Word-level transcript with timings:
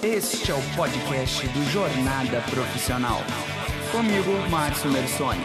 Este 0.00 0.52
é 0.52 0.54
o 0.54 0.76
podcast 0.76 1.44
do 1.48 1.64
Jornada 1.72 2.40
Profissional. 2.48 3.18
Comigo, 3.90 4.30
Márcio 4.48 4.92
Mersoni. 4.92 5.40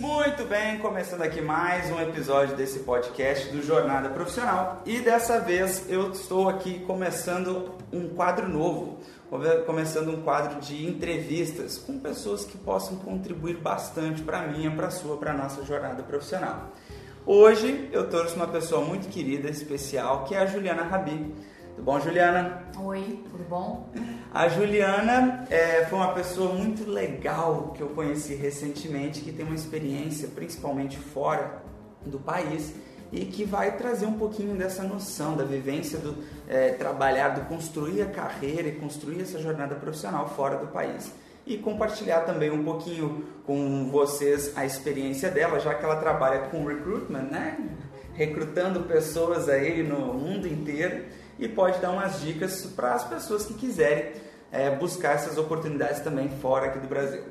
Muito 0.00 0.44
bem, 0.48 0.78
começando 0.78 1.20
aqui 1.20 1.42
mais 1.42 1.90
um 1.90 2.00
episódio 2.00 2.56
desse 2.56 2.78
podcast 2.78 3.50
do 3.50 3.62
Jornada 3.62 4.08
Profissional. 4.08 4.82
E 4.86 5.00
dessa 5.00 5.38
vez 5.38 5.84
eu 5.90 6.12
estou 6.12 6.48
aqui 6.48 6.78
começando 6.86 7.74
um 7.92 8.08
quadro 8.08 8.48
novo 8.48 8.98
começando 9.66 10.10
um 10.10 10.22
quadro 10.22 10.60
de 10.60 10.86
entrevistas 10.86 11.78
com 11.78 11.98
pessoas 11.98 12.44
que 12.44 12.56
possam 12.56 12.96
contribuir 12.96 13.56
bastante 13.56 14.22
para 14.22 14.40
a 14.40 14.46
minha, 14.46 14.70
para 14.70 14.86
a 14.86 14.90
sua, 14.90 15.16
para 15.16 15.32
a 15.32 15.36
nossa 15.36 15.64
jornada 15.64 16.02
profissional. 16.02 16.72
Hoje 17.28 17.88
eu 17.90 18.08
trouxe 18.08 18.36
uma 18.36 18.46
pessoa 18.46 18.84
muito 18.84 19.08
querida, 19.08 19.50
especial, 19.50 20.22
que 20.22 20.32
é 20.32 20.38
a 20.38 20.46
Juliana 20.46 20.84
Rabi. 20.84 21.34
Tudo 21.74 21.82
bom, 21.82 21.98
Juliana? 21.98 22.62
Oi, 22.78 23.20
tudo 23.28 23.42
bom? 23.48 23.90
A 24.32 24.46
Juliana 24.46 25.44
é, 25.50 25.84
foi 25.86 25.98
uma 25.98 26.12
pessoa 26.12 26.54
muito 26.54 26.88
legal 26.88 27.72
que 27.76 27.82
eu 27.82 27.88
conheci 27.88 28.36
recentemente, 28.36 29.22
que 29.22 29.32
tem 29.32 29.44
uma 29.44 29.56
experiência 29.56 30.28
principalmente 30.28 30.98
fora 30.98 31.64
do 32.06 32.20
país 32.20 32.72
e 33.10 33.24
que 33.24 33.42
vai 33.42 33.76
trazer 33.76 34.06
um 34.06 34.16
pouquinho 34.16 34.54
dessa 34.54 34.84
noção 34.84 35.36
da 35.36 35.42
vivência 35.42 35.98
do 35.98 36.22
é, 36.46 36.74
trabalhar, 36.74 37.30
do 37.30 37.40
construir 37.46 38.02
a 38.02 38.06
carreira 38.06 38.68
e 38.68 38.76
construir 38.76 39.22
essa 39.22 39.40
jornada 39.40 39.74
profissional 39.74 40.28
fora 40.28 40.58
do 40.58 40.68
país. 40.68 41.12
E 41.46 41.56
compartilhar 41.56 42.22
também 42.22 42.50
um 42.50 42.64
pouquinho 42.64 43.24
com 43.46 43.88
vocês 43.90 44.52
a 44.56 44.66
experiência 44.66 45.30
dela, 45.30 45.60
já 45.60 45.74
que 45.74 45.84
ela 45.84 45.96
trabalha 45.96 46.48
com 46.48 46.64
recruitment, 46.64 47.28
né? 47.30 47.56
Recrutando 48.14 48.80
pessoas 48.80 49.48
aí 49.48 49.82
no 49.82 50.14
mundo 50.14 50.48
inteiro 50.48 51.04
e 51.38 51.48
pode 51.48 51.78
dar 51.80 51.90
umas 51.90 52.20
dicas 52.20 52.66
para 52.66 52.94
as 52.94 53.04
pessoas 53.04 53.46
que 53.46 53.54
quiserem 53.54 54.12
é, 54.50 54.70
buscar 54.70 55.14
essas 55.14 55.38
oportunidades 55.38 56.00
também 56.00 56.28
fora 56.40 56.66
aqui 56.66 56.80
do 56.80 56.88
Brasil. 56.88 57.22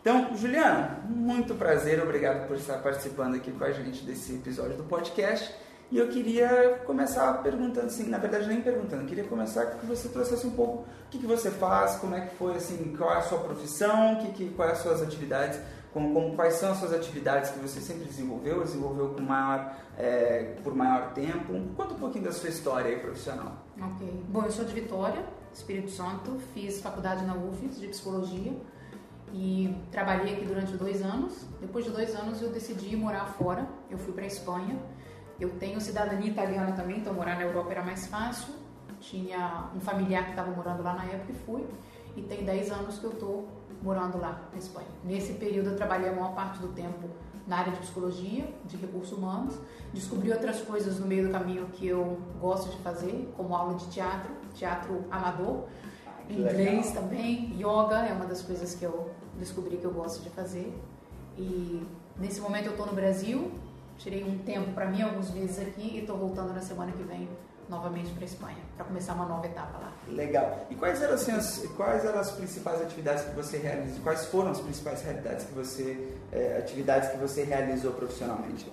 Então, 0.00 0.36
Juliana, 0.36 1.00
muito 1.08 1.54
prazer, 1.54 2.00
obrigado 2.02 2.46
por 2.46 2.56
estar 2.56 2.78
participando 2.78 3.36
aqui 3.36 3.50
com 3.50 3.64
a 3.64 3.72
gente 3.72 4.04
desse 4.04 4.34
episódio 4.34 4.76
do 4.76 4.84
podcast. 4.84 5.50
E 5.90 5.98
eu 5.98 6.08
queria 6.08 6.80
começar 6.86 7.32
perguntando 7.42 7.86
assim, 7.86 8.08
na 8.08 8.18
verdade 8.18 8.48
nem 8.48 8.60
perguntando, 8.60 9.04
queria 9.04 9.24
começar 9.24 9.66
que 9.66 9.86
você 9.86 10.08
trouxesse 10.08 10.46
um 10.46 10.50
pouco 10.50 10.82
o 10.82 11.10
que, 11.10 11.18
que 11.18 11.26
você 11.26 11.50
faz, 11.50 11.96
como 11.96 12.14
é 12.14 12.22
que 12.22 12.34
foi 12.36 12.56
assim, 12.56 12.94
qual 12.96 13.12
é 13.12 13.18
a 13.18 13.22
sua 13.22 13.38
profissão, 13.38 14.16
que, 14.16 14.32
que, 14.32 14.50
quais 14.54 14.72
as 14.72 14.78
suas 14.78 15.02
atividades, 15.02 15.60
como, 15.92 16.12
como, 16.12 16.34
quais 16.34 16.54
são 16.54 16.72
as 16.72 16.78
suas 16.78 16.92
atividades 16.92 17.50
que 17.50 17.58
você 17.60 17.80
sempre 17.80 18.04
desenvolveu, 18.04 18.64
desenvolveu 18.64 19.10
com 19.10 19.22
maior, 19.22 19.76
é, 19.96 20.56
por 20.64 20.74
maior 20.74 21.12
tempo. 21.12 21.52
Conta 21.76 21.94
um 21.94 21.98
pouquinho 21.98 22.24
da 22.24 22.32
sua 22.32 22.48
história 22.48 22.90
aí 22.90 22.98
profissional. 22.98 23.64
Ok. 23.80 24.24
Bom, 24.28 24.42
eu 24.42 24.50
sou 24.50 24.64
de 24.64 24.74
Vitória, 24.74 25.24
Espírito 25.52 25.90
Santo, 25.90 26.40
fiz 26.52 26.80
faculdade 26.80 27.24
na 27.24 27.34
UFES 27.34 27.78
de 27.78 27.86
psicologia 27.86 28.52
e 29.32 29.76
trabalhei 29.90 30.34
aqui 30.34 30.44
durante 30.44 30.72
dois 30.76 31.02
anos. 31.02 31.44
Depois 31.60 31.84
de 31.84 31.90
dois 31.90 32.14
anos 32.14 32.40
eu 32.42 32.50
decidi 32.50 32.96
morar 32.96 33.26
fora. 33.26 33.68
Eu 33.90 33.98
fui 33.98 34.12
para 34.12 34.24
a 34.24 34.26
Espanha. 34.26 34.78
Eu 35.40 35.50
tenho 35.58 35.80
cidadania 35.80 36.30
italiana 36.30 36.72
também, 36.72 36.98
então 36.98 37.12
morar 37.12 37.36
na 37.36 37.42
Europa 37.42 37.72
era 37.72 37.82
mais 37.82 38.06
fácil. 38.06 38.54
Tinha 39.00 39.70
um 39.74 39.80
familiar 39.80 40.24
que 40.24 40.30
estava 40.30 40.50
morando 40.50 40.82
lá 40.82 40.94
na 40.94 41.04
época 41.04 41.32
e 41.32 41.34
fui. 41.34 41.66
E 42.16 42.22
tem 42.22 42.44
10 42.44 42.70
anos 42.70 42.98
que 42.98 43.04
eu 43.04 43.12
estou 43.12 43.48
morando 43.82 44.18
lá 44.18 44.48
na 44.52 44.58
Espanha. 44.58 44.88
Nesse 45.02 45.34
período 45.34 45.70
eu 45.70 45.76
trabalhei 45.76 46.08
a 46.08 46.12
maior 46.12 46.34
parte 46.34 46.58
do 46.60 46.68
tempo 46.68 47.08
na 47.46 47.58
área 47.58 47.72
de 47.72 47.78
psicologia, 47.78 48.48
de 48.64 48.76
recursos 48.76 49.16
humanos. 49.16 49.58
Descobri 49.92 50.32
outras 50.32 50.60
coisas 50.62 50.98
no 50.98 51.06
meio 51.06 51.26
do 51.26 51.32
caminho 51.32 51.66
que 51.66 51.86
eu 51.86 52.18
gosto 52.40 52.70
de 52.70 52.82
fazer, 52.82 53.32
como 53.36 53.54
aula 53.54 53.74
de 53.74 53.86
teatro, 53.88 54.30
teatro 54.54 55.04
amador, 55.10 55.64
inglês 56.28 56.88
legal. 56.88 57.02
também, 57.02 57.54
yoga 57.58 58.06
é 58.06 58.12
uma 58.12 58.26
das 58.26 58.42
coisas 58.42 58.74
que 58.74 58.84
eu 58.84 59.10
descobri 59.38 59.76
que 59.76 59.84
eu 59.84 59.92
gosto 59.92 60.22
de 60.22 60.30
fazer. 60.30 60.74
E 61.36 61.86
nesse 62.16 62.40
momento 62.40 62.66
eu 62.66 62.72
estou 62.72 62.86
no 62.86 62.94
Brasil, 62.94 63.52
tirei 63.98 64.24
um 64.24 64.38
tempo 64.38 64.72
para 64.72 64.86
mim, 64.86 65.02
alguns 65.02 65.30
meses 65.30 65.58
aqui, 65.58 65.96
e 65.96 66.00
estou 66.00 66.16
voltando 66.16 66.52
na 66.52 66.60
semana 66.60 66.92
que 66.92 67.02
vem 67.02 67.28
novamente 67.68 68.12
para 68.12 68.24
Espanha, 68.24 68.58
para 68.76 68.84
começar 68.84 69.14
uma 69.14 69.26
nova 69.26 69.46
etapa 69.46 69.78
lá. 69.78 69.92
Legal. 70.08 70.66
E 70.70 70.74
quais 70.74 71.02
eram, 71.02 71.14
assim, 71.14 71.32
as, 71.32 71.66
quais 71.76 72.04
eram 72.04 72.18
as 72.18 72.30
principais 72.32 72.80
atividades 72.82 73.24
que 73.24 73.34
você 73.34 73.56
realizou? 73.58 74.02
Quais 74.02 74.26
foram 74.26 74.50
as 74.50 74.60
principais 74.60 75.02
realidades 75.02 75.46
que 75.46 75.54
você, 75.54 76.14
é, 76.30 76.58
atividades 76.58 77.10
que 77.10 77.16
você 77.16 77.44
realizou 77.44 77.92
profissionalmente? 77.92 78.70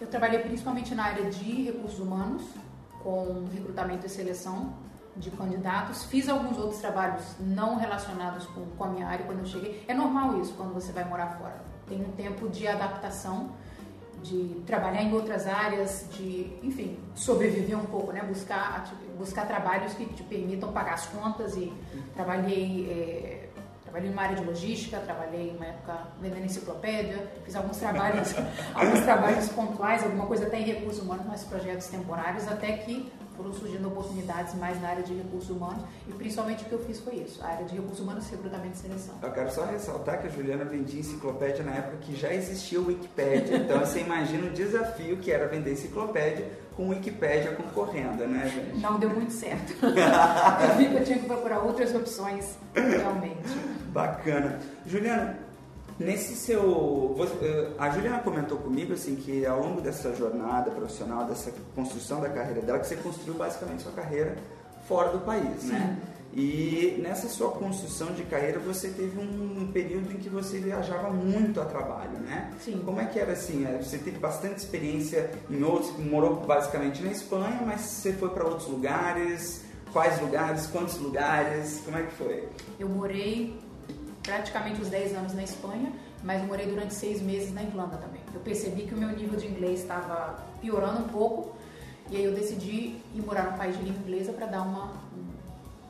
Eu 0.00 0.06
trabalhei 0.06 0.40
principalmente 0.40 0.94
na 0.94 1.04
área 1.04 1.30
de 1.30 1.64
recursos 1.64 1.98
humanos, 1.98 2.42
com 3.02 3.46
recrutamento 3.52 4.06
e 4.06 4.08
seleção 4.08 4.74
de 5.16 5.30
candidatos. 5.30 6.04
Fiz 6.04 6.28
alguns 6.28 6.58
outros 6.58 6.80
trabalhos 6.80 7.22
não 7.38 7.76
relacionados 7.76 8.46
com, 8.46 8.64
com 8.66 8.84
a 8.84 8.88
minha 8.88 9.06
área 9.06 9.24
quando 9.24 9.40
eu 9.40 9.46
cheguei. 9.46 9.84
É 9.86 9.94
normal 9.94 10.40
isso 10.40 10.54
quando 10.54 10.72
você 10.72 10.92
vai 10.92 11.04
morar 11.04 11.38
fora. 11.38 11.60
Tem 11.86 12.00
um 12.00 12.12
tempo 12.12 12.48
de 12.48 12.66
adaptação, 12.66 13.50
de 14.22 14.62
trabalhar 14.66 15.02
em 15.02 15.12
outras 15.12 15.46
áreas, 15.46 16.06
de, 16.12 16.52
enfim, 16.62 16.98
sobreviver 17.14 17.78
um 17.78 17.84
pouco, 17.84 18.12
né? 18.12 18.22
Buscar, 18.22 18.92
buscar 19.18 19.46
trabalhos 19.46 19.92
que 19.94 20.06
te 20.06 20.22
permitam 20.22 20.72
pagar 20.72 20.94
as 20.94 21.06
contas 21.06 21.56
e 21.56 21.72
trabalhei... 22.14 22.88
É, 22.90 23.48
Trabalhei 23.92 24.08
numa 24.08 24.22
área 24.22 24.36
de 24.36 24.44
logística, 24.44 24.98
trabalhei 25.00 25.54
uma 25.54 25.66
época 25.66 26.06
vendendo 26.18 26.46
enciclopédia, 26.46 27.30
fiz 27.44 27.54
alguns 27.54 27.76
trabalhos, 27.76 28.34
alguns 28.72 29.00
trabalhos 29.00 29.48
pontuais, 29.50 30.02
alguma 30.02 30.24
coisa 30.24 30.46
até 30.46 30.60
em 30.60 30.64
recursos 30.64 31.02
humanos, 31.02 31.26
mas 31.28 31.44
projetos 31.44 31.88
temporários, 31.88 32.48
até 32.48 32.72
que 32.78 33.12
foram 33.36 33.52
surgindo 33.52 33.88
oportunidades 33.88 34.54
mais 34.54 34.80
na 34.80 34.88
área 34.88 35.02
de 35.02 35.14
recursos 35.14 35.50
humanos 35.50 35.82
e 36.08 36.12
principalmente 36.12 36.64
o 36.64 36.66
que 36.66 36.72
eu 36.72 36.84
fiz 36.84 37.00
foi 37.00 37.16
isso, 37.16 37.42
a 37.42 37.48
área 37.48 37.64
de 37.64 37.74
recursos 37.74 38.00
humanos, 38.00 38.28
recrutamento 38.28 38.74
e 38.74 38.78
seleção. 38.78 39.14
Eu 39.22 39.32
quero 39.32 39.52
só 39.52 39.64
ressaltar 39.64 40.20
que 40.20 40.26
a 40.26 40.30
Juliana 40.30 40.64
vendia 40.64 41.00
enciclopédia 41.00 41.64
na 41.64 41.72
época 41.72 41.98
que 41.98 42.16
já 42.16 42.32
existia 42.32 42.80
o 42.80 42.86
Wikipédia, 42.86 43.56
então 43.56 43.80
você 43.80 44.00
imagina 44.00 44.46
o 44.46 44.50
desafio 44.50 45.16
que 45.18 45.30
era 45.30 45.46
vender 45.46 45.72
enciclopédia 45.72 46.62
com 46.76 46.88
Wikipédia 46.88 47.52
concorrendo, 47.52 48.26
né, 48.26 48.48
gente? 48.48 48.80
Não 48.80 48.98
deu 48.98 49.10
muito 49.10 49.32
certo. 49.32 49.74
eu 49.84 50.76
vi 50.76 50.88
que 50.88 50.94
eu 50.94 51.04
tinha 51.04 51.18
que 51.18 51.26
procurar 51.26 51.60
outras 51.60 51.94
opções, 51.94 52.56
realmente. 52.74 53.56
Bacana. 53.92 54.58
Juliana, 54.86 55.38
Nesse 56.04 56.34
seu. 56.34 57.16
Eh, 57.42 57.70
a 57.78 57.90
Juliana 57.90 58.18
comentou 58.18 58.58
comigo 58.58 58.92
assim 58.92 59.16
que 59.16 59.46
ao 59.46 59.60
longo 59.60 59.80
dessa 59.80 60.14
jornada 60.14 60.70
profissional, 60.70 61.24
dessa 61.24 61.52
construção 61.74 62.20
da 62.20 62.28
carreira 62.28 62.60
dela, 62.60 62.78
que 62.78 62.86
você 62.86 62.96
construiu 62.96 63.34
basicamente 63.34 63.82
sua 63.82 63.92
carreira 63.92 64.36
fora 64.86 65.10
do 65.10 65.20
país, 65.20 65.64
né? 65.64 65.98
E 66.34 66.98
nessa 67.02 67.28
sua 67.28 67.50
construção 67.50 68.14
de 68.14 68.22
carreira 68.22 68.58
você 68.58 68.88
teve 68.88 69.18
um 69.20 69.70
período 69.70 70.10
em 70.12 70.16
que 70.16 70.30
você 70.30 70.58
viajava 70.58 71.10
muito 71.10 71.60
a 71.60 71.64
trabalho, 71.66 72.18
né? 72.20 72.50
Sim. 72.58 72.80
Como 72.84 73.00
é 73.00 73.04
que 73.04 73.18
era 73.18 73.32
assim? 73.32 73.66
Eh, 73.66 73.82
você 73.82 73.98
teve 73.98 74.18
bastante 74.18 74.58
experiência 74.58 75.30
em 75.50 75.62
outros, 75.62 75.92
morou 75.98 76.36
basicamente 76.36 77.02
na 77.02 77.12
Espanha, 77.12 77.60
mas 77.66 77.82
você 77.82 78.12
foi 78.14 78.30
para 78.30 78.44
outros 78.44 78.66
lugares? 78.66 79.62
Quais 79.92 80.18
lugares? 80.22 80.66
Quantos 80.68 80.96
lugares? 80.98 81.82
Como 81.84 81.98
é 81.98 82.02
que 82.02 82.12
foi? 82.12 82.48
Eu 82.80 82.88
morei 82.88 83.60
praticamente 84.22 84.80
os 84.80 84.88
10 84.88 85.16
anos 85.16 85.34
na 85.34 85.42
Espanha, 85.42 85.92
mas 86.22 86.44
morei 86.46 86.66
durante 86.66 86.94
seis 86.94 87.20
meses 87.20 87.52
na 87.52 87.62
Irlanda 87.62 87.96
também. 87.96 88.20
Eu 88.32 88.40
percebi 88.40 88.82
que 88.82 88.94
o 88.94 88.98
meu 88.98 89.08
nível 89.08 89.38
de 89.38 89.46
inglês 89.46 89.80
estava 89.80 90.38
piorando 90.60 91.00
um 91.00 91.08
pouco 91.08 91.56
e 92.10 92.16
aí 92.16 92.24
eu 92.24 92.32
decidi 92.32 93.00
ir 93.14 93.22
morar 93.24 93.50
num 93.50 93.58
país 93.58 93.76
de 93.76 93.82
língua 93.82 94.00
inglesa 94.02 94.32
para 94.32 94.46
dar 94.46 94.62
uma, 94.62 94.92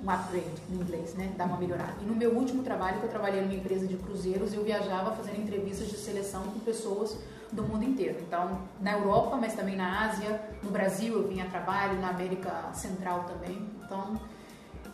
um 0.02 0.10
upgrade 0.10 0.62
no 0.68 0.82
inglês, 0.82 1.14
né? 1.14 1.32
Dar 1.36 1.46
uma 1.46 1.56
melhorada. 1.56 1.94
E 2.00 2.04
no 2.04 2.14
meu 2.14 2.30
último 2.30 2.62
trabalho, 2.62 2.98
que 3.00 3.06
eu 3.06 3.10
trabalhei 3.10 3.40
numa 3.42 3.54
empresa 3.54 3.86
de 3.86 3.96
cruzeiros, 3.96 4.54
eu 4.54 4.64
viajava 4.64 5.14
fazendo 5.16 5.40
entrevistas 5.40 5.88
de 5.88 5.96
seleção 5.96 6.42
com 6.44 6.60
pessoas 6.60 7.16
do 7.50 7.62
mundo 7.62 7.84
inteiro. 7.84 8.18
Então, 8.26 8.62
na 8.80 8.92
Europa, 8.92 9.36
mas 9.36 9.54
também 9.54 9.76
na 9.76 10.06
Ásia, 10.06 10.40
no 10.62 10.70
Brasil 10.70 11.14
eu 11.14 11.28
vinha 11.28 11.44
a 11.44 11.48
trabalho, 11.48 12.00
na 12.00 12.08
América 12.08 12.70
Central 12.72 13.24
também. 13.24 13.68
Então, 13.84 14.18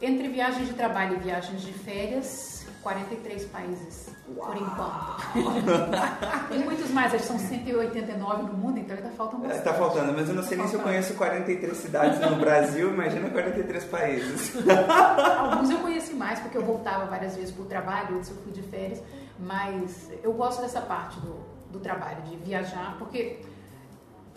entre 0.00 0.28
viagens 0.28 0.68
de 0.68 0.74
trabalho 0.74 1.16
e 1.16 1.20
viagens 1.20 1.62
de 1.62 1.72
férias, 1.72 2.66
43 2.82 3.44
países, 3.46 4.08
Uau. 4.36 4.46
por 4.46 4.56
enquanto. 4.56 6.48
Tem 6.48 6.58
muitos 6.64 6.90
mais, 6.90 7.12
acho 7.12 7.22
que 7.22 7.28
são 7.28 7.38
189 7.38 8.42
no 8.44 8.54
mundo, 8.54 8.78
então 8.78 8.96
ainda 8.96 9.10
faltam 9.10 9.40
bastante. 9.40 9.58
Está 9.58 9.74
faltando, 9.74 10.12
mas 10.12 10.28
eu 10.28 10.34
não 10.34 10.42
sei 10.42 10.56
nem 10.56 10.68
se 10.68 10.74
eu 10.74 10.80
conheço 10.80 11.14
43 11.14 11.76
cidades 11.76 12.20
no 12.20 12.36
Brasil, 12.36 12.92
imagina 12.92 13.28
43 13.30 13.84
países. 13.84 14.52
Alguns 15.38 15.70
eu 15.70 15.78
conheci 15.78 16.14
mais, 16.14 16.38
porque 16.40 16.56
eu 16.56 16.64
voltava 16.64 17.06
várias 17.06 17.36
vezes 17.36 17.50
por 17.50 17.66
trabalho, 17.66 18.14
outros 18.14 18.30
eu 18.30 18.36
fui 18.36 18.52
de 18.52 18.62
férias, 18.62 19.02
mas 19.38 20.10
eu 20.22 20.32
gosto 20.32 20.62
dessa 20.62 20.80
parte 20.80 21.18
do, 21.20 21.36
do 21.70 21.80
trabalho, 21.80 22.22
de 22.22 22.36
viajar, 22.36 22.96
porque 22.98 23.40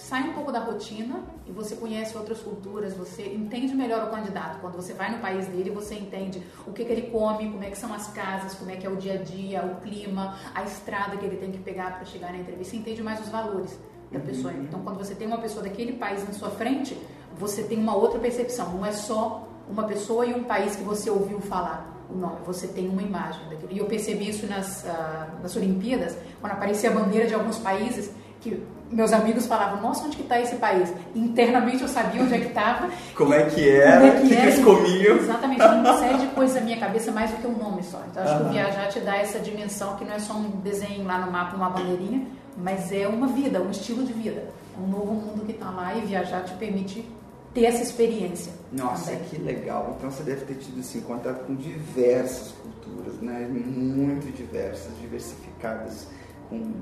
sai 0.01 0.23
um 0.23 0.33
pouco 0.33 0.51
da 0.51 0.59
rotina 0.59 1.21
e 1.45 1.51
você 1.51 1.75
conhece 1.75 2.17
outras 2.17 2.39
culturas, 2.39 2.93
você 2.93 3.23
entende 3.33 3.75
melhor 3.75 4.07
o 4.07 4.09
candidato. 4.09 4.59
Quando 4.59 4.75
você 4.75 4.93
vai 4.93 5.11
no 5.11 5.19
país 5.19 5.47
dele, 5.47 5.69
você 5.69 5.95
entende 5.95 6.41
o 6.65 6.73
que, 6.73 6.83
que 6.83 6.91
ele 6.91 7.03
come, 7.03 7.51
como 7.51 7.63
é 7.63 7.69
que 7.69 7.77
são 7.77 7.93
as 7.93 8.07
casas, 8.07 8.55
como 8.55 8.71
é 8.71 8.75
que 8.75 8.85
é 8.85 8.89
o 8.89 8.95
dia 8.95 9.13
a 9.13 9.17
dia, 9.17 9.63
o 9.63 9.79
clima, 9.81 10.35
a 10.55 10.63
estrada 10.63 11.17
que 11.17 11.25
ele 11.25 11.37
tem 11.37 11.51
que 11.51 11.59
pegar 11.59 11.95
para 11.95 12.05
chegar 12.05 12.31
na 12.31 12.39
entrevista, 12.39 12.71
você 12.71 12.77
entende 12.77 13.03
mais 13.03 13.19
os 13.21 13.29
valores. 13.29 13.77
da 14.11 14.19
uhum. 14.19 14.25
pessoa. 14.25 14.53
Então, 14.53 14.81
quando 14.81 14.97
você 14.97 15.15
tem 15.15 15.27
uma 15.27 15.37
pessoa 15.37 15.63
daquele 15.63 15.93
país 15.93 16.27
na 16.27 16.33
sua 16.33 16.49
frente, 16.49 16.97
você 17.37 17.63
tem 17.63 17.77
uma 17.77 17.95
outra 17.95 18.19
percepção. 18.19 18.73
Não 18.73 18.85
é 18.85 18.91
só 18.91 19.47
uma 19.69 19.83
pessoa 19.83 20.25
e 20.25 20.33
um 20.33 20.43
país 20.43 20.75
que 20.75 20.83
você 20.83 21.09
ouviu 21.09 21.39
falar 21.39 21.89
o 22.09 22.17
nome, 22.17 22.39
você 22.45 22.67
tem 22.67 22.89
uma 22.89 23.01
imagem 23.01 23.47
daquilo. 23.49 23.71
E 23.71 23.77
eu 23.77 23.85
percebi 23.85 24.27
isso 24.27 24.45
nas, 24.47 24.83
uh, 24.83 25.41
nas 25.41 25.55
Olimpíadas, 25.55 26.17
quando 26.41 26.51
aparecia 26.53 26.89
a 26.89 26.93
bandeira 26.93 27.25
de 27.25 27.33
alguns 27.33 27.57
países, 27.57 28.11
que 28.41 28.61
meus 28.91 29.13
amigos 29.13 29.45
falavam, 29.45 29.81
nossa, 29.81 30.05
onde 30.05 30.17
que 30.17 30.23
está 30.23 30.39
esse 30.39 30.55
país? 30.55 30.93
Internamente 31.15 31.81
eu 31.81 31.87
sabia 31.87 32.21
onde 32.21 32.33
é 32.33 32.39
que 32.39 32.47
estava. 32.47 32.89
Como 33.15 33.33
é 33.33 33.45
que 33.45 33.69
era, 33.69 34.05
é 34.05 34.19
que, 34.19 34.27
que, 34.27 34.33
eles 34.33 34.63
comiam. 34.63 35.17
Exatamente, 35.17 35.61
uma 35.63 35.97
série 35.97 36.17
de 36.17 36.27
coisas 36.27 36.55
na 36.55 36.61
minha 36.61 36.77
cabeça, 36.77 37.11
mais 37.11 37.31
do 37.31 37.37
que 37.37 37.47
um 37.47 37.57
nome 37.57 37.83
só. 37.83 38.01
Então 38.09 38.23
acho 38.23 38.33
uhum. 38.33 38.39
que 38.39 38.45
o 38.45 38.51
viajar 38.51 38.87
te 38.87 38.99
dá 38.99 39.15
essa 39.17 39.39
dimensão 39.39 39.95
que 39.95 40.05
não 40.05 40.13
é 40.13 40.19
só 40.19 40.33
um 40.33 40.49
desenho 40.61 41.05
lá 41.05 41.25
no 41.25 41.31
mapa, 41.31 41.55
uma 41.55 41.69
bandeirinha, 41.69 42.25
mas 42.57 42.91
é 42.91 43.07
uma 43.07 43.27
vida, 43.27 43.61
um 43.61 43.71
estilo 43.71 44.03
de 44.03 44.13
vida. 44.13 44.49
Um 44.77 44.87
novo 44.87 45.13
mundo 45.13 45.45
que 45.45 45.51
está 45.51 45.69
lá 45.69 45.95
e 45.95 46.01
viajar 46.01 46.43
te 46.43 46.53
permite 46.53 47.05
ter 47.53 47.65
essa 47.65 47.83
experiência. 47.83 48.53
Nossa, 48.71 49.11
também. 49.11 49.27
que 49.29 49.37
legal. 49.37 49.95
Então 49.97 50.09
você 50.09 50.23
deve 50.23 50.45
ter 50.45 50.55
tido 50.55 50.79
assim, 50.79 51.01
contato 51.01 51.45
com 51.45 51.55
diversas 51.55 52.51
culturas, 52.51 53.15
né? 53.21 53.47
Muito 53.49 54.31
diversas, 54.35 54.91
diversificadas, 54.99 56.07
com 56.51 56.73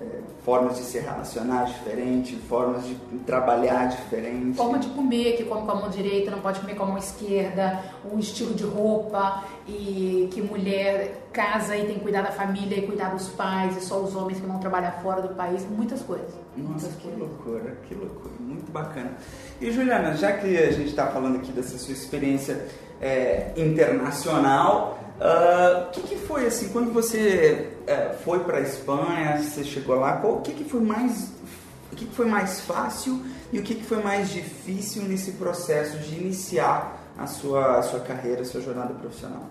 é, 0.00 0.06
formas 0.44 0.76
de 0.76 0.82
se 0.82 0.98
relacionar 0.98 1.64
diferente, 1.66 2.34
formas 2.34 2.84
de 2.84 2.96
trabalhar 3.24 3.86
diferente. 3.86 4.56
Forma 4.56 4.78
de 4.78 4.88
comer, 4.88 5.36
que 5.36 5.44
come 5.44 5.64
com 5.64 5.70
a 5.70 5.74
mão 5.76 5.88
direita, 5.88 6.32
não 6.32 6.40
pode 6.40 6.58
comer 6.58 6.74
com 6.74 6.82
a 6.82 6.86
mão 6.86 6.98
esquerda, 6.98 7.80
um 8.12 8.18
estilo 8.18 8.54
de 8.54 8.64
roupa, 8.64 9.44
e 9.68 10.28
que 10.32 10.42
mulher 10.42 11.28
casa 11.32 11.76
e 11.76 11.86
tem 11.86 11.94
que 11.94 12.00
cuidar 12.00 12.22
da 12.22 12.32
família 12.32 12.76
e 12.76 12.82
cuidar 12.82 13.10
dos 13.10 13.28
pais, 13.28 13.76
e 13.76 13.80
só 13.80 14.00
os 14.00 14.16
homens 14.16 14.40
que 14.40 14.46
vão 14.46 14.58
trabalhar 14.58 15.00
fora 15.00 15.22
do 15.22 15.28
país, 15.28 15.64
muitas 15.70 16.02
coisas. 16.02 16.34
Nossa, 16.56 16.70
muitas 16.70 16.94
que 16.96 17.02
coisas. 17.02 17.20
loucura, 17.20 17.76
que 17.88 17.94
loucura, 17.94 18.34
muito 18.40 18.72
bacana. 18.72 19.12
E 19.60 19.70
Juliana, 19.70 20.16
já 20.16 20.32
que 20.32 20.58
a 20.58 20.72
gente 20.72 20.88
está 20.88 21.06
falando 21.06 21.36
aqui 21.36 21.52
dessa 21.52 21.78
sua 21.78 21.94
experiência 21.94 22.66
é, 23.00 23.52
internacional, 23.56 24.98
o 25.16 25.22
ah, 25.22 25.90
que, 25.92 26.02
que, 26.02 26.16
foi 26.16 26.46
assim, 26.46 26.70
quando 26.70 26.92
você 26.92 27.76
uh, 27.82 28.14
foi 28.24 28.40
para 28.40 28.58
a 28.58 28.60
Espanha, 28.60 29.40
você 29.40 29.62
chegou 29.62 29.96
lá, 29.96 30.20
o 30.24 30.40
que, 30.40 30.52
que 30.52 30.64
foi 30.64 30.80
mais 30.80 31.32
o 31.92 31.96
que, 31.96 32.06
que 32.06 32.14
foi 32.14 32.26
mais 32.26 32.60
fácil 32.60 33.24
e 33.52 33.58
o 33.60 33.62
que, 33.62 33.76
que 33.76 33.84
foi 33.84 34.02
mais 34.02 34.30
difícil 34.30 35.04
nesse 35.04 35.32
processo 35.32 35.98
de 35.98 36.16
iniciar 36.16 37.00
a 37.16 37.24
sua, 37.28 37.78
a 37.78 37.82
sua 37.82 38.00
carreira, 38.00 38.42
a 38.42 38.44
sua 38.44 38.60
jornada 38.60 38.92
profissional? 38.94 39.46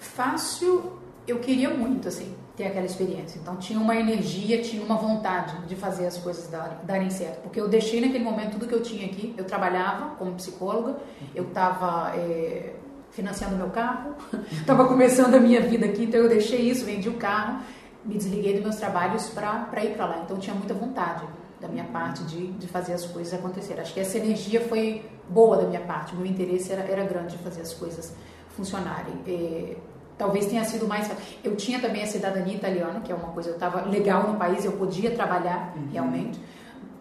Fácil, 0.00 0.98
eu 1.28 1.38
queria 1.38 1.70
muito, 1.70 2.08
assim, 2.08 2.34
ter 2.56 2.66
aquela 2.66 2.86
experiência. 2.86 3.38
Então, 3.38 3.56
tinha 3.56 3.78
uma 3.78 3.94
energia, 3.94 4.60
tinha 4.60 4.84
uma 4.84 4.96
vontade 4.96 5.64
de 5.68 5.76
fazer 5.76 6.06
as 6.08 6.18
coisas 6.18 6.50
darem 6.82 7.08
certo. 7.08 7.42
Porque 7.42 7.60
eu 7.60 7.68
deixei 7.68 8.00
naquele 8.00 8.24
momento 8.24 8.54
tudo 8.54 8.66
que 8.66 8.74
eu 8.74 8.82
tinha 8.82 9.06
aqui. 9.06 9.32
Eu 9.38 9.44
trabalhava 9.44 10.16
como 10.16 10.34
psicóloga, 10.34 10.96
eu 11.36 11.44
estava... 11.44 12.16
É, 12.16 12.74
financiando 13.12 13.56
meu 13.56 13.70
carro, 13.70 14.14
estava 14.50 14.86
começando 14.86 15.34
a 15.34 15.40
minha 15.40 15.60
vida 15.60 15.86
aqui, 15.86 16.04
então 16.04 16.20
eu 16.20 16.28
deixei 16.28 16.60
isso, 16.60 16.84
vendi 16.84 17.08
o 17.08 17.14
carro, 17.14 17.60
me 18.04 18.16
desliguei 18.16 18.54
dos 18.54 18.62
meus 18.62 18.76
trabalhos 18.76 19.28
para 19.28 19.84
ir 19.84 19.94
para 19.94 20.06
lá. 20.06 20.22
Então 20.24 20.38
tinha 20.38 20.54
muita 20.54 20.74
vontade 20.74 21.24
da 21.60 21.68
minha 21.68 21.84
parte 21.84 22.24
de, 22.24 22.48
de 22.52 22.66
fazer 22.66 22.94
as 22.94 23.04
coisas 23.04 23.32
acontecer. 23.32 23.78
Acho 23.78 23.94
que 23.94 24.00
essa 24.00 24.18
energia 24.18 24.60
foi 24.62 25.04
boa 25.28 25.58
da 25.58 25.68
minha 25.68 25.80
parte, 25.80 26.16
meu 26.16 26.26
interesse 26.26 26.72
era, 26.72 26.82
era 26.82 27.04
grande 27.04 27.36
de 27.36 27.42
fazer 27.42 27.60
as 27.60 27.72
coisas 27.72 28.12
funcionarem. 28.56 29.14
E, 29.26 29.76
talvez 30.18 30.46
tenha 30.46 30.64
sido 30.64 30.86
mais 30.86 31.10
Eu 31.42 31.56
tinha 31.56 31.80
também 31.80 32.02
a 32.02 32.06
cidadania 32.06 32.54
italiana, 32.54 33.00
que 33.00 33.10
é 33.10 33.14
uma 33.14 33.28
coisa, 33.28 33.50
eu 33.50 33.54
estava 33.54 33.88
legal 33.88 34.30
no 34.30 34.38
país, 34.38 34.64
eu 34.64 34.72
podia 34.72 35.10
trabalhar 35.10 35.72
uhum. 35.76 35.88
realmente. 35.92 36.40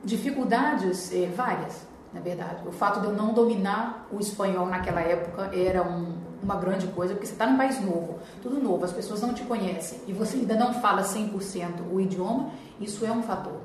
Dificuldades, 0.03 1.11
eh, 1.13 1.29
várias 1.35 1.90
na 2.13 2.19
verdade. 2.19 2.67
O 2.67 2.71
fato 2.71 2.99
de 2.99 3.07
eu 3.07 3.13
não 3.13 3.33
dominar 3.33 4.07
o 4.11 4.19
espanhol 4.19 4.65
naquela 4.67 5.01
época 5.01 5.51
era 5.55 5.81
um, 5.81 6.13
uma 6.43 6.55
grande 6.55 6.87
coisa, 6.87 7.13
porque 7.13 7.27
você 7.27 7.33
está 7.33 7.47
num 7.47 7.57
país 7.57 7.79
novo, 7.81 8.19
tudo 8.41 8.59
novo, 8.59 8.83
as 8.83 8.91
pessoas 8.91 9.21
não 9.21 9.33
te 9.33 9.43
conhecem 9.43 9.99
e 10.07 10.13
você 10.13 10.37
ainda 10.37 10.55
não 10.55 10.73
fala 10.73 11.03
100% 11.03 11.91
o 11.91 11.99
idioma, 11.99 12.49
isso 12.79 13.05
é 13.05 13.11
um 13.11 13.23
fator. 13.23 13.61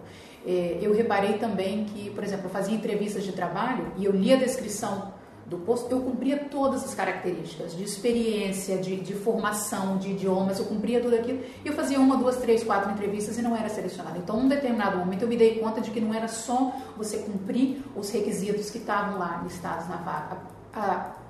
É, 0.46 0.78
eu 0.80 0.94
reparei 0.94 1.38
também 1.38 1.86
que, 1.86 2.10
por 2.10 2.22
exemplo, 2.22 2.46
eu 2.46 2.50
fazia 2.50 2.74
entrevistas 2.74 3.24
de 3.24 3.32
trabalho 3.32 3.92
e 3.96 4.04
eu 4.04 4.12
lia 4.12 4.36
a 4.36 4.38
descrição 4.38 5.15
do 5.48 5.58
posto, 5.58 5.90
eu 5.92 6.00
cumpria 6.00 6.36
todas 6.50 6.84
as 6.84 6.94
características 6.94 7.76
de 7.76 7.84
experiência, 7.84 8.78
de, 8.78 8.96
de, 8.96 9.14
formação, 9.14 9.96
de 9.96 10.10
idiomas, 10.10 10.58
eu 10.58 10.64
cumpria 10.64 11.00
tudo 11.00 11.14
aquilo 11.14 11.40
e 11.64 11.68
eu 11.68 11.72
fazia 11.72 12.00
uma, 12.00 12.16
duas, 12.16 12.36
três, 12.36 12.64
quatro 12.64 12.90
entrevistas 12.90 13.38
e 13.38 13.42
não 13.42 13.56
era 13.56 13.68
selecionada. 13.68 14.18
Então, 14.18 14.36
num 14.36 14.48
determinado 14.48 14.98
momento, 14.98 15.22
eu 15.22 15.28
me 15.28 15.36
dei 15.36 15.60
conta 15.60 15.80
de 15.80 15.90
que 15.90 16.00
não 16.00 16.12
era 16.12 16.26
só 16.26 16.74
você 16.96 17.18
cumprir 17.18 17.80
os 17.94 18.10
requisitos 18.10 18.70
que 18.70 18.78
estavam 18.78 19.18
lá 19.18 19.40
listados 19.44 19.88
na 19.88 19.96
vaga. 19.96 20.38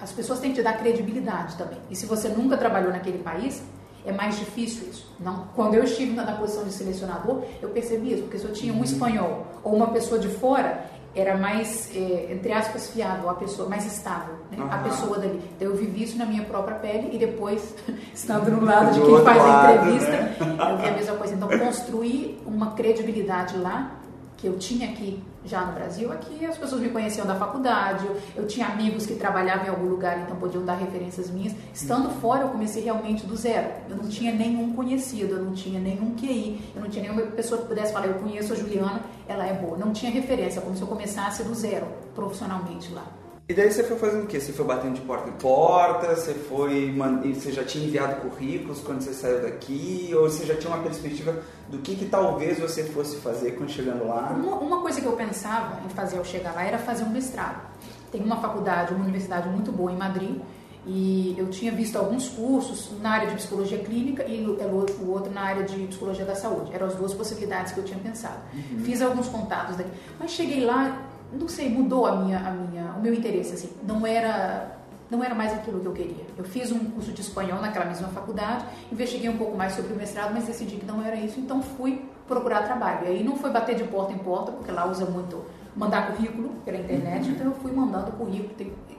as 0.00 0.12
pessoas 0.12 0.40
têm 0.40 0.50
que 0.50 0.56
te 0.56 0.62
dar 0.62 0.78
credibilidade 0.78 1.54
também. 1.56 1.78
E 1.90 1.94
se 1.94 2.06
você 2.06 2.28
nunca 2.28 2.56
trabalhou 2.56 2.90
naquele 2.90 3.18
país, 3.18 3.62
é 4.06 4.12
mais 4.12 4.38
difícil 4.38 4.88
isso. 4.88 5.12
Não, 5.18 5.48
quando 5.54 5.74
eu 5.74 5.84
estive 5.84 6.12
na, 6.12 6.24
na 6.24 6.36
posição 6.36 6.64
de 6.64 6.72
selecionador, 6.72 7.42
eu 7.60 7.68
percebi 7.70 8.12
isso, 8.12 8.22
porque 8.22 8.38
se 8.38 8.44
eu 8.44 8.52
tinha 8.52 8.72
um 8.72 8.84
espanhol 8.84 9.46
ou 9.64 9.74
uma 9.74 9.88
pessoa 9.88 10.18
de 10.18 10.28
fora, 10.28 10.88
era 11.16 11.36
mais, 11.36 11.90
é, 11.96 12.32
entre 12.32 12.52
aspas, 12.52 12.90
fiável, 12.90 13.30
a 13.30 13.34
pessoa 13.34 13.68
mais 13.68 13.86
estável, 13.86 14.34
né? 14.50 14.58
uhum. 14.58 14.70
a 14.70 14.78
pessoa 14.78 15.18
dali. 15.18 15.40
Então 15.56 15.68
eu 15.68 15.76
vivi 15.76 16.02
isso 16.02 16.18
na 16.18 16.26
minha 16.26 16.44
própria 16.44 16.76
pele 16.76 17.08
e 17.12 17.18
depois, 17.18 17.74
estando 18.14 18.50
no 18.50 18.62
lado 18.64 18.92
de 18.92 19.00
quem 19.00 19.24
faz 19.24 19.42
a 19.42 19.74
entrevista, 19.74 20.10
né? 20.10 20.36
eu 20.70 20.76
vi 20.76 20.88
a 20.88 20.92
mesma 20.92 21.16
coisa. 21.16 21.34
Então 21.34 21.48
construir 21.48 22.42
uma 22.46 22.72
credibilidade 22.72 23.56
lá 23.56 23.92
que 24.36 24.46
eu 24.46 24.58
tinha 24.58 24.90
aqui 24.90 25.22
já 25.46 25.64
no 25.64 25.72
Brasil, 25.72 26.12
aqui 26.12 26.44
as 26.44 26.58
pessoas 26.58 26.80
me 26.80 26.88
conheciam 26.88 27.26
da 27.26 27.34
faculdade, 27.34 28.06
eu, 28.34 28.46
tinha 28.46 28.66
amigos 28.66 29.06
que 29.06 29.14
trabalhavam 29.14 29.66
em 29.66 29.68
algum 29.68 29.86
lugar, 29.86 30.18
então 30.20 30.36
podiam 30.36 30.64
dar 30.64 30.74
referências 30.74 31.30
minhas. 31.30 31.54
Estando 31.72 32.10
fora, 32.20 32.42
eu 32.42 32.48
comecei 32.48 32.82
realmente 32.82 33.26
do 33.26 33.36
zero. 33.36 33.68
Eu 33.88 33.96
não 33.96 34.08
tinha 34.08 34.32
nenhum 34.32 34.72
conhecido, 34.72 35.36
eu 35.36 35.44
não 35.44 35.52
tinha 35.52 35.80
nenhum 35.80 36.14
QI, 36.14 36.60
eu 36.74 36.82
não 36.82 36.88
tinha 36.88 37.02
nenhuma 37.04 37.22
pessoa 37.32 37.60
que 37.60 37.68
pudesse 37.68 37.92
falar, 37.92 38.06
eu 38.06 38.14
conheço 38.14 38.52
a 38.52 38.56
Juliana, 38.56 39.00
ela 39.28 39.46
é 39.46 39.52
boa. 39.52 39.76
Não 39.76 39.92
tinha 39.92 40.10
referência, 40.10 40.60
como 40.60 40.76
se 40.76 40.82
eu 40.82 40.88
começasse 40.88 41.42
do 41.42 41.54
zero, 41.54 41.86
profissionalmente 42.14 42.92
lá. 42.92 43.04
E 43.48 43.54
daí 43.54 43.70
você 43.70 43.84
foi 43.84 43.96
fazendo 43.96 44.24
o 44.24 44.26
quê? 44.26 44.40
Você 44.40 44.52
foi 44.52 44.64
batendo 44.64 44.94
de 44.94 45.02
porta 45.02 45.28
em 45.28 45.32
porta? 45.34 46.16
Você 46.16 46.34
foi. 46.34 46.92
Você 47.32 47.52
já 47.52 47.62
tinha 47.62 47.86
enviado 47.86 48.20
currículos 48.22 48.80
quando 48.80 49.00
você 49.02 49.12
saiu 49.12 49.40
daqui? 49.40 50.10
Ou 50.16 50.28
você 50.28 50.44
já 50.44 50.56
tinha 50.56 50.74
uma 50.74 50.82
perspectiva 50.82 51.32
do 51.68 51.78
que, 51.78 51.94
que 51.94 52.06
talvez 52.06 52.58
você 52.58 52.82
fosse 52.82 53.18
fazer 53.18 53.52
quando 53.52 53.70
chegando 53.70 54.04
lá? 54.04 54.30
Uma, 54.36 54.56
uma 54.56 54.80
coisa 54.80 55.00
que 55.00 55.06
eu 55.06 55.12
pensava 55.12 55.80
em 55.86 55.88
fazer 55.90 56.18
ao 56.18 56.24
chegar 56.24 56.56
lá 56.56 56.64
era 56.64 56.76
fazer 56.76 57.04
um 57.04 57.10
mestrado. 57.10 57.60
Tem 58.10 58.20
uma 58.20 58.40
faculdade, 58.40 58.92
uma 58.92 59.04
universidade 59.04 59.48
muito 59.48 59.70
boa 59.70 59.92
em 59.92 59.96
Madrid. 59.96 60.40
E 60.84 61.34
eu 61.38 61.48
tinha 61.48 61.70
visto 61.70 61.96
alguns 61.96 62.28
cursos 62.28 63.00
na 63.00 63.10
área 63.10 63.28
de 63.28 63.36
psicologia 63.36 63.78
clínica 63.78 64.24
e 64.24 64.44
o 64.44 65.10
outro 65.10 65.32
na 65.32 65.42
área 65.42 65.62
de 65.62 65.86
psicologia 65.86 66.24
da 66.24 66.34
saúde. 66.34 66.72
Eram 66.72 66.88
as 66.88 66.94
duas 66.94 67.14
possibilidades 67.14 67.72
que 67.72 67.78
eu 67.78 67.84
tinha 67.84 67.98
pensado. 67.98 68.40
Uhum. 68.54 68.80
Fiz 68.80 69.02
alguns 69.02 69.28
contatos 69.28 69.76
daqui. 69.76 69.90
Mas 70.18 70.30
cheguei 70.32 70.64
lá, 70.64 71.00
não 71.32 71.48
sei, 71.48 71.68
mudou 71.68 72.06
a 72.06 72.16
minha, 72.16 72.38
a 72.38 72.50
minha, 72.50 72.94
o 72.96 73.00
meu 73.00 73.14
interesse 73.14 73.54
assim. 73.54 73.70
Não 73.82 74.06
era 74.06 74.76
não 75.08 75.22
era 75.22 75.34
mais 75.34 75.52
aquilo 75.52 75.80
que 75.80 75.86
eu 75.86 75.92
queria. 75.92 76.26
Eu 76.36 76.44
fiz 76.44 76.72
um 76.72 76.78
curso 76.90 77.12
de 77.12 77.20
espanhol 77.20 77.60
naquela 77.60 77.84
mesma 77.84 78.08
faculdade, 78.08 78.64
investiguei 78.90 79.28
um 79.28 79.36
pouco 79.36 79.56
mais 79.56 79.72
sobre 79.72 79.92
o 79.92 79.96
mestrado, 79.96 80.32
mas 80.34 80.44
decidi 80.46 80.76
que 80.76 80.86
não 80.86 81.04
era 81.04 81.14
isso, 81.16 81.38
então 81.38 81.62
fui 81.62 82.04
procurar 82.26 82.62
trabalho. 82.62 83.04
E 83.04 83.08
aí 83.08 83.24
não 83.24 83.36
foi 83.36 83.50
bater 83.50 83.76
de 83.76 83.84
porta 83.84 84.12
em 84.12 84.18
porta, 84.18 84.50
porque 84.50 84.72
lá 84.72 84.84
usa 84.90 85.04
muito 85.04 85.44
mandar 85.76 86.12
currículo 86.12 86.48
pela 86.64 86.78
internet, 86.78 87.26
uhum. 87.26 87.34
então 87.34 87.46
eu 87.46 87.54
fui 87.54 87.70
mandando 87.70 88.10
currículo. 88.12 88.50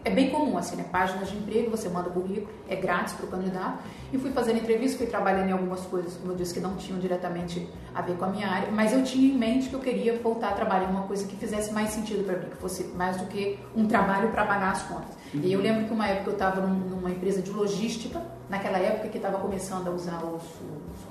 É 0.06 0.10
bem 0.10 0.30
comum, 0.30 0.58
assim, 0.58 0.76
né? 0.76 0.86
Páginas 0.90 1.30
de 1.30 1.38
emprego, 1.38 1.72
você 1.72 1.90
manda 1.90 2.10
currículo, 2.10 2.48
é 2.70 2.76
grátis 2.76 3.14
para 3.16 3.26
o 3.26 3.30
candidato. 3.30 3.80
E 4.14 4.18
fui 4.18 4.32
fazendo 4.32 4.60
entrevista, 4.60 4.98
fui 5.00 5.08
trabalhando 5.08 5.50
em 5.50 5.52
algumas 5.52 5.82
coisas, 5.82 6.16
como 6.16 6.32
eu 6.32 6.36
disse, 6.38 6.54
que 6.54 6.60
não 6.60 6.76
tinham 6.76 7.00
diretamente 7.00 7.68
a 7.94 8.02
ver 8.02 8.16
com 8.16 8.26
a 8.26 8.30
minha 8.30 8.48
área, 8.48 8.72
mas 8.72 8.94
eu 8.94 9.04
tinha 9.04 9.34
em 9.34 9.38
mente 9.38 9.68
que 9.68 9.74
eu 9.74 9.80
queria 9.80 10.18
voltar 10.20 10.50
a 10.50 10.54
trabalhar 10.54 10.88
em 10.88 10.92
uma 10.92 11.04
coisa 11.04 11.28
que 11.28 11.36
fizesse 11.36 11.74
mais 11.74 11.90
sentido 11.90 12.24
para 12.24 12.38
mim, 12.38 12.50
que 12.50 12.58
fosse 12.58 12.84
mais 12.96 13.18
do 13.18 13.26
que 13.26 13.60
um 13.76 13.86
trabalho 13.88 14.30
para 14.30 14.46
pagar 14.46 14.72
as 14.72 14.84
contas. 14.84 15.18
Uhum. 15.34 15.42
E 15.44 15.52
eu 15.52 15.60
lembro 15.60 15.86
que 15.86 15.94
uma 15.94 16.08
época 16.08 16.30
eu 16.30 16.34
estava 16.34 16.62
numa 16.62 17.10
empresa 17.10 17.42
de 17.42 17.52
logística, 17.52 18.22
naquela 18.50 18.78
época 18.78 19.10
que 19.10 19.18
estava 19.18 19.40
começando 19.40 19.88
a 19.88 19.92
usar 19.92 20.24
os, 20.24 20.44
os 20.44 21.04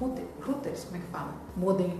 routers, 0.47 0.85
como 0.85 0.97
é 0.97 1.01
que 1.01 1.11
fala? 1.11 1.35
Modem 1.55 1.93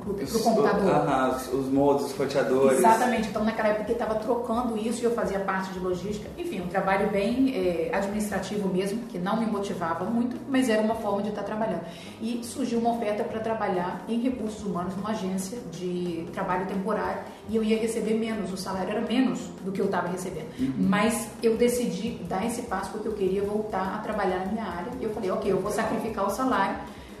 para 0.00 0.10
o 0.10 0.42
computador. 0.42 1.36
Os 1.52 1.68
modos, 1.72 2.06
os 2.06 2.16
roteadores. 2.16 2.78
Exatamente. 2.78 3.28
Então, 3.28 3.44
naquela 3.44 3.68
época, 3.68 3.90
eu 3.90 3.94
estava 3.94 4.14
trocando 4.16 4.76
isso 4.76 5.02
e 5.02 5.04
eu 5.04 5.12
fazia 5.12 5.38
parte 5.40 5.72
de 5.72 5.78
logística. 5.78 6.28
Enfim, 6.38 6.60
um 6.60 6.68
trabalho 6.68 7.10
bem 7.10 7.54
é, 7.54 7.90
administrativo 7.94 8.68
mesmo, 8.68 9.00
que 9.08 9.18
não 9.18 9.36
me 9.38 9.46
motivava 9.46 10.04
muito, 10.04 10.36
mas 10.48 10.68
era 10.68 10.82
uma 10.82 10.94
forma 10.96 11.22
de 11.22 11.30
estar 11.30 11.42
trabalhando. 11.42 11.84
E 12.20 12.40
surgiu 12.44 12.78
uma 12.78 12.92
oferta 12.92 13.24
para 13.24 13.40
trabalhar 13.40 14.04
em 14.08 14.20
recursos 14.20 14.64
humanos 14.64 14.96
numa 14.96 15.10
agência 15.10 15.58
de 15.72 16.26
trabalho 16.32 16.66
temporário 16.66 17.22
e 17.48 17.56
eu 17.56 17.62
ia 17.62 17.78
receber 17.78 18.14
menos, 18.14 18.52
o 18.52 18.56
salário 18.56 18.90
era 18.90 19.00
menos 19.00 19.40
do 19.64 19.70
que 19.70 19.80
eu 19.80 19.86
estava 19.86 20.08
recebendo. 20.08 20.48
Uhum. 20.58 20.72
Mas 20.78 21.28
eu 21.42 21.56
decidi 21.56 22.18
dar 22.28 22.44
esse 22.44 22.62
passo 22.62 22.90
porque 22.90 23.08
eu 23.08 23.12
queria 23.12 23.42
voltar 23.42 23.94
a 23.94 23.98
trabalhar 23.98 24.40
na 24.46 24.52
minha 24.52 24.64
área. 24.64 24.90
E 25.00 25.04
eu 25.04 25.10
falei, 25.10 25.30
ok, 25.30 25.52
eu 25.52 25.60
vou 25.60 25.70
sacrificar 25.70 26.26
o 26.26 26.30
salário 26.30 26.76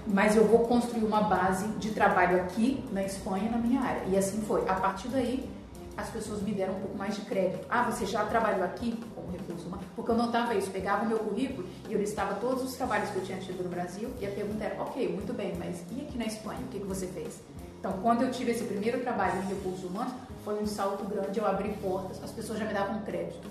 mas 0.06 0.36
eu 0.36 0.44
vou 0.46 0.60
construir 0.60 1.04
uma 1.04 1.22
base 1.22 1.66
de 1.78 1.90
trabalho 1.90 2.40
aqui 2.40 2.84
na 2.92 3.02
Espanha, 3.02 3.50
na 3.50 3.58
minha 3.58 3.80
área. 3.80 4.02
E 4.06 4.16
assim 4.16 4.40
foi. 4.42 4.62
A 4.68 4.74
partir 4.74 5.08
daí, 5.08 5.48
as 5.96 6.10
pessoas 6.10 6.42
me 6.42 6.52
deram 6.52 6.74
um 6.74 6.80
pouco 6.80 6.96
mais 6.96 7.14
de 7.14 7.22
crédito. 7.22 7.66
Ah, 7.70 7.82
você 7.90 8.04
já 8.04 8.24
trabalhou 8.24 8.64
aqui 8.64 9.02
como 9.14 9.30
recurso 9.32 9.66
humano? 9.66 9.82
Porque 9.94 10.10
eu 10.10 10.16
notava 10.16 10.54
isso, 10.54 10.70
pegava 10.70 11.04
o 11.04 11.08
meu 11.08 11.18
currículo 11.18 11.66
e 11.88 11.92
eu 11.92 11.98
listava 11.98 12.34
todos 12.34 12.62
os 12.62 12.74
trabalhos 12.74 13.10
que 13.10 13.16
eu 13.16 13.24
tinha 13.24 13.38
tido 13.38 13.62
no 13.62 13.70
Brasil 13.70 14.10
e 14.20 14.26
a 14.26 14.30
pergunta 14.30 14.64
era, 14.64 14.82
ok, 14.82 15.08
muito 15.08 15.32
bem, 15.32 15.54
mas 15.56 15.82
e 15.90 16.02
aqui 16.02 16.18
na 16.18 16.26
Espanha, 16.26 16.60
o 16.60 16.68
que, 16.68 16.80
que 16.80 16.86
você 16.86 17.06
fez? 17.06 17.40
Então, 17.80 17.92
quando 18.02 18.22
eu 18.22 18.30
tive 18.30 18.50
esse 18.50 18.64
primeiro 18.64 19.00
trabalho 19.00 19.40
em 19.42 19.48
recursos 19.48 19.84
humanos, 19.84 20.12
foi 20.44 20.62
um 20.62 20.66
salto 20.66 21.04
grande, 21.04 21.38
eu 21.38 21.46
abri 21.46 21.70
portas, 21.80 22.22
as 22.22 22.30
pessoas 22.30 22.58
já 22.58 22.64
me 22.64 22.74
davam 22.74 23.00
crédito 23.02 23.48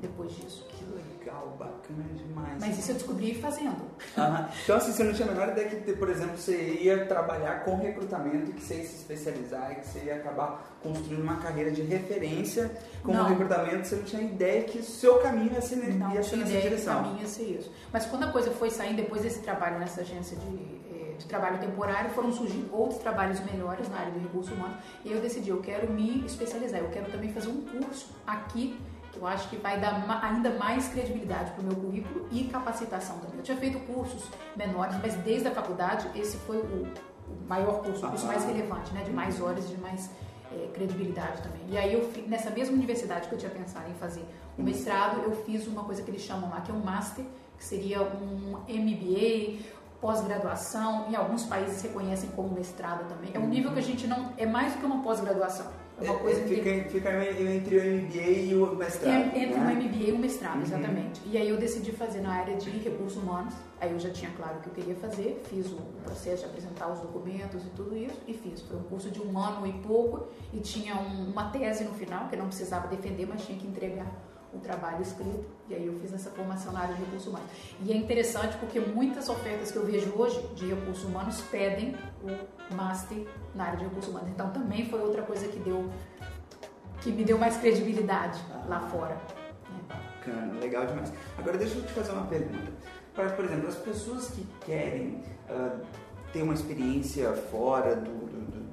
depois 0.00 0.34
disso. 0.36 0.64
Que 0.68 0.84
legal, 0.84 1.09
bacana 1.58 2.04
demais. 2.14 2.60
Mas 2.60 2.78
isso 2.78 2.90
eu 2.90 2.94
descobri 2.94 3.34
fazendo. 3.34 3.82
Uhum. 4.16 4.46
Então, 4.64 4.76
assim, 4.76 4.92
você 4.92 5.04
não 5.04 5.12
tinha 5.12 5.28
a 5.28 5.32
menor 5.32 5.48
ideia 5.50 5.68
que, 5.68 5.92
por 5.92 6.08
exemplo, 6.08 6.36
você 6.36 6.78
ia 6.80 7.06
trabalhar 7.06 7.64
com 7.64 7.76
recrutamento, 7.76 8.52
que 8.52 8.62
você 8.62 8.74
ia 8.76 8.84
se 8.84 8.96
especializar 8.96 9.72
e 9.72 9.74
que 9.76 9.86
você 9.86 9.98
ia 10.04 10.16
acabar 10.16 10.76
construindo 10.82 11.22
uma 11.22 11.36
carreira 11.36 11.70
de 11.70 11.82
referência 11.82 12.70
com 13.02 13.12
não. 13.12 13.28
recrutamento. 13.28 13.86
Você 13.86 13.96
não 13.96 14.04
tinha 14.04 14.22
ideia 14.22 14.62
que 14.64 14.78
o 14.78 14.82
seu 14.82 15.18
caminho 15.18 15.52
ia 15.52 15.60
ser, 15.60 15.76
não, 15.76 16.14
ia 16.14 16.22
ser 16.22 16.36
nessa 16.36 16.50
ideia 16.50 16.62
direção. 16.62 16.94
Que 16.94 17.00
o 17.00 17.04
caminho 17.04 17.22
ia 17.22 17.28
ser 17.28 17.42
isso. 17.42 17.72
Mas 17.92 18.06
quando 18.06 18.24
a 18.24 18.32
coisa 18.32 18.50
foi 18.52 18.70
saindo, 18.70 18.96
depois 18.96 19.22
desse 19.22 19.40
trabalho 19.40 19.78
nessa 19.78 20.00
agência 20.00 20.36
de 20.36 20.80
de 21.20 21.26
trabalho 21.26 21.58
temporário, 21.58 22.10
foram 22.10 22.32
surgindo 22.32 22.74
outros 22.74 22.98
trabalhos 22.98 23.38
melhores 23.40 23.88
na 23.88 23.98
área 23.98 24.12
do 24.12 24.18
recurso 24.20 24.54
humano. 24.54 24.76
E 25.04 25.12
eu 25.12 25.20
decidi, 25.20 25.50
eu 25.50 25.60
quero 25.60 25.92
me 25.92 26.24
especializar, 26.24 26.80
eu 26.80 26.88
quero 26.88 27.10
também 27.10 27.30
fazer 27.32 27.48
um 27.48 27.60
curso 27.60 28.08
aqui 28.26 28.78
eu 29.16 29.26
acho 29.26 29.48
que 29.48 29.56
vai 29.56 29.78
dar 29.78 30.04
ainda 30.22 30.50
mais 30.50 30.88
credibilidade 30.88 31.50
para 31.52 31.60
o 31.60 31.64
meu 31.64 31.76
currículo 31.76 32.28
e 32.30 32.44
capacitação 32.44 33.18
também. 33.18 33.38
Eu 33.38 33.42
tinha 33.42 33.56
feito 33.56 33.78
cursos 33.80 34.28
menores, 34.56 34.96
mas 35.02 35.14
desde 35.16 35.48
a 35.48 35.50
faculdade 35.50 36.08
esse 36.18 36.36
foi 36.38 36.58
o, 36.58 36.86
o 37.28 37.48
maior 37.48 37.82
curso, 37.82 38.06
o 38.06 38.10
curso 38.10 38.26
mais 38.26 38.44
relevante, 38.44 38.92
né, 38.92 39.02
de 39.02 39.10
mais 39.10 39.40
horas, 39.40 39.68
de 39.68 39.76
mais 39.78 40.10
é, 40.52 40.68
credibilidade 40.72 41.42
também. 41.42 41.62
E 41.68 41.78
aí 41.78 41.92
eu 41.92 42.10
nessa 42.26 42.50
mesma 42.50 42.74
universidade 42.74 43.28
que 43.28 43.34
eu 43.34 43.38
tinha 43.38 43.50
pensado 43.50 43.90
em 43.90 43.94
fazer 43.94 44.24
o 44.56 44.62
mestrado, 44.62 45.20
eu 45.22 45.32
fiz 45.44 45.66
uma 45.66 45.84
coisa 45.84 46.02
que 46.02 46.10
eles 46.10 46.22
chamam 46.22 46.50
lá 46.50 46.60
que 46.60 46.70
é 46.70 46.74
um 46.74 46.80
master, 46.80 47.24
que 47.56 47.64
seria 47.64 48.02
um 48.02 48.58
MBA, 48.68 49.58
pós-graduação, 50.00 51.10
em 51.10 51.14
alguns 51.14 51.44
países 51.44 51.82
reconhecem 51.82 52.30
como 52.30 52.48
mestrado 52.54 53.06
também. 53.08 53.30
É 53.34 53.38
um 53.38 53.48
nível 53.48 53.72
que 53.72 53.78
a 53.78 53.82
gente 53.82 54.06
não 54.06 54.32
é 54.38 54.46
mais 54.46 54.72
do 54.72 54.78
que 54.78 54.86
uma 54.86 55.02
pós-graduação 55.02 55.66
é 56.00 56.10
uma 56.10 56.18
coisa 56.18 56.42
fica, 56.42 56.62
que... 56.62 56.88
fica 56.88 57.10
entre 57.42 57.78
o 57.78 58.02
MBA 58.02 58.30
e 58.30 58.54
o 58.54 58.74
mestrado. 58.74 59.14
É, 59.14 59.42
entre 59.42 59.58
né? 59.58 59.72
o 59.72 59.76
MBA 59.76 60.08
e 60.08 60.12
o 60.12 60.18
mestrado, 60.18 60.56
uhum. 60.56 60.62
exatamente. 60.62 61.20
E 61.26 61.36
aí 61.36 61.48
eu 61.48 61.56
decidi 61.56 61.92
fazer 61.92 62.20
na 62.20 62.32
área 62.32 62.56
de 62.56 62.70
recursos 62.70 63.22
humanos. 63.22 63.54
Aí 63.80 63.92
eu 63.92 63.98
já 63.98 64.10
tinha 64.10 64.30
claro 64.32 64.58
o 64.58 64.60
que 64.60 64.68
eu 64.68 64.74
queria 64.74 64.94
fazer, 64.96 65.42
fiz 65.48 65.66
o 65.66 65.76
processo 66.04 66.44
de 66.44 66.50
apresentar 66.50 66.92
os 66.92 67.00
documentos 67.00 67.64
e 67.64 67.70
tudo 67.70 67.96
isso, 67.96 68.20
e 68.26 68.34
fiz. 68.34 68.60
Foi 68.62 68.76
um 68.76 68.82
curso 68.82 69.10
de 69.10 69.20
um 69.20 69.38
ano 69.38 69.66
e 69.66 69.72
pouco, 69.72 70.28
e 70.52 70.60
tinha 70.60 70.96
um, 70.96 71.30
uma 71.30 71.50
tese 71.50 71.84
no 71.84 71.94
final, 71.94 72.28
que 72.28 72.34
eu 72.34 72.38
não 72.38 72.46
precisava 72.46 72.88
defender, 72.88 73.26
mas 73.26 73.44
tinha 73.44 73.58
que 73.58 73.66
entregar 73.66 74.29
o 74.52 74.58
trabalho 74.58 75.00
escrito, 75.02 75.44
e 75.68 75.74
aí 75.74 75.86
eu 75.86 75.98
fiz 76.00 76.12
essa 76.12 76.30
formação 76.30 76.72
na 76.72 76.80
área 76.80 76.94
de 76.94 77.02
recursos 77.02 77.28
humanos. 77.28 77.48
E 77.84 77.92
é 77.92 77.96
interessante 77.96 78.56
porque 78.56 78.80
muitas 78.80 79.28
ofertas 79.28 79.70
que 79.70 79.76
eu 79.76 79.86
vejo 79.86 80.12
hoje 80.16 80.40
de 80.54 80.66
recursos 80.66 81.04
humanos 81.04 81.40
pedem 81.50 81.94
o 82.22 82.74
Master 82.74 83.26
na 83.54 83.64
área 83.64 83.78
de 83.78 83.84
recursos 83.84 84.10
humanos. 84.10 84.30
Então 84.30 84.50
também 84.50 84.86
foi 84.86 85.00
outra 85.00 85.22
coisa 85.22 85.46
que 85.48 85.58
deu 85.58 85.88
que 87.00 87.10
me 87.10 87.24
deu 87.24 87.38
mais 87.38 87.56
credibilidade 87.56 88.38
lá 88.68 88.80
fora. 88.80 89.16
Bacana, 89.88 90.52
legal 90.60 90.86
demais. 90.86 91.12
Agora 91.38 91.56
deixa 91.56 91.78
eu 91.78 91.82
te 91.82 91.92
fazer 91.92 92.12
uma 92.12 92.26
pergunta. 92.26 92.70
Por 93.14 93.44
exemplo, 93.44 93.68
as 93.68 93.76
pessoas 93.76 94.30
que 94.30 94.46
querem 94.64 95.22
uh, 95.48 95.80
ter 96.32 96.42
uma 96.42 96.54
experiência 96.54 97.32
fora 97.32 97.96
do, 97.96 98.29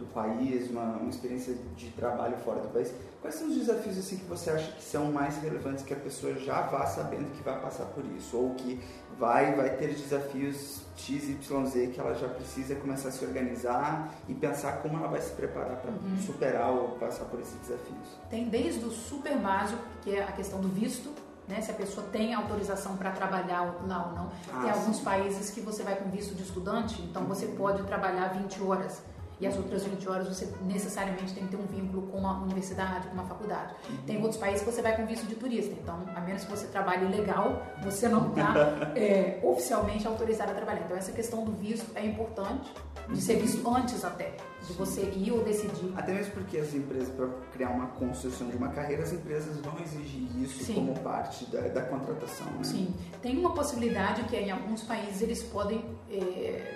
do, 0.08 0.14
país, 0.14 0.70
uma, 0.70 0.98
uma, 0.98 1.10
experiência 1.10 1.56
de 1.76 1.90
trabalho 1.92 2.38
fora 2.38 2.62
do 2.62 2.70
país, 2.70 2.94
quais 3.22 3.36
são 3.36 3.48
os 3.48 3.56
desafios 3.56 3.98
assim 3.98 4.18
que 4.18 4.26
você 4.26 4.50
acha 4.50 4.72
que 4.72 4.84
são 4.84 5.12
mais 5.12 5.38
relevantes 5.38 5.84
que 5.84 5.94
a 5.94 5.98
pessoa 5.98 6.34
já 6.36 6.62
vá 6.62 6.86
sabendo 6.86 7.32
que 7.36 7.44
vai 7.44 7.60
passar 7.60 7.86
por 7.86 8.04
isso 8.18 8.38
ou 8.38 8.56
que 8.56 8.82
vai 9.18 9.56
vai 9.56 9.70
ter 9.72 9.94
desafios 9.94 10.82
X, 10.96 11.30
Y, 11.30 11.66
Z 11.66 11.88
que 11.88 12.00
ela 12.00 12.16
já 12.16 12.28
precisa 12.28 12.76
começar 12.76 13.10
a 13.10 13.12
se 13.12 13.24
organizar 13.24 14.14
e 14.28 14.34
pensar 14.34 14.82
como 14.82 14.98
ela 14.98 15.08
vai 15.08 15.22
se 15.22 15.32
preparar 15.32 15.78
para 15.78 15.92
uhum. 15.92 16.18
superar 16.26 16.72
ou 16.72 16.90
passar 16.98 17.26
por 17.26 17.40
esses 17.40 17.60
desafios. 17.60 18.18
Tem 18.30 18.50
desde 18.50 18.84
o 18.86 18.92
super 18.92 19.38
básico, 19.38 19.82
que 20.02 20.16
é 20.16 20.24
a 20.24 20.32
questão 20.32 20.60
do 20.60 20.68
visto, 20.68 21.14
né, 21.48 21.62
se 21.62 21.72
a 21.72 21.74
pessoa 21.74 22.06
tem 22.12 22.34
autorização 22.34 22.98
para 22.98 23.12
trabalhar 23.12 23.62
lá 23.88 24.08
ou 24.08 24.16
não. 24.16 24.32
Ah, 24.52 24.62
tem 24.64 24.70
alguns 24.70 25.00
países 25.00 25.50
que 25.50 25.62
você 25.62 25.82
vai 25.82 25.96
com 25.96 26.10
visto 26.10 26.36
de 26.36 26.44
estudante, 26.44 27.02
então 27.04 27.24
você 27.24 27.46
uhum. 27.46 27.56
pode 27.56 27.84
trabalhar 27.84 28.34
20 28.34 28.62
horas 28.64 29.02
e 29.40 29.46
as 29.46 29.56
outras 29.56 29.84
20 29.84 30.10
horas 30.10 30.28
você 30.28 30.52
necessariamente 30.66 31.34
tem 31.34 31.44
que 31.44 31.56
ter 31.56 31.58
um 31.58 31.68
vínculo 31.68 32.08
com 32.08 32.28
a 32.28 32.40
universidade, 32.40 33.08
com 33.08 33.14
uma 33.14 33.26
faculdade. 33.26 33.76
Uhum. 33.90 33.98
Tem 34.06 34.18
outros 34.18 34.38
países 34.38 34.62
que 34.62 34.72
você 34.72 34.82
vai 34.82 34.96
com 34.96 35.06
visto 35.06 35.28
de 35.28 35.36
turista, 35.36 35.74
então, 35.74 36.04
a 36.16 36.22
menos 36.22 36.44
que 36.44 36.50
você 36.50 36.66
trabalhe 36.68 37.06
legal, 37.06 37.62
você 37.84 38.08
não 38.08 38.30
está 38.30 38.54
é, 38.98 39.40
oficialmente 39.44 40.08
autorizado 40.08 40.52
a 40.52 40.56
trabalhar. 40.56 40.82
Então, 40.86 40.98
essa 40.98 41.12
questão 41.12 41.46
do 41.46 41.52
visto 41.52 41.86
é 41.96 42.04
importante, 42.06 42.72
de 43.10 43.22
ser 43.22 43.36
visto 43.36 43.66
antes 43.70 44.04
até, 44.04 44.34
de 44.66 44.74
você 44.74 45.02
ir 45.02 45.32
ou 45.32 45.44
decidir. 45.44 45.94
Até 45.96 46.14
mesmo 46.14 46.34
porque 46.34 46.58
as 46.58 46.74
empresas, 46.74 47.10
para 47.10 47.28
criar 47.54 47.70
uma 47.70 47.88
construção 47.88 48.50
de 48.50 48.58
uma 48.58 48.70
carreira, 48.70 49.04
as 49.04 49.14
empresas 49.14 49.58
vão 49.60 49.80
exigir 49.80 50.28
isso 50.42 50.64
Sim. 50.64 50.74
como 50.74 51.00
parte 51.00 51.46
da, 51.46 51.62
da 51.62 51.82
contratação. 51.84 52.48
Né? 52.48 52.64
Sim, 52.64 52.94
tem 53.22 53.38
uma 53.38 53.54
possibilidade 53.54 54.24
que 54.24 54.36
em 54.36 54.52
alguns 54.52 54.84
países 54.84 55.22
eles 55.22 55.44
podem 55.44 55.86
é, 56.12 56.74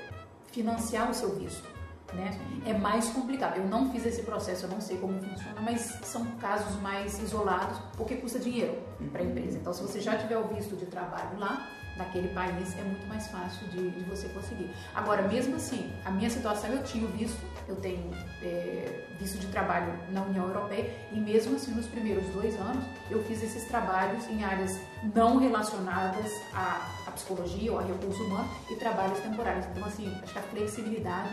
financiar 0.52 1.10
o 1.10 1.14
seu 1.14 1.36
visto 1.36 1.81
né? 2.14 2.40
É 2.66 2.74
mais 2.74 3.10
complicado. 3.10 3.58
Eu 3.58 3.68
não 3.68 3.92
fiz 3.92 4.06
esse 4.06 4.24
processo, 4.24 4.66
eu 4.66 4.70
não 4.70 4.82
sei 4.82 4.98
como 4.98 5.22
funciona, 5.22 5.62
mas 5.62 5.82
são 6.04 6.26
casos 6.38 6.80
mais 6.82 7.20
isolados 7.22 7.80
porque 7.98 8.16
custa 8.16 8.40
dinheiro 8.40 8.78
para 9.12 9.22
a 9.22 9.26
empresa. 9.26 9.58
Então, 9.58 9.74
se 9.74 9.82
você 9.82 10.00
já 10.00 10.18
tiver 10.18 10.38
o 10.38 10.48
visto 10.48 10.76
de 10.76 10.86
trabalho 10.86 11.38
lá, 11.40 11.68
naquele 11.98 12.30
país, 12.30 12.78
é 12.78 12.84
muito 12.84 13.06
mais 13.08 13.28
fácil 13.28 13.68
de, 13.68 13.92
de 13.92 14.04
você 14.06 14.28
conseguir. 14.30 14.70
Agora, 14.96 15.28
mesmo 15.28 15.56
assim, 15.56 15.92
a 16.06 16.12
minha 16.12 16.30
situação, 16.30 16.72
eu 16.72 16.84
tinha 16.84 17.06
o 17.06 17.10
visto, 17.10 17.40
eu 17.68 17.76
tenho 17.76 18.12
é, 18.42 19.06
visto 19.20 19.38
de 19.40 19.48
trabalho 19.48 19.94
na 20.10 20.24
União 20.24 20.48
Europeia 20.48 20.90
e 21.12 21.20
mesmo 21.20 21.56
assim, 21.56 21.72
nos 21.72 21.88
primeiros 21.88 22.26
dois 22.30 22.56
anos, 22.60 22.84
eu 23.10 23.22
fiz 23.24 23.44
esses 23.44 23.66
trabalhos 23.66 24.26
em 24.28 24.44
áreas 24.44 24.80
não 25.14 25.38
relacionadas 25.38 26.32
à, 26.54 26.90
à 27.08 27.12
psicologia 27.12 27.72
ou 27.72 27.80
a 27.80 27.84
recurso 27.84 28.24
humano 28.24 28.50
e 28.70 28.76
trabalhos 28.76 29.20
temporários. 29.20 29.66
Então, 29.68 29.86
assim, 29.86 30.18
acho 30.24 30.34
que 30.34 30.40
a 30.40 30.44
flexibilidade 30.44 31.30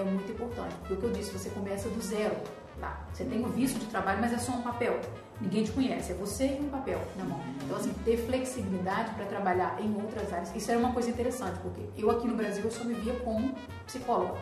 é 0.00 0.04
muito 0.04 0.30
importante. 0.30 0.74
Porque 0.76 0.94
o 0.94 0.96
que 0.96 1.04
eu 1.04 1.10
disse, 1.10 1.30
você 1.30 1.50
começa 1.50 1.88
do 1.88 2.00
zero 2.00 2.36
lá. 2.80 3.06
Você 3.12 3.24
tem 3.24 3.44
o 3.44 3.48
visto 3.48 3.78
de 3.78 3.86
trabalho, 3.86 4.20
mas 4.20 4.32
é 4.32 4.38
só 4.38 4.52
um 4.52 4.62
papel. 4.62 5.00
Ninguém 5.40 5.64
te 5.64 5.72
conhece, 5.72 6.12
é 6.12 6.14
você 6.14 6.46
e 6.46 6.60
um 6.60 6.68
papel 6.68 7.00
na 7.16 7.24
mão. 7.24 7.40
Então, 7.64 7.76
assim, 7.76 7.92
ter 8.04 8.16
flexibilidade 8.16 9.14
para 9.14 9.24
trabalhar 9.26 9.78
em 9.80 9.94
outras 9.94 10.32
áreas, 10.32 10.54
isso 10.54 10.70
era 10.70 10.80
uma 10.80 10.92
coisa 10.92 11.10
interessante, 11.10 11.58
porque 11.60 11.82
eu 11.96 12.10
aqui 12.10 12.26
no 12.26 12.34
Brasil 12.34 12.64
eu 12.64 12.70
só 12.70 12.84
me 12.84 12.94
via 12.94 13.14
como 13.20 13.54
psicóloga. 13.86 14.34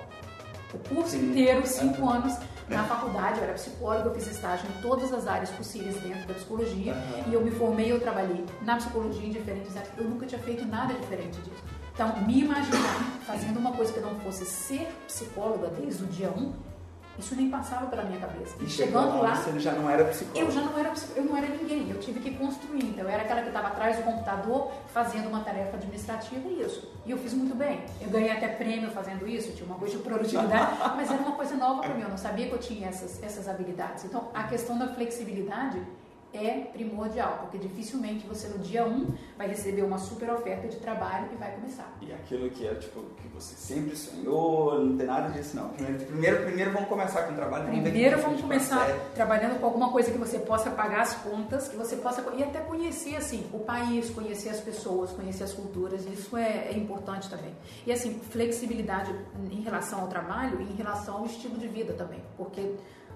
O 0.74 0.78
curso 0.94 1.16
inteiro, 1.16 1.66
cinco 1.66 2.08
anos 2.08 2.36
na 2.68 2.82
faculdade, 2.84 3.38
eu 3.38 3.44
era 3.44 3.52
psicóloga, 3.52 4.08
eu 4.08 4.14
fiz 4.14 4.26
estágio 4.26 4.66
em 4.68 4.82
todas 4.82 5.12
as 5.12 5.26
áreas 5.26 5.50
possíveis 5.50 5.96
dentro 6.00 6.26
da 6.26 6.34
psicologia 6.34 6.94
e 7.28 7.32
eu 7.32 7.40
me 7.40 7.50
formei, 7.50 7.92
eu 7.92 8.00
trabalhei 8.00 8.44
na 8.62 8.76
psicologia 8.76 9.26
em 9.26 9.30
diferentes 9.30 9.76
áreas. 9.76 9.92
Eu 9.96 10.04
nunca 10.04 10.26
tinha 10.26 10.40
feito 10.40 10.64
nada 10.66 10.92
diferente 10.94 11.38
disso. 11.42 11.62
Então, 11.96 12.14
me 12.26 12.42
imaginar 12.42 13.00
fazendo 13.26 13.58
uma 13.58 13.72
coisa 13.72 13.90
que 13.90 14.00
não 14.00 14.20
fosse 14.20 14.44
ser 14.44 14.86
psicóloga 15.06 15.68
desde 15.68 16.04
o 16.04 16.06
dia 16.06 16.28
1, 16.28 16.52
isso 17.18 17.34
nem 17.34 17.48
passava 17.48 17.86
pela 17.86 18.02
minha 18.02 18.20
cabeça. 18.20 18.54
E 18.60 18.68
chegando 18.68 19.22
lá, 19.22 19.34
você 19.34 19.58
já 19.58 19.72
não 19.72 19.88
era 19.88 20.04
psicóloga. 20.04 20.40
Eu 20.40 20.50
já 20.50 20.60
não 20.60 20.78
era 20.78 20.92
eu 21.16 21.24
não 21.24 21.34
era 21.34 21.48
ninguém. 21.48 21.90
Eu 21.90 21.98
tive 21.98 22.20
que 22.20 22.32
construir. 22.32 22.84
Então, 22.84 23.02
eu 23.02 23.08
era 23.08 23.22
aquela 23.22 23.40
que 23.40 23.48
estava 23.48 23.68
atrás 23.68 23.96
do 23.96 24.02
computador 24.02 24.72
fazendo 24.92 25.26
uma 25.30 25.40
tarefa 25.40 25.78
administrativa 25.78 26.46
e 26.46 26.60
isso. 26.60 26.86
E 27.06 27.12
eu 27.12 27.16
fiz 27.16 27.32
muito 27.32 27.54
bem. 27.54 27.80
Eu 27.98 28.10
ganhei 28.10 28.30
até 28.30 28.48
prêmio 28.48 28.90
fazendo 28.90 29.26
isso. 29.26 29.52
Tinha 29.52 29.64
uma 29.64 29.78
coisa 29.78 29.96
de 29.96 30.02
produtividade, 30.02 30.76
mas 30.94 31.10
era 31.10 31.22
uma 31.22 31.32
coisa 31.32 31.56
nova 31.56 31.80
para 31.80 31.94
mim. 31.94 32.02
Eu 32.02 32.10
não 32.10 32.18
sabia 32.18 32.46
que 32.46 32.52
eu 32.52 32.58
tinha 32.58 32.88
essas 32.90 33.22
essas 33.22 33.48
habilidades. 33.48 34.04
Então, 34.04 34.28
a 34.34 34.42
questão 34.42 34.76
da 34.76 34.88
flexibilidade 34.88 35.80
é 36.32 36.60
primordial, 36.72 37.38
porque 37.40 37.58
dificilmente 37.58 38.26
você 38.26 38.48
no 38.48 38.58
dia 38.58 38.84
1 38.84 39.14
vai 39.36 39.48
receber 39.48 39.82
uma 39.82 39.98
super 39.98 40.30
oferta 40.30 40.68
de 40.68 40.76
trabalho 40.76 41.28
e 41.32 41.36
vai 41.36 41.52
começar. 41.54 41.96
E 42.00 42.12
aquilo 42.12 42.50
que 42.50 42.66
é 42.66 42.74
tipo 42.74 43.02
que 43.16 43.28
você 43.28 43.54
sempre 43.54 43.96
sonhou, 43.96 44.84
não 44.84 44.96
tem 44.96 45.06
nada 45.06 45.30
disso 45.30 45.56
não. 45.56 45.70
Primeiro, 45.70 46.44
primeiro, 46.44 46.72
vamos 46.72 46.88
começar 46.88 47.22
com 47.22 47.32
o 47.32 47.36
trabalho. 47.36 47.64
Primeiro 47.66 48.20
vamos 48.20 48.40
começar 48.40 48.86
trabalhando 49.14 49.58
com 49.58 49.66
alguma 49.66 49.90
coisa 49.90 50.10
que 50.10 50.18
você 50.18 50.38
possa 50.38 50.70
pagar 50.70 51.02
as 51.02 51.14
contas, 51.14 51.68
que 51.68 51.76
você 51.76 51.96
possa 51.96 52.24
e 52.36 52.42
até 52.42 52.60
conhecer 52.60 53.16
assim 53.16 53.46
o 53.52 53.60
país, 53.60 54.10
conhecer 54.10 54.50
as 54.50 54.60
pessoas, 54.60 55.10
conhecer 55.12 55.44
as 55.44 55.52
culturas. 55.52 56.04
Isso 56.06 56.36
é, 56.36 56.68
é 56.68 56.76
importante 56.76 57.30
também. 57.30 57.54
E 57.86 57.92
assim 57.92 58.18
flexibilidade 58.30 59.14
em 59.50 59.60
relação 59.62 60.00
ao 60.00 60.08
trabalho 60.08 60.60
e 60.60 60.64
em 60.64 60.76
relação 60.76 61.18
ao 61.18 61.26
estilo 61.26 61.56
de 61.56 61.68
vida 61.68 61.92
também, 61.92 62.22
porque 62.36 62.74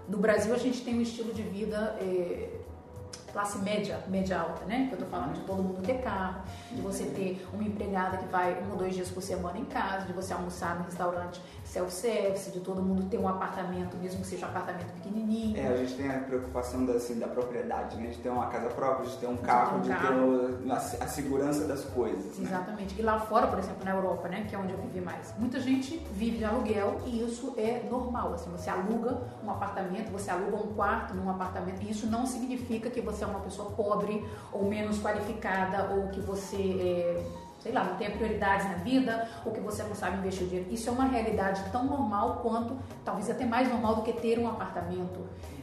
no 0.09 0.19
Brasil 0.19 0.52
a 0.55 0.59
gente 0.59 0.83
tem 0.83 0.99
um 0.99 1.00
estilo 1.02 1.33
de 1.33 1.43
vida 1.43 1.97
é, 2.00 2.60
classe 3.32 3.58
média, 3.58 3.99
média 4.08 4.40
alta, 4.40 4.64
né? 4.64 4.87
Que 4.88 4.94
eu 4.94 4.99
tô 4.99 5.06
falando 5.06 5.34
de 5.34 5.40
todo 5.40 5.62
mundo 5.62 5.82
ter 5.82 6.00
carro, 6.02 6.42
de 6.70 6.80
você 6.80 7.04
ter 7.04 7.46
uma 7.52 7.62
empregada 7.62 8.18
que 8.18 8.26
vai 8.26 8.62
um 8.62 8.70
ou 8.72 8.76
dois 8.76 8.94
dias 8.94 9.08
por 9.08 9.22
semana 9.22 9.58
em 9.58 9.64
casa, 9.64 10.06
de 10.06 10.12
você 10.12 10.32
almoçar 10.32 10.76
no 10.76 10.84
restaurante 10.84 11.40
self-service, 11.71 12.50
de 12.50 12.61
todo 12.61 12.83
mundo 12.83 13.09
ter 13.09 13.19
um 13.19 13.29
apartamento, 13.29 13.97
mesmo 13.97 14.21
que 14.21 14.27
seja 14.27 14.47
um 14.47 14.49
apartamento 14.49 14.93
pequenininho. 14.95 15.57
É, 15.57 15.69
a 15.69 15.77
gente 15.77 15.95
tem 15.95 16.11
a 16.11 16.19
preocupação 16.19 16.85
da, 16.85 16.95
assim, 16.95 17.19
da 17.19 17.29
propriedade, 17.29 17.97
né? 17.97 18.09
De 18.09 18.19
ter 18.19 18.29
uma 18.29 18.47
casa 18.47 18.69
própria, 18.71 19.09
de 19.09 19.17
ter 19.17 19.29
um 19.29 19.37
carro, 19.37 19.81
de 19.81 19.89
ter, 19.89 20.12
um 20.12 20.57
de 20.57 20.65
ter 20.65 20.73
a, 20.73 20.77
a, 20.77 21.09
segurança 21.09 21.67
das 21.67 21.85
coisas. 21.85 22.39
Né? 22.39 22.49
Exatamente. 22.49 22.99
E 22.99 23.03
lá 23.03 23.21
fora, 23.21 23.47
por 23.47 23.59
exemplo, 23.59 23.85
na 23.85 23.93
Europa, 23.93 24.29
né? 24.29 24.47
Que 24.49 24.55
é 24.57 24.59
onde 24.59 24.73
eu 24.73 24.79
vivi 24.79 25.00
mais, 25.00 25.33
muita 25.39 25.61
gente 25.61 25.97
vive 26.12 26.39
de 26.39 26.45
aluguel 26.45 27.00
e 27.07 27.23
isso 27.23 27.55
é 27.57 27.87
normal. 27.89 28.35
Assim, 28.35 28.50
você 28.50 28.69
aluga 28.69 29.23
um 29.45 29.50
apartamento, 29.50 30.11
você 30.11 30.31
aluga 30.31 30.57
um 30.57 30.75
quarto 30.75 31.15
num 31.15 31.31
apartamento 31.31 31.83
e 31.83 31.91
isso 31.91 32.07
não 32.07 32.27
significa 32.27 32.91
que 32.91 33.00
você 33.00 33.23
é 33.23 33.27
uma 33.27 33.41
pessoa 33.41 33.71
pobre 33.71 34.27
ou 34.53 34.65
menos 34.65 35.00
qualificada 35.00 35.95
ou 35.95 36.09
que 36.09 36.21
você 36.21 36.57
é 36.57 37.50
sei 37.61 37.73
lá, 37.73 37.85
não 37.85 37.97
tenha 37.97 38.11
prioridades 38.11 38.67
na 38.67 38.76
vida 38.76 39.29
ou 39.45 39.52
que 39.52 39.61
você 39.61 39.83
não 39.83 39.95
sabe 39.95 40.19
investir 40.19 40.45
o 40.45 40.49
dinheiro. 40.49 40.73
Isso 40.73 40.88
é 40.88 40.93
uma 40.93 41.05
realidade 41.05 41.62
tão 41.71 41.85
normal 41.85 42.40
quanto, 42.43 42.76
talvez 43.05 43.31
até 43.31 43.45
mais 43.45 43.69
normal 43.69 43.97
do 43.97 44.02
que 44.02 44.12
ter 44.14 44.38
um 44.38 44.49
apartamento 44.49 45.21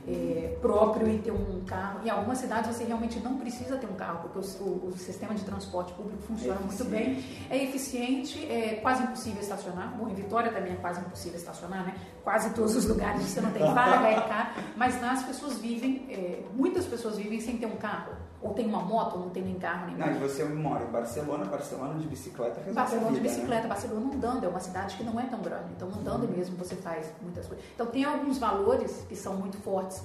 é, 0.07 0.57
próprio 0.61 1.07
e 1.09 1.19
ter 1.19 1.31
um 1.31 1.61
carro. 1.65 1.99
Em 2.05 2.09
algumas 2.09 2.37
cidades 2.37 2.73
você 2.73 2.85
realmente 2.85 3.19
não 3.19 3.37
precisa 3.37 3.77
ter 3.77 3.87
um 3.87 3.95
carro, 3.95 4.21
porque 4.21 4.39
o, 4.39 4.63
o, 4.63 4.87
o 4.87 4.97
sistema 4.97 5.35
de 5.35 5.43
transporte 5.43 5.91
público 5.93 6.21
funciona 6.23 6.59
é 6.59 6.63
muito 6.63 6.85
bem, 6.85 7.23
é 7.49 7.63
eficiente, 7.63 8.49
é 8.49 8.75
quase 8.81 9.03
impossível 9.03 9.41
estacionar. 9.41 9.93
Bom, 9.97 10.07
em 10.07 10.13
Vitória 10.15 10.51
também 10.51 10.73
é 10.73 10.77
quase 10.77 11.01
impossível 11.01 11.37
estacionar, 11.37 11.85
né? 11.85 11.95
Quase 12.23 12.53
todos 12.53 12.75
os 12.75 12.85
lugares 12.85 13.21
você 13.21 13.41
não 13.41 13.51
tem 13.51 13.61
vaga, 13.61 14.07
é 14.07 14.21
caro, 14.21 14.49
mas 14.75 15.01
lá 15.01 15.11
as 15.11 15.23
pessoas 15.23 15.57
vivem, 15.57 16.05
é, 16.09 16.43
muitas 16.53 16.85
pessoas 16.85 17.17
vivem 17.17 17.39
sem 17.41 17.57
ter 17.57 17.65
um 17.65 17.75
carro 17.75 18.27
ou 18.41 18.53
tem 18.53 18.67
uma 18.67 18.81
moto, 18.81 19.15
ou 19.15 19.21
não 19.21 19.29
tem 19.29 19.43
nem 19.43 19.55
carro, 19.55 19.87
nem 19.87 19.97
Não, 19.97 20.15
e 20.15 20.19
você 20.19 20.43
mora 20.43 20.83
em 20.83 20.91
Barcelona, 20.91 21.45
Barcelona 21.45 21.95
de 21.95 22.07
bicicleta 22.07 22.59
resolve 22.59 22.75
Barcelona 22.75 23.07
vida, 23.07 23.21
de 23.21 23.27
bicicleta, 23.29 23.63
né? 23.63 23.69
Barcelona 23.69 24.13
andando, 24.13 24.43
é 24.43 24.47
uma 24.47 24.59
cidade 24.59 24.95
que 24.95 25.03
não 25.03 25.19
é 25.19 25.23
tão 25.25 25.39
grande, 25.41 25.65
então 25.75 25.89
andando 25.89 26.27
mesmo 26.27 26.55
você 26.55 26.75
faz 26.75 27.11
muitas 27.21 27.47
coisas. 27.47 27.65
Então 27.73 27.87
tem 27.87 28.03
alguns 28.03 28.37
valores 28.37 29.05
que 29.09 29.15
são 29.15 29.35
muito 29.35 29.57
fortes 29.57 29.96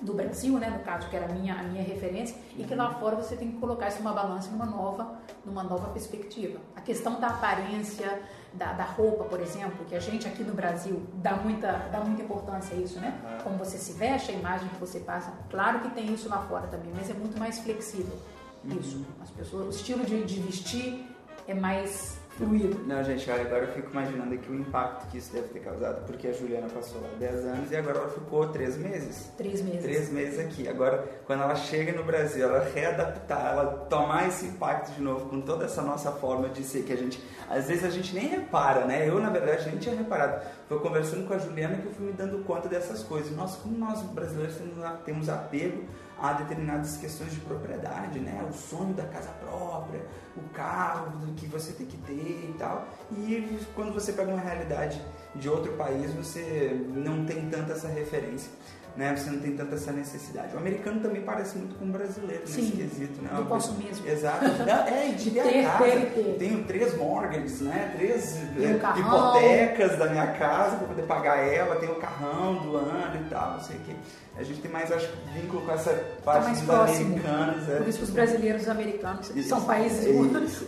do 0.00 0.14
Brasil, 0.14 0.58
né, 0.58 0.70
no 0.70 0.80
caso 0.80 1.08
que 1.08 1.16
era 1.16 1.26
a 1.26 1.28
minha, 1.28 1.54
a 1.54 1.62
minha 1.62 1.82
referência, 1.82 2.36
e 2.56 2.64
que 2.64 2.74
lá 2.74 2.88
uhum. 2.88 2.98
fora 2.98 3.16
você 3.16 3.36
tem 3.36 3.50
que 3.50 3.58
colocar 3.58 3.88
isso 3.88 3.98
numa 3.98 4.12
balança, 4.12 4.50
numa 4.50 4.66
nova, 4.66 5.18
numa 5.44 5.62
nova 5.62 5.88
perspectiva. 5.90 6.58
A 6.74 6.80
questão 6.80 7.20
da 7.20 7.28
aparência, 7.28 8.20
da, 8.52 8.72
da, 8.72 8.84
roupa, 8.84 9.24
por 9.24 9.40
exemplo, 9.40 9.84
que 9.86 9.94
a 9.94 10.00
gente 10.00 10.26
aqui 10.26 10.42
no 10.42 10.54
Brasil 10.54 11.02
dá 11.14 11.36
muita, 11.36 11.72
dá 11.92 12.00
muita 12.00 12.22
importância 12.22 12.76
a 12.76 12.80
isso, 12.80 12.98
né? 12.98 13.40
Como 13.44 13.56
você 13.56 13.78
se 13.78 13.92
veste, 13.92 14.32
a 14.32 14.34
imagem 14.34 14.68
que 14.68 14.76
você 14.76 15.00
passa. 15.00 15.32
Claro 15.50 15.80
que 15.80 15.90
tem 15.90 16.12
isso 16.12 16.28
lá 16.28 16.38
fora 16.42 16.66
também, 16.66 16.92
mas 16.94 17.10
é 17.10 17.14
muito 17.14 17.38
mais 17.38 17.58
flexível. 17.60 18.16
Isso. 18.64 18.98
Uhum. 18.98 19.04
As 19.22 19.30
pessoas, 19.30 19.66
o 19.66 19.70
estilo 19.70 20.04
de, 20.04 20.24
de 20.24 20.40
vestir 20.40 21.06
é 21.46 21.54
mais 21.54 22.19
fluido. 22.36 22.80
Não, 22.86 23.02
gente, 23.04 23.30
olha, 23.30 23.42
agora 23.42 23.64
eu 23.64 23.72
fico 23.72 23.90
imaginando 23.90 24.34
aqui 24.34 24.50
o 24.50 24.54
impacto 24.54 25.08
que 25.08 25.18
isso 25.18 25.32
deve 25.32 25.48
ter 25.48 25.60
causado, 25.60 26.06
porque 26.06 26.28
a 26.28 26.32
Juliana 26.32 26.68
passou 26.68 27.00
lá 27.00 27.08
10 27.18 27.44
anos 27.44 27.70
e 27.70 27.76
agora 27.76 27.98
ela 27.98 28.08
ficou 28.08 28.48
3 28.48 28.76
meses. 28.78 29.30
3 29.36 29.62
meses. 29.62 29.82
3 29.82 30.12
meses 30.12 30.38
aqui. 30.38 30.68
Agora, 30.68 31.04
quando 31.26 31.42
ela 31.42 31.54
chega 31.56 31.92
no 31.92 32.04
Brasil, 32.04 32.44
ela 32.44 32.64
readaptar, 32.72 33.52
ela 33.52 33.86
tomar 33.90 34.28
esse 34.28 34.46
impacto 34.46 34.92
de 34.92 35.02
novo 35.02 35.28
com 35.28 35.40
toda 35.40 35.64
essa 35.64 35.82
nossa 35.82 36.12
forma 36.12 36.48
de 36.48 36.62
ser, 36.62 36.84
que 36.84 36.92
a 36.92 36.96
gente, 36.96 37.22
às 37.48 37.66
vezes 37.66 37.84
a 37.84 37.90
gente 37.90 38.14
nem 38.14 38.28
repara, 38.28 38.84
né? 38.86 39.08
Eu, 39.08 39.20
na 39.20 39.30
verdade, 39.30 39.68
nem 39.68 39.78
tinha 39.78 39.94
reparado. 39.94 40.42
Foi 40.68 40.78
conversando 40.78 41.26
com 41.26 41.34
a 41.34 41.38
Juliana 41.38 41.76
que 41.76 41.86
eu 41.86 41.92
fui 41.92 42.06
me 42.06 42.12
dando 42.12 42.44
conta 42.44 42.68
dessas 42.68 43.02
coisas. 43.02 43.34
Nossa, 43.36 43.58
como 43.60 43.76
nós 43.76 44.00
brasileiros 44.02 44.56
temos 45.04 45.28
apego 45.28 45.84
a 46.20 46.34
determinadas 46.34 46.98
questões 46.98 47.32
de 47.32 47.40
propriedade, 47.40 48.20
né? 48.20 48.46
O 48.48 48.52
sonho 48.52 48.92
da 48.92 49.04
casa 49.04 49.30
própria, 49.40 50.00
o 50.36 50.42
carro 50.54 51.12
que 51.36 51.46
você 51.46 51.72
tem 51.72 51.86
que 51.86 51.96
ter 51.98 52.12
e 52.12 52.54
tal. 52.58 52.86
E 53.12 53.58
quando 53.74 53.92
você 53.92 54.12
pega 54.12 54.30
uma 54.30 54.40
realidade 54.40 55.00
de 55.34 55.48
outro 55.48 55.72
país, 55.72 56.12
você 56.12 56.80
não 56.94 57.24
tem 57.24 57.48
tanta 57.48 57.72
essa 57.72 57.88
referência 57.88 58.50
né? 58.96 59.14
Você 59.16 59.30
não 59.30 59.38
tem 59.38 59.56
tanta 59.56 59.76
essa 59.76 59.92
necessidade. 59.92 60.54
O 60.54 60.58
americano 60.58 61.00
também 61.00 61.22
parece 61.22 61.56
muito 61.56 61.74
com 61.76 61.84
o 61.84 61.88
brasileiro 61.88 62.42
Sim, 62.46 62.62
nesse 62.62 62.76
quesito, 62.76 63.22
né? 63.22 63.30
Do 63.34 63.44
consumismo. 63.44 64.06
Exato. 64.06 64.44
É, 64.44 65.12
de 65.16 65.30
ter, 65.30 65.42
ter, 65.42 65.64
casa. 65.64 65.84
Ter, 65.84 66.12
ter. 66.12 66.36
Tenho 66.38 66.64
três 66.64 66.96
mortgages, 66.96 67.60
né? 67.60 67.92
Três 67.96 68.36
um 68.36 69.00
hipotecas 69.00 69.98
da 69.98 70.06
minha 70.08 70.26
casa 70.32 70.76
para 70.76 70.88
poder 70.88 71.02
pagar 71.02 71.38
ela, 71.38 71.76
tenho 71.76 71.92
o 71.92 71.96
carrão 71.96 72.56
do 72.56 72.76
ano 72.76 73.26
e 73.26 73.30
tal, 73.30 73.52
não 73.52 73.60
sei 73.60 73.76
o 73.76 73.80
que. 73.80 73.96
A 74.36 74.42
gente 74.42 74.60
tem 74.60 74.70
mais, 74.70 74.90
acho, 74.90 75.08
vínculo 75.34 75.62
com 75.66 75.72
essa 75.72 75.92
parte 76.24 76.44
tá 76.44 76.50
dos 76.52 76.62
próximo. 76.62 77.06
americanos. 77.06 77.68
É. 77.68 77.76
Por 77.76 77.88
isso 77.88 77.98
que 77.98 78.04
os 78.04 78.10
brasileiros 78.10 78.62
e 78.62 78.64
os 78.64 78.70
americanos 78.70 79.30
isso, 79.36 79.48
são 79.48 79.62
países 79.62 80.06
é 80.06 80.10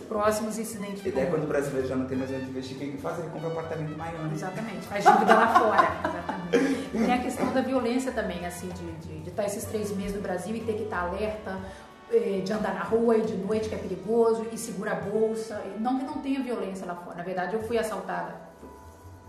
próximos 0.07 0.57
e 0.57 0.65
se 0.65 0.77
identificam. 0.77 1.11
E 1.11 1.15
daí 1.15 1.31
quando 1.31 1.43
o 1.43 1.47
brasileiro 1.47 1.87
já 1.87 1.95
não 1.95 2.05
tem 2.05 2.17
mais 2.17 2.31
onde 2.31 2.49
investir, 2.49 2.75
o 2.75 2.79
que 2.79 2.85
ele 2.85 2.97
faz? 2.97 3.19
Ele 3.19 3.29
compra 3.29 3.49
um 3.49 3.51
apartamento 3.51 3.97
maior. 3.97 4.23
Né? 4.23 4.31
Exatamente, 4.33 4.87
faz 4.87 5.03
dívida 5.03 5.33
lá 5.33 5.59
fora. 5.59 5.87
Exatamente. 6.09 6.89
Tem 6.91 7.13
a 7.13 7.21
questão 7.21 7.53
da 7.53 7.61
violência 7.61 8.11
também, 8.11 8.45
assim, 8.45 8.69
de, 8.69 8.91
de, 9.07 9.19
de 9.21 9.29
estar 9.29 9.45
esses 9.45 9.65
três 9.65 9.91
meses 9.95 10.15
no 10.15 10.21
Brasil 10.21 10.55
e 10.55 10.61
ter 10.61 10.73
que 10.73 10.83
estar 10.83 11.07
alerta 11.07 11.59
eh, 12.11 12.41
de 12.43 12.53
andar 12.53 12.73
na 12.73 12.83
rua 12.83 13.17
e 13.17 13.21
de 13.21 13.35
noite 13.35 13.69
que 13.69 13.75
é 13.75 13.77
perigoso 13.77 14.45
e 14.51 14.57
segura 14.57 14.91
a 14.91 14.95
bolsa. 14.95 15.61
Não 15.79 15.99
que 15.99 16.05
não 16.05 16.19
tenha 16.19 16.41
violência 16.41 16.85
lá 16.85 16.95
fora. 16.95 17.17
Na 17.17 17.23
verdade, 17.23 17.55
eu 17.55 17.63
fui 17.63 17.77
assaltada, 17.77 18.35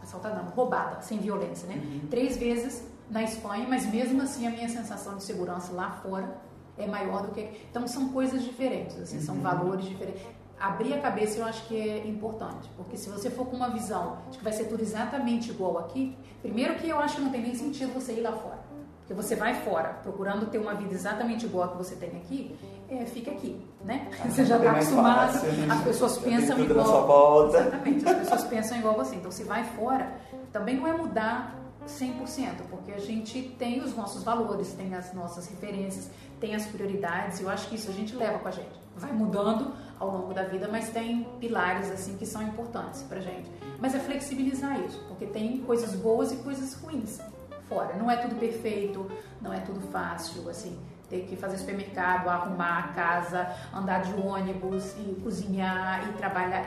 assaltada 0.02 0.36
não, 0.36 0.50
roubada, 0.50 1.00
sem 1.00 1.18
violência, 1.18 1.66
né? 1.68 1.76
Uhum. 1.76 2.08
Três 2.10 2.36
vezes 2.36 2.84
na 3.10 3.22
Espanha, 3.22 3.66
mas 3.68 3.86
mesmo 3.86 4.22
assim 4.22 4.46
a 4.46 4.50
minha 4.50 4.68
sensação 4.68 5.16
de 5.16 5.24
segurança 5.24 5.72
lá 5.72 5.90
fora 6.02 6.53
é 6.78 6.86
maior 6.86 7.22
do 7.22 7.32
que. 7.32 7.48
Então 7.70 7.86
são 7.86 8.08
coisas 8.08 8.42
diferentes, 8.42 8.98
assim, 8.98 9.16
uhum. 9.16 9.22
são 9.22 9.34
valores 9.36 9.84
diferentes. 9.84 10.22
Abrir 10.58 10.94
a 10.94 11.00
cabeça 11.00 11.38
eu 11.38 11.44
acho 11.44 11.66
que 11.66 11.76
é 11.76 12.06
importante, 12.06 12.70
porque 12.76 12.96
se 12.96 13.10
você 13.10 13.28
for 13.28 13.46
com 13.46 13.56
uma 13.56 13.70
visão 13.70 14.18
de 14.30 14.38
que 14.38 14.44
vai 14.44 14.52
ser 14.52 14.64
tudo 14.64 14.82
exatamente 14.82 15.50
igual 15.50 15.78
aqui, 15.78 16.16
primeiro 16.40 16.74
que 16.76 16.88
eu 16.88 16.98
acho 16.98 17.16
que 17.16 17.22
não 17.22 17.30
tem 17.30 17.42
nem 17.42 17.54
sentido 17.54 17.92
você 17.92 18.12
ir 18.12 18.20
lá 18.20 18.32
fora. 18.32 18.64
Porque 19.00 19.12
você 19.12 19.36
vai 19.36 19.54
fora 19.56 19.90
procurando 20.02 20.46
ter 20.46 20.56
uma 20.56 20.74
vida 20.74 20.94
exatamente 20.94 21.44
igual 21.44 21.64
a 21.64 21.68
que 21.72 21.76
você 21.76 21.94
tem 21.94 22.08
aqui, 22.16 22.56
é, 22.88 23.04
fica 23.04 23.30
aqui, 23.32 23.60
né? 23.84 24.08
Ah, 24.18 24.28
você 24.30 24.46
já 24.46 24.56
está 24.56 24.70
acostumado, 24.70 25.32
fácil, 25.32 25.72
as 25.72 25.82
pessoas 25.82 26.18
pensam 26.18 26.58
igual. 26.58 27.48
Exatamente, 27.48 28.08
as 28.08 28.16
pessoas 28.16 28.44
pensam 28.48 28.78
igual 28.78 28.94
você. 28.94 29.16
Então, 29.16 29.30
se 29.30 29.44
vai 29.44 29.62
fora, 29.64 30.10
também 30.50 30.76
não 30.76 30.86
é 30.86 30.96
mudar 30.96 31.54
100%, 31.86 32.62
porque 32.70 32.92
a 32.92 32.98
gente 32.98 33.42
tem 33.58 33.82
os 33.82 33.94
nossos 33.94 34.22
valores, 34.22 34.72
tem 34.72 34.94
as 34.94 35.12
nossas 35.12 35.46
referências, 35.48 36.10
tem 36.44 36.54
as 36.54 36.66
prioridades, 36.66 37.40
e 37.40 37.42
eu 37.42 37.48
acho 37.48 37.68
que 37.68 37.76
isso 37.76 37.90
a 37.90 37.94
gente 37.94 38.14
leva 38.14 38.38
com 38.38 38.48
a 38.48 38.50
gente. 38.50 38.78
Vai 38.94 39.10
mudando 39.12 39.72
ao 39.98 40.10
longo 40.10 40.34
da 40.34 40.42
vida, 40.42 40.68
mas 40.70 40.90
tem 40.90 41.26
pilares 41.40 41.90
assim 41.90 42.18
que 42.18 42.26
são 42.26 42.42
importantes 42.42 43.02
pra 43.02 43.18
gente. 43.18 43.50
Mas 43.80 43.94
é 43.94 43.98
flexibilizar 43.98 44.78
isso, 44.80 45.02
porque 45.08 45.24
tem 45.24 45.58
coisas 45.62 45.94
boas 45.94 46.32
e 46.32 46.36
coisas 46.36 46.74
ruins 46.74 47.18
fora. 47.66 47.96
Não 47.96 48.10
é 48.10 48.18
tudo 48.18 48.34
perfeito, 48.34 49.10
não 49.40 49.54
é 49.54 49.60
tudo 49.60 49.80
fácil, 49.88 50.46
assim, 50.50 50.78
ter 51.08 51.24
que 51.24 51.34
fazer 51.34 51.56
supermercado, 51.56 52.28
arrumar 52.28 52.78
a 52.78 52.88
casa, 52.88 53.48
andar 53.72 54.02
de 54.02 54.12
ônibus 54.20 54.94
e 54.98 55.18
cozinhar 55.22 56.06
e 56.10 56.12
trabalhar 56.12 56.66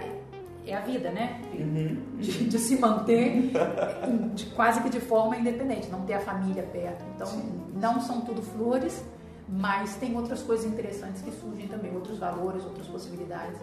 é 0.66 0.76
a 0.76 0.82
vida, 0.82 1.12
né? 1.12 1.40
Uhum. 1.54 2.18
De, 2.18 2.50
de, 2.50 2.60
se 2.60 2.78
manter 2.78 3.52
de, 4.34 4.48
quase 4.48 4.82
que 4.82 4.90
de 4.90 5.00
forma 5.00 5.38
independente, 5.38 5.88
não 5.90 6.02
ter 6.02 6.16
a 6.16 6.20
família 6.20 6.64
perto. 6.64 7.06
Então, 7.16 7.28
não 7.74 8.02
são 8.02 8.20
tudo 8.20 8.42
flores, 8.42 9.02
mas 9.48 9.96
tem 9.96 10.16
outras 10.16 10.42
coisas 10.44 10.66
interessantes 10.66 11.22
que 11.22 11.32
surgem 11.32 11.68
também, 11.68 11.94
outros 11.96 12.18
valores, 12.20 12.64
outras 12.66 12.88
possibilidades. 12.88 13.58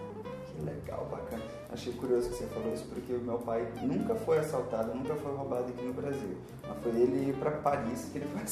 Que 0.47 0.63
legal, 0.63 1.07
bacana. 1.11 1.43
Achei 1.75 1.93
curioso 1.93 2.29
que 2.29 2.37
você 2.37 2.47
falou 2.47 2.73
isso, 2.73 2.85
porque 2.85 3.13
o 3.13 3.19
meu 3.19 3.37
pai 3.39 3.67
nunca 3.83 4.15
foi 4.15 4.39
assaltado, 4.39 4.95
nunca 4.95 5.13
foi 5.17 5.35
roubado 5.35 5.65
aqui 5.65 5.85
no 5.85 5.93
Brasil. 5.93 6.37
Mas 6.63 6.79
foi 6.81 6.93
ele 6.93 7.31
ir 7.31 7.35
para 7.35 7.51
Paris 7.51 8.09
que 8.13 8.19
ele 8.19 8.29
foi, 8.33 8.45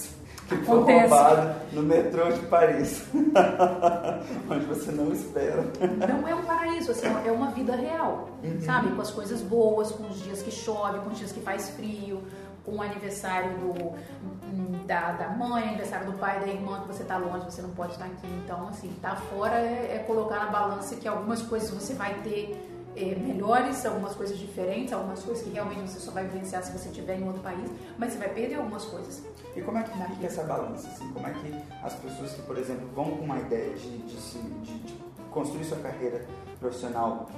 que 0.48 0.54
ele 0.54 0.64
foi 0.64 0.92
roubado 0.92 1.54
no 1.72 1.82
metrô 1.84 2.32
de 2.32 2.40
Paris. 2.46 3.04
Onde 4.50 4.66
você 4.66 4.90
não 4.90 5.12
espera. 5.12 5.64
Não 6.08 6.26
é 6.26 6.34
um 6.34 6.42
paraíso, 6.42 6.90
assim, 6.90 7.06
é 7.24 7.30
uma 7.30 7.52
vida 7.52 7.76
real, 7.76 8.28
uhum. 8.42 8.60
sabe? 8.60 8.90
Com 8.90 9.00
as 9.00 9.12
coisas 9.12 9.40
boas, 9.40 9.92
com 9.92 10.08
os 10.08 10.20
dias 10.20 10.42
que 10.42 10.50
chove, 10.50 10.98
com 10.98 11.10
os 11.10 11.18
dias 11.18 11.30
que 11.30 11.40
faz 11.40 11.70
frio, 11.70 12.22
com 12.64 12.76
o 12.76 12.82
aniversário 12.82 13.50
do, 13.58 14.86
da, 14.86 15.12
da 15.12 15.28
mãe, 15.30 15.68
aniversário 15.68 16.10
do 16.10 16.18
pai, 16.18 16.40
da 16.40 16.46
irmã, 16.46 16.80
que 16.82 16.88
você 16.88 17.02
está 17.02 17.16
longe, 17.16 17.44
você 17.44 17.62
não 17.62 17.70
pode 17.70 17.92
estar 17.92 18.06
aqui. 18.06 18.26
Então, 18.44 18.68
assim, 18.68 18.94
tá 19.00 19.16
fora 19.16 19.56
é, 19.56 19.96
é 19.96 20.04
colocar 20.06 20.44
na 20.44 20.50
balança 20.50 20.96
que 20.96 21.08
algumas 21.08 21.42
coisas 21.42 21.70
você 21.70 21.94
vai 21.94 22.14
ter 22.22 22.70
é, 22.94 23.14
melhores, 23.14 23.84
algumas 23.86 24.14
coisas 24.14 24.38
diferentes, 24.38 24.92
algumas 24.92 25.22
coisas 25.22 25.42
que 25.42 25.50
realmente 25.50 25.90
você 25.90 25.98
só 25.98 26.10
vai 26.10 26.24
vivenciar 26.24 26.62
se 26.62 26.72
você 26.72 26.88
estiver 26.88 27.18
em 27.18 27.26
outro 27.26 27.42
país, 27.42 27.70
mas 27.98 28.12
você 28.12 28.18
vai 28.18 28.28
perder 28.28 28.56
algumas 28.56 28.84
coisas. 28.84 29.22
E 29.56 29.60
como 29.62 29.78
é 29.78 29.82
que 29.82 29.90
fica 29.90 30.26
essa 30.26 30.42
balança? 30.44 30.88
Assim? 30.88 31.10
Como 31.12 31.26
é 31.26 31.32
que 31.32 31.54
as 31.82 31.94
pessoas 31.94 32.32
que, 32.32 32.42
por 32.42 32.58
exemplo, 32.58 32.88
vão 32.94 33.10
com 33.16 33.24
uma 33.24 33.38
ideia 33.38 33.74
de, 33.74 33.98
de, 33.98 34.16
de, 34.16 34.78
de 34.78 34.94
construir 35.30 35.64
sua 35.64 35.78
carreira 35.78 36.26
profissional 36.60 37.28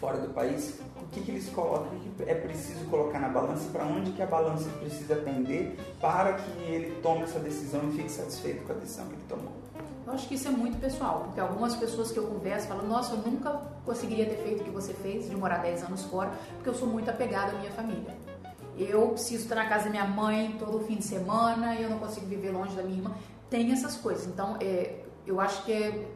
fora 0.00 0.18
do 0.18 0.32
país, 0.32 0.80
o 1.06 1.08
que, 1.08 1.20
que 1.20 1.30
eles 1.30 1.48
colocam, 1.48 1.86
o 1.96 2.00
que 2.00 2.22
é 2.28 2.34
preciso 2.34 2.84
colocar 2.86 3.20
na 3.20 3.28
balança, 3.28 3.68
para 3.70 3.84
onde 3.84 4.10
que 4.12 4.22
a 4.22 4.26
balança 4.26 4.68
precisa 4.80 5.16
pender 5.16 5.76
para 6.00 6.34
que 6.34 6.62
ele 6.62 7.00
tome 7.00 7.22
essa 7.22 7.38
decisão 7.38 7.80
e 7.88 7.92
fique 7.92 8.10
satisfeito 8.10 8.66
com 8.66 8.72
a 8.72 8.76
decisão 8.76 9.06
que 9.06 9.14
ele 9.14 9.24
tomou? 9.28 9.52
Eu 10.06 10.12
acho 10.12 10.28
que 10.28 10.34
isso 10.34 10.46
é 10.46 10.50
muito 10.50 10.78
pessoal, 10.78 11.22
porque 11.24 11.40
algumas 11.40 11.74
pessoas 11.74 12.12
que 12.12 12.18
eu 12.18 12.26
converso 12.26 12.68
falam, 12.68 12.86
nossa, 12.86 13.14
eu 13.14 13.18
nunca 13.18 13.50
conseguiria 13.84 14.26
ter 14.26 14.36
feito 14.36 14.60
o 14.60 14.64
que 14.64 14.70
você 14.70 14.92
fez, 14.94 15.28
de 15.28 15.36
morar 15.36 15.58
10 15.58 15.84
anos 15.84 16.04
fora, 16.04 16.30
porque 16.54 16.68
eu 16.68 16.74
sou 16.74 16.88
muito 16.88 17.08
apegada 17.10 17.52
à 17.52 17.58
minha 17.58 17.72
família. 17.72 18.14
Eu 18.78 19.08
preciso 19.08 19.44
estar 19.44 19.56
na 19.56 19.68
casa 19.68 19.84
da 19.84 19.90
minha 19.90 20.04
mãe 20.04 20.54
todo 20.58 20.80
fim 20.80 20.96
de 20.96 21.04
semana, 21.04 21.74
eu 21.76 21.88
não 21.88 21.98
consigo 21.98 22.26
viver 22.26 22.50
longe 22.50 22.76
da 22.76 22.82
minha 22.82 22.98
irmã. 22.98 23.14
Tem 23.48 23.72
essas 23.72 23.96
coisas. 23.96 24.26
Então, 24.26 24.56
é, 24.60 25.00
eu 25.26 25.40
acho 25.40 25.64
que 25.64 25.72
é, 25.72 26.08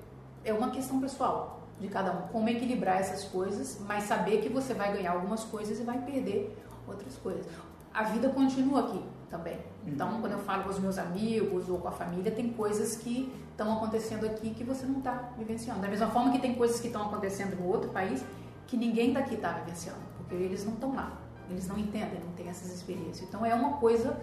é 0.44 0.53
uma 0.53 0.70
questão 0.70 1.00
pessoal 1.00 1.60
de 1.81 1.88
cada 1.88 2.12
um. 2.12 2.29
Como 2.29 2.49
equilibrar 2.49 3.01
essas 3.01 3.25
coisas, 3.25 3.81
mas 3.87 4.05
saber 4.05 4.40
que 4.43 4.49
você 4.49 4.75
vai 4.75 4.93
ganhar 4.93 5.12
algumas 5.12 5.45
coisas 5.45 5.81
e 5.81 5.83
vai 5.83 5.99
perder 5.99 6.57
outras 6.87 7.16
coisas. 7.16 7.47
A 7.93 8.05
vida 8.05 8.29
continua 8.29 8.81
aqui 8.81 9.03
também. 9.29 9.59
Então, 9.87 10.12
uhum. 10.12 10.21
quando 10.21 10.33
eu 10.33 10.38
falo 10.38 10.64
com 10.64 10.71
os 10.71 10.79
meus 10.79 10.99
amigos 10.99 11.69
ou 11.69 11.79
com 11.79 11.88
a 11.88 11.93
família, 11.93 12.31
tem 12.31 12.53
coisas 12.53 12.97
que 12.97 13.33
estão 13.51 13.73
acontecendo 13.73 14.27
aqui 14.27 14.51
que 14.51 14.62
você 14.62 14.85
não 14.87 14.99
está 14.99 15.31
vivenciando. 15.37 15.81
Da 15.81 15.88
mesma 15.88 16.09
forma 16.09 16.33
que 16.33 16.38
tem 16.38 16.55
coisas 16.55 16.81
que 16.81 16.88
estão 16.88 17.03
acontecendo 17.03 17.57
no 17.57 17.66
outro 17.66 17.90
país 17.90 18.25
que 18.66 18.77
ninguém 18.77 19.12
daqui 19.12 19.35
está 19.35 19.53
vivenciando, 19.53 20.01
porque 20.16 20.35
eles 20.35 20.64
não 20.64 20.75
estão 20.75 20.95
lá. 20.95 21.19
Eles 21.49 21.66
não 21.66 21.77
entendem, 21.77 22.21
não 22.25 22.33
têm 22.33 22.49
essas 22.49 22.73
experiências. 22.73 23.29
Então 23.29 23.45
é 23.45 23.53
uma 23.53 23.79
coisa 23.79 24.16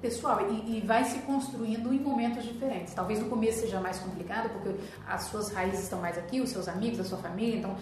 pessoal 0.00 0.40
e, 0.50 0.78
e, 0.78 0.80
vai 0.86 1.04
se 1.04 1.18
construindo 1.20 1.92
em 1.92 1.98
momentos 1.98 2.44
diferentes. 2.44 2.94
Talvez 2.94 3.20
no 3.20 3.28
começo 3.28 3.60
seja 3.60 3.80
mais 3.80 3.98
complicado 3.98 4.50
porque 4.50 4.74
as 5.06 5.22
suas 5.24 5.52
raízes 5.52 5.84
estão 5.84 6.00
mais 6.00 6.16
aqui, 6.16 6.40
os 6.40 6.50
seus 6.50 6.68
amigos, 6.68 7.00
a 7.00 7.04
sua 7.04 7.18
família. 7.18 7.58
Então, 7.58 7.76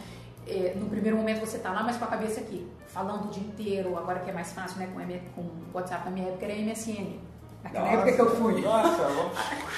é, 0.47 0.75
no 0.77 0.89
primeiro 0.89 1.17
momento 1.17 1.41
você 1.41 1.57
está 1.57 1.73
lá, 1.73 1.83
mas 1.83 1.97
com 1.97 2.05
a 2.05 2.09
cabeça 2.09 2.41
aqui, 2.41 2.67
falando 2.89 3.27
o 3.27 3.31
dia 3.31 3.43
inteiro. 3.43 3.97
Agora 3.99 4.21
que 4.21 4.31
é 4.31 4.33
mais 4.33 4.53
fácil, 4.53 4.79
né? 4.79 4.89
Com, 5.35 5.43
com 5.43 5.51
WhatsApp 5.75 6.05
na 6.05 6.11
minha 6.11 6.29
época 6.29 6.47
era 6.47 6.55
MSN. 6.55 7.19
Naquela 7.63 7.85
nossa, 7.85 7.97
época 7.97 8.13
que 8.13 8.21
eu 8.21 8.37
fui. 8.37 8.61
Nossa. 8.63 9.07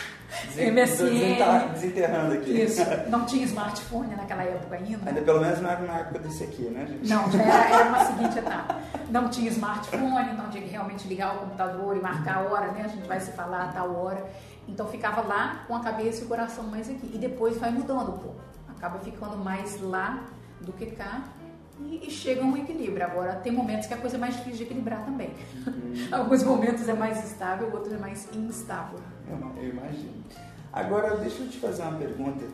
MSN. 0.56 1.72
Desenterrando 1.72 2.34
aqui. 2.34 2.62
Isso. 2.62 2.82
Não 3.08 3.24
tinha 3.24 3.44
smartphone 3.44 4.14
naquela 4.14 4.42
época 4.42 4.76
ainda. 4.76 5.08
Ainda 5.08 5.22
pelo 5.22 5.40
menos 5.40 5.60
não 5.60 5.70
era 5.70 5.80
na 5.80 5.98
época 5.98 6.18
desse 6.20 6.44
aqui, 6.44 6.62
né, 6.62 6.86
gente? 6.86 7.08
Não, 7.08 7.30
já 7.30 7.42
era, 7.42 7.74
era 7.74 7.88
uma 7.88 8.04
seguinte 8.06 8.38
etapa. 8.38 8.76
Não 9.10 9.28
tinha 9.28 9.50
smartphone, 9.50 10.32
não 10.36 10.50
tinha 10.50 10.62
que 10.62 10.70
realmente 10.70 11.08
ligar 11.08 11.34
o 11.34 11.38
computador 11.40 11.96
e 11.96 12.00
marcar 12.00 12.36
a 12.36 12.40
hora, 12.40 12.72
né? 12.72 12.82
A 12.84 12.88
gente 12.88 13.06
vai 13.06 13.20
se 13.20 13.32
falar 13.32 13.64
a 13.64 13.68
tal 13.68 13.94
hora. 13.96 14.24
Então 14.68 14.86
ficava 14.86 15.22
lá 15.22 15.64
com 15.66 15.74
a 15.74 15.80
cabeça 15.80 16.22
e 16.22 16.24
o 16.24 16.28
coração 16.28 16.64
mais 16.64 16.88
aqui. 16.90 17.10
E 17.14 17.18
depois 17.18 17.56
vai 17.56 17.70
mudando 17.70 18.12
um 18.12 18.18
pouco. 18.18 18.40
Acaba 18.68 18.98
ficando 18.98 19.36
mais 19.38 19.80
lá 19.80 20.22
do 20.60 20.72
que 20.72 20.86
cá 20.86 21.22
e, 21.80 22.06
e, 22.06 22.10
chega 22.10 22.42
a 22.42 22.44
um 22.44 22.56
equilíbrio. 22.56 23.04
Agora, 23.04 23.36
tem 23.36 23.52
momentos 23.52 23.86
que 23.86 23.94
a 23.94 23.96
coisa 23.96 24.16
é 24.16 24.18
mais 24.18 24.36
difícil 24.36 24.58
de 24.58 24.62
equilibrar 24.64 25.04
também. 25.04 25.30
Uhum. 25.66 26.08
Alguns 26.12 26.42
momentos 26.42 26.88
é 26.88 26.94
mais 26.94 27.24
estável, 27.24 27.70
outros 27.72 27.92
é 27.92 27.98
mais 27.98 28.28
instável. 28.34 28.98
Eu, 29.28 29.62
eu 29.62 29.70
imagino. 29.70 30.24
Agora, 30.72 31.16
deixa 31.16 31.42
eu 31.42 31.48
te 31.48 31.58
fazer 31.58 31.82
uma 31.82 31.98
pergunta, 31.98 32.44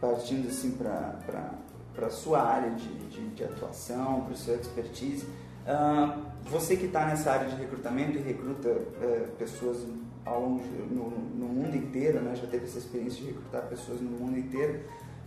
partindo 0.00 0.48
assim 0.48 0.72
para 0.72 2.06
a 2.06 2.10
sua 2.10 2.42
área 2.42 2.70
de, 2.70 2.88
de, 3.08 3.28
de 3.30 3.44
atuação, 3.44 4.22
para 4.22 4.36
seu 4.36 4.56
expertise. 4.56 5.26
Uh, 5.62 6.20
você 6.44 6.76
que 6.76 6.86
está 6.86 7.06
nessa 7.06 7.30
área 7.30 7.48
de 7.48 7.56
recrutamento 7.56 8.18
e 8.18 8.20
recruta 8.20 8.68
uh, 8.68 9.28
pessoas 9.38 9.86
ao 10.24 10.40
longo 10.40 10.62
no, 10.90 11.10
no, 11.10 11.48
mundo 11.48 11.76
inteiro, 11.76 12.20
né? 12.20 12.34
já 12.34 12.46
teve 12.46 12.64
essa 12.64 12.78
experiência 12.78 13.20
de 13.20 13.26
recrutar 13.28 13.62
pessoas 13.68 14.00
no 14.00 14.10
mundo 14.10 14.38
inteiro. 14.38 14.80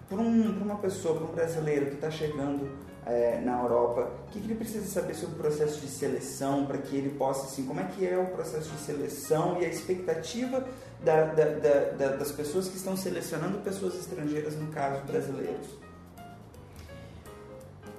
Para 0.07 0.19
um, 0.19 0.61
uma 0.61 0.75
pessoa, 0.75 1.15
para 1.15 1.25
um 1.25 1.35
brasileiro 1.35 1.87
que 1.87 1.95
está 1.95 2.11
chegando 2.11 2.69
é, 3.05 3.39
na 3.39 3.61
Europa, 3.61 4.09
o 4.27 4.31
que, 4.31 4.39
que, 4.39 4.47
ele 4.47 4.55
precisa 4.55 4.85
saber 4.87 5.13
sobre 5.13 5.35
o 5.35 5.37
processo 5.37 5.79
de 5.79 5.87
seleção 5.87 6.65
para 6.65 6.79
que 6.79 6.95
ele 6.95 7.11
possa, 7.11 7.45
assim, 7.45 7.65
como 7.65 7.79
é 7.79 7.83
que 7.83 8.05
é 8.05 8.17
o 8.17 8.27
processo 8.27 8.69
de 8.71 8.79
seleção 8.79 9.61
e 9.61 9.65
a 9.65 9.69
expectativa 9.69 10.65
da, 11.03 11.25
da, 11.25 11.45
da, 11.45 12.07
das 12.15 12.31
pessoas 12.31 12.67
que 12.67 12.77
estão 12.77 12.97
selecionando 12.97 13.59
pessoas 13.59 13.95
estrangeiras, 13.95 14.55
no 14.55 14.67
caso 14.67 15.03
brasileiros? 15.05 15.67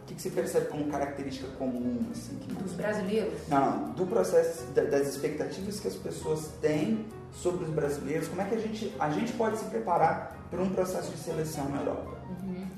O 0.02 0.06
que, 0.06 0.14
que 0.14 0.22
você 0.22 0.30
percebe 0.30 0.66
como 0.66 0.86
característica 0.86 1.48
comum? 1.56 2.06
Assim, 2.12 2.36
que... 2.36 2.54
Dos 2.54 2.72
brasileiros? 2.72 3.48
Não, 3.48 3.90
do 3.92 4.06
processo, 4.06 4.64
das 4.72 5.08
expectativas 5.08 5.80
que 5.80 5.88
as 5.88 5.94
pessoas 5.94 6.48
têm 6.60 7.06
sobre 7.32 7.64
os 7.64 7.70
brasileiros, 7.70 8.28
como 8.28 8.40
é 8.40 8.44
que 8.44 8.54
a 8.54 8.58
gente, 8.58 8.92
a 8.98 9.10
gente 9.10 9.32
pode 9.32 9.58
se 9.58 9.64
preparar 9.66 10.36
para 10.50 10.60
um 10.62 10.70
processo 10.70 11.10
de 11.10 11.18
seleção 11.18 11.68
na 11.68 11.80
Europa? 11.80 12.18
Uhum. 12.42 12.75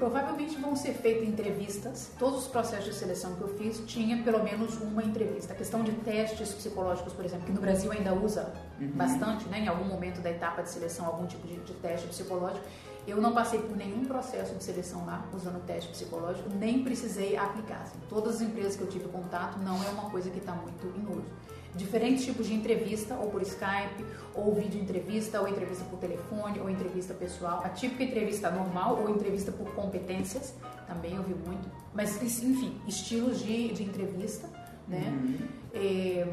Provavelmente 0.00 0.56
vão 0.58 0.74
ser 0.74 0.94
feitas 0.94 1.28
entrevistas. 1.28 2.10
Todos 2.18 2.40
os 2.40 2.48
processos 2.48 2.86
de 2.86 2.94
seleção 2.94 3.34
que 3.34 3.42
eu 3.42 3.48
fiz 3.48 3.82
tinha 3.86 4.22
pelo 4.22 4.42
menos 4.42 4.80
uma 4.80 5.04
entrevista. 5.04 5.52
A 5.52 5.56
questão 5.56 5.84
de 5.84 5.92
testes 5.92 6.54
psicológicos, 6.54 7.12
por 7.12 7.22
exemplo, 7.22 7.44
que 7.44 7.52
no 7.52 7.60
Brasil 7.60 7.92
ainda 7.92 8.14
usa 8.14 8.50
uhum. 8.80 8.92
bastante, 8.92 9.46
né? 9.50 9.60
Em 9.60 9.68
algum 9.68 9.84
momento 9.84 10.22
da 10.22 10.30
etapa 10.30 10.62
de 10.62 10.70
seleção, 10.70 11.04
algum 11.04 11.26
tipo 11.26 11.46
de, 11.46 11.58
de 11.58 11.74
teste 11.74 12.06
psicológico. 12.08 12.64
Eu 13.06 13.20
não 13.20 13.34
passei 13.34 13.60
por 13.60 13.76
nenhum 13.76 14.06
processo 14.06 14.54
de 14.54 14.64
seleção 14.64 15.04
lá 15.04 15.26
usando 15.34 15.62
teste 15.66 15.90
psicológico, 15.90 16.48
nem 16.48 16.82
precisei 16.82 17.36
aplicar. 17.36 17.82
Assim, 17.82 17.98
todas 18.08 18.36
as 18.36 18.40
empresas 18.40 18.76
que 18.76 18.82
eu 18.82 18.88
tive 18.88 19.06
contato 19.08 19.58
não 19.58 19.84
é 19.84 19.88
uma 19.90 20.08
coisa 20.08 20.30
que 20.30 20.38
está 20.38 20.54
muito 20.54 20.86
em 20.96 21.02
uso 21.14 21.28
diferentes 21.74 22.24
tipos 22.24 22.46
de 22.46 22.54
entrevista, 22.54 23.14
ou 23.14 23.30
por 23.30 23.42
Skype, 23.42 24.04
ou 24.34 24.54
vídeo 24.54 24.80
entrevista, 24.80 25.40
ou 25.40 25.48
entrevista 25.48 25.84
por 25.84 25.98
telefone, 25.98 26.60
ou 26.60 26.68
entrevista 26.68 27.14
pessoal. 27.14 27.60
A 27.64 27.68
típica 27.68 28.04
entrevista 28.04 28.50
normal, 28.50 29.00
ou 29.00 29.10
entrevista 29.10 29.52
por 29.52 29.72
competências, 29.74 30.54
também 30.86 31.16
ouvi 31.18 31.34
muito. 31.34 31.70
Mas, 31.94 32.20
enfim, 32.22 32.80
estilos 32.86 33.38
de, 33.40 33.72
de 33.72 33.84
entrevista, 33.84 34.48
né? 34.88 35.04
Uhum. 35.06 35.38
É, 35.74 36.28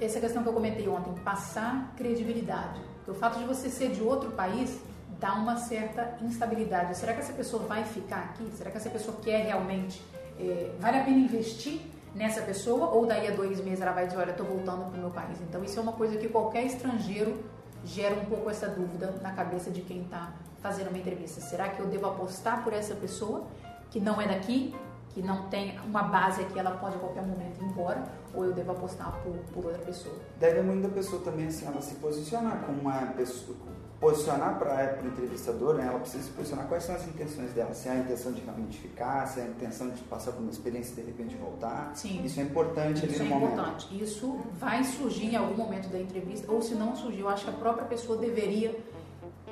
essa 0.00 0.20
questão 0.20 0.42
que 0.42 0.48
eu 0.48 0.52
comentei 0.52 0.88
ontem, 0.88 1.14
passar 1.22 1.94
credibilidade. 1.96 2.80
Porque 2.96 3.10
o 3.12 3.14
fato 3.14 3.38
de 3.38 3.44
você 3.44 3.70
ser 3.70 3.90
de 3.90 4.02
outro 4.02 4.32
país 4.32 4.80
dá 5.20 5.34
uma 5.34 5.56
certa 5.56 6.18
instabilidade. 6.22 6.96
Será 6.96 7.14
que 7.14 7.20
essa 7.20 7.32
pessoa 7.32 7.62
vai 7.62 7.84
ficar 7.84 8.18
aqui? 8.18 8.50
Será 8.56 8.70
que 8.70 8.76
essa 8.76 8.90
pessoa 8.90 9.16
quer 9.22 9.46
realmente? 9.46 10.02
É, 10.38 10.72
vale 10.80 10.98
a 10.98 11.04
pena 11.04 11.18
investir 11.18 11.80
nessa 12.14 12.42
pessoa 12.42 12.88
ou 12.90 13.06
daí 13.06 13.28
a 13.28 13.32
dois 13.32 13.60
meses 13.60 13.80
ela 13.80 13.92
vai 13.92 14.06
dizer, 14.06 14.18
olha, 14.18 14.30
estou 14.30 14.46
voltando 14.46 14.84
para 14.88 14.96
o 14.96 15.00
meu 15.00 15.10
país. 15.10 15.40
Então 15.40 15.62
isso 15.64 15.78
é 15.78 15.82
uma 15.82 15.92
coisa 15.92 16.16
que 16.16 16.28
qualquer 16.28 16.64
estrangeiro 16.64 17.42
gera 17.84 18.14
um 18.14 18.24
pouco 18.24 18.48
essa 18.48 18.68
dúvida 18.68 19.14
na 19.20 19.32
cabeça 19.32 19.70
de 19.70 19.82
quem 19.82 20.02
está 20.02 20.32
fazendo 20.60 20.88
uma 20.88 20.98
entrevista. 20.98 21.40
Será 21.40 21.68
que 21.68 21.80
eu 21.80 21.86
devo 21.86 22.06
apostar 22.06 22.64
por 22.64 22.72
essa 22.72 22.94
pessoa 22.94 23.44
que 23.90 24.00
não 24.00 24.20
é 24.20 24.26
daqui, 24.26 24.74
que 25.10 25.22
não 25.22 25.48
tem 25.48 25.78
uma 25.80 26.02
base 26.02 26.40
aqui, 26.42 26.58
ela 26.58 26.72
pode 26.72 26.96
a 26.96 26.98
qualquer 26.98 27.22
momento 27.22 27.60
ir 27.60 27.64
embora, 27.64 28.02
ou 28.32 28.44
eu 28.44 28.52
devo 28.52 28.72
apostar 28.72 29.12
por, 29.22 29.34
por 29.52 29.66
outra 29.66 29.82
pessoa? 29.82 30.16
Deve 30.40 30.62
muito 30.62 30.88
da 30.88 30.92
pessoa 30.92 31.22
também, 31.22 31.46
assim, 31.46 31.66
ela 31.66 31.80
se 31.80 31.94
posicionar 31.96 32.64
como 32.64 32.80
uma 32.80 33.06
pessoa, 33.08 33.56
posicionar 34.00 34.58
para 34.58 34.98
o 35.02 35.06
entrevistador, 35.06 35.74
né, 35.74 35.86
ela 35.86 35.98
precisa 35.98 36.24
se 36.24 36.30
posicionar 36.30 36.66
quais 36.66 36.84
são 36.84 36.94
as 36.94 37.06
intenções 37.06 37.52
dela, 37.52 37.72
se 37.72 37.88
é 37.88 37.92
a 37.92 37.96
intenção 37.96 38.32
de 38.32 38.40
realmente 38.42 38.78
ficar, 38.78 39.26
se 39.26 39.40
é 39.40 39.44
a 39.44 39.46
intenção 39.46 39.88
de 39.90 40.02
passar 40.02 40.32
por 40.32 40.42
uma 40.42 40.50
experiência 40.50 40.92
e 40.92 40.96
de 40.96 41.02
repente 41.02 41.36
voltar. 41.36 41.92
Sim. 41.94 42.22
Isso 42.24 42.40
é 42.40 42.42
importante 42.42 43.06
Isso 43.06 43.06
ali 43.06 43.18
no 43.18 43.24
é 43.24 43.28
momento. 43.28 43.52
importante. 43.52 44.02
Isso 44.02 44.38
vai 44.54 44.84
surgir 44.84 45.26
em 45.26 45.36
algum 45.36 45.56
momento 45.56 45.88
da 45.88 45.98
entrevista, 45.98 46.50
ou 46.50 46.60
se 46.60 46.74
não 46.74 46.94
surgir, 46.94 47.20
eu 47.20 47.28
acho 47.28 47.44
que 47.44 47.50
a 47.50 47.54
própria 47.54 47.86
pessoa 47.86 48.18
deveria 48.18 48.76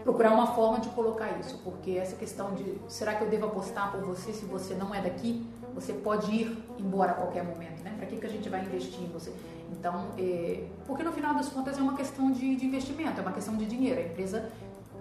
procurar 0.02 0.32
uma 0.32 0.48
forma 0.48 0.80
de 0.80 0.88
colocar 0.90 1.38
isso, 1.38 1.58
porque 1.62 1.92
essa 1.92 2.16
questão 2.16 2.54
de 2.54 2.76
será 2.88 3.14
que 3.14 3.24
eu 3.24 3.30
devo 3.30 3.46
apostar 3.46 3.92
por 3.92 4.00
você 4.00 4.32
se 4.32 4.44
você 4.44 4.74
não 4.74 4.94
é 4.94 5.00
daqui? 5.00 5.46
Você 5.74 5.92
pode 5.92 6.30
ir 6.30 6.64
embora 6.78 7.12
a 7.12 7.14
qualquer 7.14 7.42
momento, 7.44 7.82
né? 7.82 7.94
Para 7.96 8.06
que, 8.06 8.16
que 8.16 8.26
a 8.26 8.28
gente 8.28 8.48
vai 8.48 8.60
investir 8.62 9.00
em 9.00 9.06
você? 9.06 9.32
Então, 9.78 10.10
é, 10.18 10.64
porque 10.86 11.02
no 11.02 11.12
final 11.12 11.34
das 11.34 11.48
contas 11.48 11.78
é 11.78 11.82
uma 11.82 11.96
questão 11.96 12.30
de, 12.30 12.56
de 12.56 12.66
investimento, 12.66 13.18
é 13.18 13.22
uma 13.22 13.32
questão 13.32 13.56
de 13.56 13.66
dinheiro. 13.66 14.00
A 14.00 14.04
empresa 14.04 14.50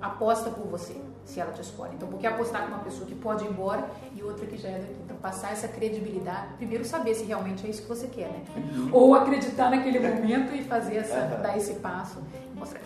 aposta 0.01 0.49
por 0.49 0.65
você, 0.65 0.95
se 1.23 1.39
ela 1.39 1.51
te 1.51 1.61
escolhe. 1.61 1.93
Então, 1.93 2.07
por 2.07 2.19
que 2.19 2.25
apostar 2.25 2.63
com 2.63 2.69
uma 2.69 2.83
pessoa 2.83 3.05
que 3.05 3.13
pode 3.13 3.45
ir 3.45 3.49
embora 3.49 3.87
e 4.15 4.23
outra 4.23 4.47
que 4.47 4.57
já 4.57 4.69
é 4.69 4.79
daqui? 4.79 4.95
Então, 5.05 5.17
passar 5.17 5.51
essa 5.51 5.67
credibilidade, 5.67 6.55
primeiro 6.55 6.83
saber 6.83 7.13
se 7.13 7.23
realmente 7.23 7.67
é 7.67 7.69
isso 7.69 7.83
que 7.83 7.87
você 7.87 8.07
quer, 8.07 8.29
né? 8.29 8.43
Ou 8.91 9.13
acreditar 9.13 9.69
naquele 9.69 9.99
momento 10.01 10.55
e 10.55 10.63
fazer 10.63 10.97
essa, 10.97 11.19
dar 11.37 11.55
esse 11.55 11.75
passo. 11.75 12.19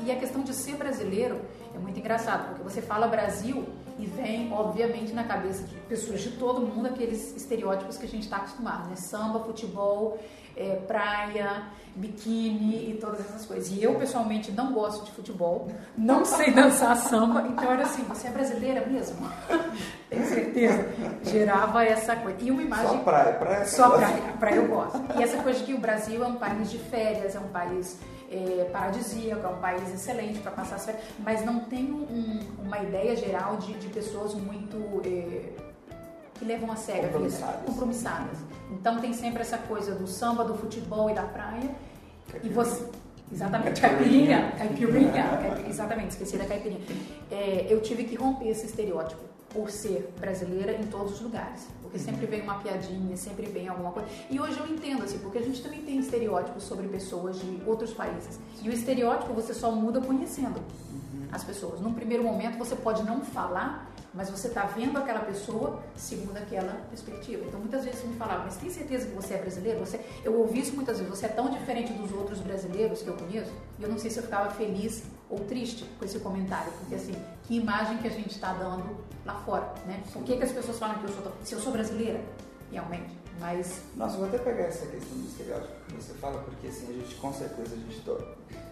E 0.05 0.11
a 0.11 0.15
questão 0.15 0.41
de 0.43 0.53
ser 0.53 0.75
brasileiro 0.75 1.39
é 1.73 1.77
muito 1.77 1.99
engraçado, 1.99 2.49
porque 2.49 2.63
você 2.63 2.81
fala 2.81 3.07
Brasil 3.07 3.65
e 3.97 4.05
vem, 4.05 4.51
obviamente, 4.51 5.13
na 5.13 5.23
cabeça 5.23 5.63
de 5.63 5.75
pessoas 5.87 6.21
de 6.21 6.31
todo 6.31 6.61
mundo 6.61 6.87
aqueles 6.87 7.35
estereótipos 7.35 7.97
que 7.97 8.05
a 8.05 8.09
gente 8.09 8.23
está 8.23 8.37
acostumado, 8.37 8.89
né? 8.89 8.95
Samba, 8.97 9.39
futebol, 9.39 10.19
é, 10.55 10.75
praia, 10.87 11.63
biquíni 11.95 12.91
e 12.91 12.97
todas 12.99 13.21
essas 13.21 13.45
coisas. 13.45 13.71
E 13.71 13.81
eu, 13.81 13.95
pessoalmente, 13.95 14.51
não 14.51 14.73
gosto 14.73 15.05
de 15.05 15.11
futebol, 15.11 15.69
não 15.97 16.23
sei 16.25 16.51
dançar 16.51 16.97
samba, 16.97 17.47
então 17.47 17.71
era 17.71 17.83
assim, 17.83 18.03
você 18.03 18.27
é 18.27 18.31
brasileira 18.31 18.85
mesmo? 18.85 19.17
Tenho 20.09 20.25
certeza. 20.25 20.85
Gerava 21.23 21.85
essa 21.85 22.15
coisa. 22.17 22.37
E 22.41 22.51
uma 22.51 22.63
imagem... 22.63 22.87
Só 22.87 22.97
praia, 22.97 23.33
praia. 23.33 23.65
Só 23.65 23.89
praia, 23.91 24.33
praia 24.39 24.55
eu 24.55 24.67
gosto. 24.67 25.01
E 25.17 25.23
essa 25.23 25.41
coisa 25.41 25.59
de 25.59 25.65
que 25.65 25.73
o 25.73 25.79
Brasil 25.79 26.23
é 26.23 26.27
um 26.27 26.35
país 26.35 26.69
de 26.69 26.77
férias, 26.77 27.35
é 27.35 27.39
um 27.39 27.47
país 27.47 27.97
é, 28.31 28.69
paradisíaco, 28.71 29.45
é 29.45 29.49
um 29.49 29.59
país 29.59 29.93
excelente 29.93 30.39
para 30.39 30.51
passar 30.51 30.75
as 30.75 30.85
férias, 30.85 31.03
mas 31.19 31.43
não 31.45 31.61
tem 31.61 31.91
um, 31.91 32.39
uma 32.63 32.79
ideia 32.79 33.15
geral 33.15 33.57
de, 33.57 33.73
de 33.73 33.87
pessoas 33.87 34.33
muito... 34.33 35.01
É, 35.05 35.65
que 36.35 36.43
levam 36.43 36.69
a 36.69 36.75
sério 36.75 37.09
a 37.15 37.17
vida, 37.17 37.61
compromissadas. 37.65 38.37
Então 38.69 38.99
tem 38.99 39.13
sempre 39.13 39.41
essa 39.41 39.57
coisa 39.57 39.95
do 39.95 40.05
samba, 40.05 40.43
do 40.43 40.53
futebol 40.53 41.09
e 41.09 41.13
da 41.13 41.23
praia. 41.23 41.71
E 42.43 42.49
você 42.49 42.83
Exatamente, 43.31 43.81
caipirinha, 43.81 44.51
caipirinha, 44.55 45.11
caipirinha, 45.11 45.67
exatamente, 45.67 46.11
esqueci 46.11 46.37
da 46.37 46.45
caipirinha. 46.45 46.81
É, 47.31 47.65
eu 47.69 47.81
tive 47.81 48.03
que 48.03 48.15
romper 48.15 48.49
esse 48.49 48.67
estereótipo 48.67 49.21
por 49.55 49.71
ser 49.71 50.13
brasileira 50.19 50.73
em 50.73 50.83
todos 50.87 51.13
os 51.13 51.21
lugares, 51.21 51.65
porque 51.81 51.97
sempre 51.97 52.25
vem 52.25 52.41
uma 52.41 52.55
piadinha, 52.55 53.15
sempre 53.15 53.45
vem 53.45 53.69
alguma 53.69 53.93
coisa. 53.93 54.09
E 54.29 54.37
hoje 54.37 54.59
eu 54.59 54.67
entendo 54.67 55.01
assim, 55.03 55.17
porque 55.19 55.37
a 55.37 55.41
gente 55.41 55.63
também 55.63 55.81
tem 55.81 55.97
estereótipos 55.97 56.63
sobre 56.63 56.85
pessoas 56.89 57.39
de 57.39 57.61
outros 57.65 57.93
países. 57.93 58.37
E 58.61 58.69
o 58.69 58.73
estereótipo 58.73 59.33
você 59.33 59.53
só 59.53 59.71
muda 59.71 60.01
conhecendo 60.01 60.61
as 61.31 61.41
pessoas. 61.41 61.79
Num 61.79 61.93
primeiro 61.93 62.21
momento 62.21 62.57
você 62.57 62.75
pode 62.75 63.01
não 63.03 63.21
falar, 63.21 63.89
mas 64.13 64.29
você 64.29 64.49
está 64.49 64.65
vendo 64.65 64.97
aquela 64.97 65.21
pessoa 65.21 65.81
segundo 65.95 66.35
aquela 66.35 66.73
perspectiva. 66.89 67.45
Então 67.47 67.57
muitas 67.57 67.85
vezes 67.85 68.01
você 68.01 68.07
me 68.07 68.15
falava, 68.17 68.43
mas 68.43 68.57
tem 68.57 68.69
certeza 68.69 69.07
que 69.07 69.15
você 69.15 69.35
é 69.35 69.37
brasileiro? 69.37 69.79
Você, 69.79 70.01
eu 70.25 70.37
ouvi 70.37 70.59
isso 70.59 70.75
muitas 70.75 70.97
vezes, 70.97 71.09
você 71.09 71.27
é 71.27 71.29
tão 71.29 71.49
diferente 71.49 71.93
dos 71.93 72.11
outros 72.11 72.39
brasileiros 72.39 73.01
que 73.01 73.07
eu 73.07 73.13
conheço, 73.13 73.51
e 73.79 73.83
eu 73.83 73.89
não 73.89 73.97
sei 73.97 74.11
se 74.11 74.19
eu 74.19 74.23
ficava 74.23 74.49
feliz 74.51 75.03
ou 75.29 75.39
triste 75.39 75.85
com 75.97 76.03
esse 76.03 76.19
comentário, 76.19 76.71
porque 76.73 76.95
assim, 76.95 77.15
que 77.47 77.55
imagem 77.55 77.97
que 77.97 78.07
a 78.07 78.11
gente 78.11 78.31
está 78.31 78.53
dando 78.53 78.97
lá 79.25 79.35
fora, 79.45 79.73
né? 79.85 80.03
Por 80.11 80.23
que, 80.23 80.37
que 80.37 80.43
as 80.43 80.51
pessoas 80.51 80.79
falam 80.79 80.99
que 80.99 81.05
eu 81.05 81.09
sou, 81.09 81.31
se 81.43 81.53
eu 81.53 81.59
sou 81.59 81.71
brasileira? 81.71 82.21
Realmente, 82.71 83.15
mas... 83.39 83.83
Nossa, 83.95 84.17
vou 84.17 84.27
até 84.27 84.37
pegar 84.37 84.63
essa 84.63 84.85
questão 84.87 85.17
do 85.17 85.27
estereótipo 85.27 85.73
que 85.87 85.93
você 85.95 86.13
fala, 86.15 86.41
porque 86.41 86.67
assim, 86.67 86.89
a 86.89 86.93
gente, 86.93 87.15
com 87.15 87.31
certeza, 87.33 87.75
a 87.75 87.77
gente... 87.77 88.03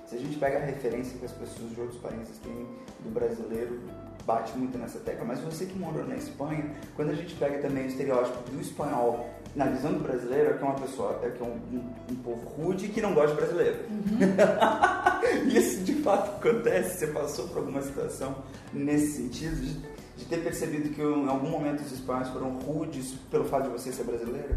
Se 0.07 0.15
a 0.15 0.19
gente 0.19 0.37
pega 0.37 0.57
a 0.59 0.61
referência 0.65 1.17
que 1.17 1.25
as 1.25 1.31
pessoas 1.31 1.71
de 1.71 1.81
outros 1.81 1.99
países 1.99 2.37
têm 2.39 2.67
do 2.99 3.11
brasileiro, 3.11 3.79
bate 4.25 4.57
muito 4.57 4.77
nessa 4.77 4.99
tecla, 4.99 5.25
mas 5.25 5.39
você 5.39 5.65
que 5.65 5.77
morou 5.77 6.05
na 6.05 6.15
Espanha, 6.15 6.71
quando 6.95 7.09
a 7.09 7.13
gente 7.13 7.35
pega 7.35 7.59
também 7.59 7.85
o 7.85 7.87
estereótipo 7.87 8.49
do 8.49 8.61
espanhol 8.61 9.29
na 9.55 9.65
visão 9.65 9.93
do 9.93 9.99
brasileiro, 9.99 10.51
é 10.51 10.53
que 10.53 10.63
é 10.63 10.65
uma 10.65 10.79
pessoa, 10.79 11.19
é 11.23 11.29
que 11.29 11.41
é 11.41 11.45
um, 11.45 11.55
um, 11.77 11.83
um 12.11 12.15
povo 12.15 12.47
rude 12.49 12.87
que 12.87 13.01
não 13.01 13.13
gosta 13.13 13.31
de 13.31 13.35
brasileiro. 13.35 13.77
Uhum. 13.89 15.47
Isso 15.47 15.83
de 15.83 15.95
fato 15.95 16.37
acontece, 16.37 16.99
você 16.99 17.07
passou 17.07 17.47
por 17.47 17.57
alguma 17.59 17.81
situação 17.81 18.35
nesse 18.73 19.17
sentido, 19.17 19.55
de, 19.55 19.73
de 20.17 20.25
ter 20.25 20.37
percebido 20.37 20.89
que 20.89 21.01
em 21.01 21.27
algum 21.27 21.49
momento 21.49 21.81
os 21.81 21.91
espanhóis 21.91 22.29
foram 22.29 22.57
rudes 22.59 23.13
pelo 23.29 23.45
fato 23.45 23.63
de 23.65 23.69
você 23.69 23.91
ser 23.91 24.03
brasileiro? 24.03 24.55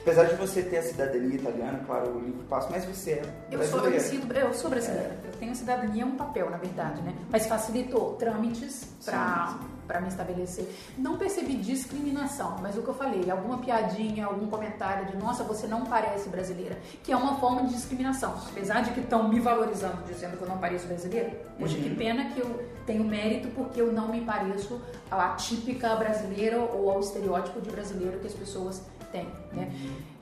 Apesar 0.00 0.24
de 0.24 0.36
você 0.36 0.62
ter 0.62 0.78
a 0.78 0.82
cidadania 0.82 1.34
italiana, 1.34 1.80
claro, 1.84 2.16
o 2.16 2.20
livro 2.20 2.44
passa, 2.44 2.68
mas 2.70 2.84
você 2.84 3.12
é 3.12 3.22
eu 3.50 3.62
sou, 3.64 3.80
eu, 3.88 4.00
sinto, 4.00 4.32
eu 4.32 4.54
sou 4.54 4.70
brasileira. 4.70 5.16
É. 5.24 5.28
Eu 5.28 5.32
tenho 5.32 5.54
cidadania, 5.54 6.02
é 6.02 6.06
um 6.06 6.16
papel, 6.16 6.48
na 6.50 6.56
verdade, 6.56 7.02
né? 7.02 7.14
Mas 7.30 7.46
facilitou 7.46 8.14
trâmites 8.14 8.88
para 9.04 10.00
me 10.00 10.08
estabelecer. 10.08 10.68
Não 10.96 11.16
percebi 11.16 11.56
discriminação, 11.56 12.56
mas 12.60 12.76
o 12.76 12.82
que 12.82 12.88
eu 12.88 12.94
falei, 12.94 13.30
alguma 13.30 13.58
piadinha, 13.58 14.26
algum 14.26 14.46
comentário 14.48 15.06
de 15.06 15.16
nossa, 15.16 15.44
você 15.44 15.66
não 15.66 15.84
parece 15.84 16.28
brasileira, 16.28 16.78
que 17.02 17.12
é 17.12 17.16
uma 17.16 17.36
forma 17.38 17.64
de 17.64 17.74
discriminação. 17.74 18.34
Apesar 18.50 18.82
de 18.82 18.90
que 18.92 19.00
estão 19.00 19.28
me 19.28 19.40
valorizando, 19.40 20.02
dizendo 20.06 20.36
que 20.36 20.42
eu 20.42 20.48
não 20.48 20.58
pareço 20.58 20.86
brasileira, 20.86 21.30
poxa, 21.58 21.76
uhum. 21.76 21.82
que 21.82 21.94
pena 21.94 22.30
que 22.30 22.40
eu 22.40 22.64
tenho 22.86 23.04
mérito 23.04 23.48
porque 23.48 23.80
eu 23.80 23.92
não 23.92 24.08
me 24.08 24.20
pareço 24.20 24.80
à 25.10 25.30
típica 25.30 25.94
brasileira 25.96 26.58
ou 26.60 26.90
ao 26.90 27.00
estereótipo 27.00 27.60
de 27.60 27.70
brasileiro 27.70 28.18
que 28.18 28.26
as 28.26 28.34
pessoas 28.34 28.82
tem, 29.12 29.28
né? 29.52 29.70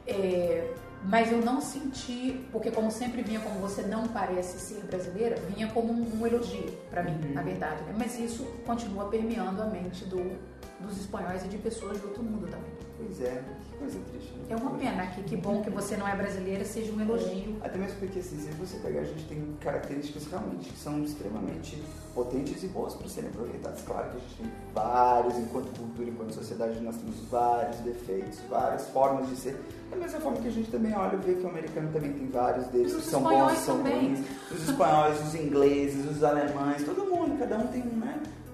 É, 0.07 0.75
mas 1.05 1.31
eu 1.31 1.39
não 1.39 1.61
senti, 1.61 2.47
porque 2.51 2.71
como 2.71 2.91
sempre 2.91 3.23
vinha 3.23 3.41
como 3.41 3.61
você 3.61 3.83
não 3.83 4.09
parece 4.09 4.59
ser 4.59 4.83
brasileira, 4.85 5.37
vinha 5.55 5.69
como 5.69 5.93
um, 5.93 6.21
um 6.21 6.27
elogio 6.27 6.71
para 6.91 7.03
mim, 7.03 7.19
uhum. 7.23 7.35
na 7.35 7.43
verdade. 7.43 7.83
Né? 7.83 7.95
Mas 7.99 8.19
isso 8.19 8.45
continua 8.65 9.07
permeando 9.07 9.61
a 9.61 9.67
mente 9.67 10.05
do, 10.07 10.39
dos 10.81 10.99
espanhóis 10.99 11.45
e 11.45 11.49
de 11.49 11.59
pessoas 11.59 12.01
de 12.01 12.07
outro 12.07 12.23
mundo 12.23 12.47
também. 12.47 12.73
Pois 12.97 13.21
é, 13.21 13.43
que 13.71 13.77
coisa 13.77 13.99
triste. 14.11 14.34
É 14.49 14.57
uma 14.57 14.73
pena 14.73 15.07
que, 15.07 15.23
que 15.23 15.37
bom 15.37 15.63
que 15.63 15.71
você 15.71 15.97
não 15.97 16.07
é 16.07 16.15
brasileira 16.15 16.65
seja 16.65 16.93
um 16.93 17.01
elogio. 17.01 17.57
Até 17.63 17.79
mesmo 17.79 17.99
porque 17.99 18.19
assim, 18.19 18.39
se 18.39 18.51
você 18.53 18.77
pegar, 18.79 19.01
a 19.01 19.05
gente 19.05 19.25
tem 19.27 19.57
características 19.61 20.27
realmente 20.27 20.71
que 20.71 20.79
são 20.79 21.03
extremamente 21.03 21.83
potentes 22.15 22.63
e 22.63 22.69
boas 22.69 22.95
para 22.95 23.09
serem 23.09 23.31
aproveitadas. 23.31 23.83
Claro 23.83 24.11
que 24.11 24.17
a 24.17 24.21
gente 24.21 24.35
tem 24.37 24.53
vários, 24.75 25.37
enquanto 25.39 25.79
cultura, 25.79 26.09
enquanto 26.09 26.33
sociedade, 26.33 26.81
nós 26.81 26.97
temos 26.97 27.17
vários 27.31 27.77
defeitos, 27.79 28.39
várias 28.49 28.87
formas 28.89 29.29
de 29.29 29.37
ser. 29.37 29.61
Da 29.91 29.97
mesma 29.97 30.21
forma 30.21 30.39
que 30.39 30.49
a 30.49 30.53
gente 30.53 30.71
também 30.71 30.95
olha 30.95 31.15
e 31.15 31.19
vê 31.19 31.35
que 31.35 31.45
o 31.45 31.49
americano 31.49 31.91
também 31.93 32.13
tem 32.13 32.29
vários 32.29 32.67
deles 32.69 32.95
que 32.95 33.03
são 33.03 33.23
bons 33.23 33.59
são 33.59 33.83
ruins. 33.83 34.21
Os 34.51 34.69
espanhóis, 34.69 35.27
os 35.27 35.35
ingleses, 35.35 36.11
os 36.11 36.23
alemães, 36.23 36.85
todo 36.85 37.05
mundo, 37.05 37.39
cada 37.39 37.59
um 37.59 37.67
tem 37.69 37.83
um? 37.83 37.94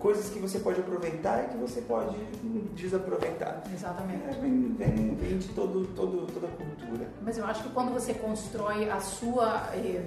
Coisas 0.01 0.31
que 0.31 0.39
você 0.39 0.59
pode 0.59 0.81
aproveitar 0.81 1.45
e 1.45 1.49
que 1.49 1.57
você 1.59 1.83
pode 1.83 2.17
desaproveitar. 2.75 3.63
Exatamente. 3.73 4.25
É, 4.25 4.41
vem, 4.41 4.73
vem, 4.73 5.15
vem, 5.15 5.39
de 5.39 5.49
todo, 5.49 5.87
todo, 5.95 6.27
toda 6.33 6.47
a 6.47 6.51
cultura. 6.51 7.07
Mas 7.23 7.39
eu 7.39 7.45
acho 7.45 7.63
que 7.63 7.69
quando 7.69 7.93
você 7.93 8.15
constrói 8.15 8.91
a 8.91 8.99
sua, 8.99 9.69
eh, 9.75 10.03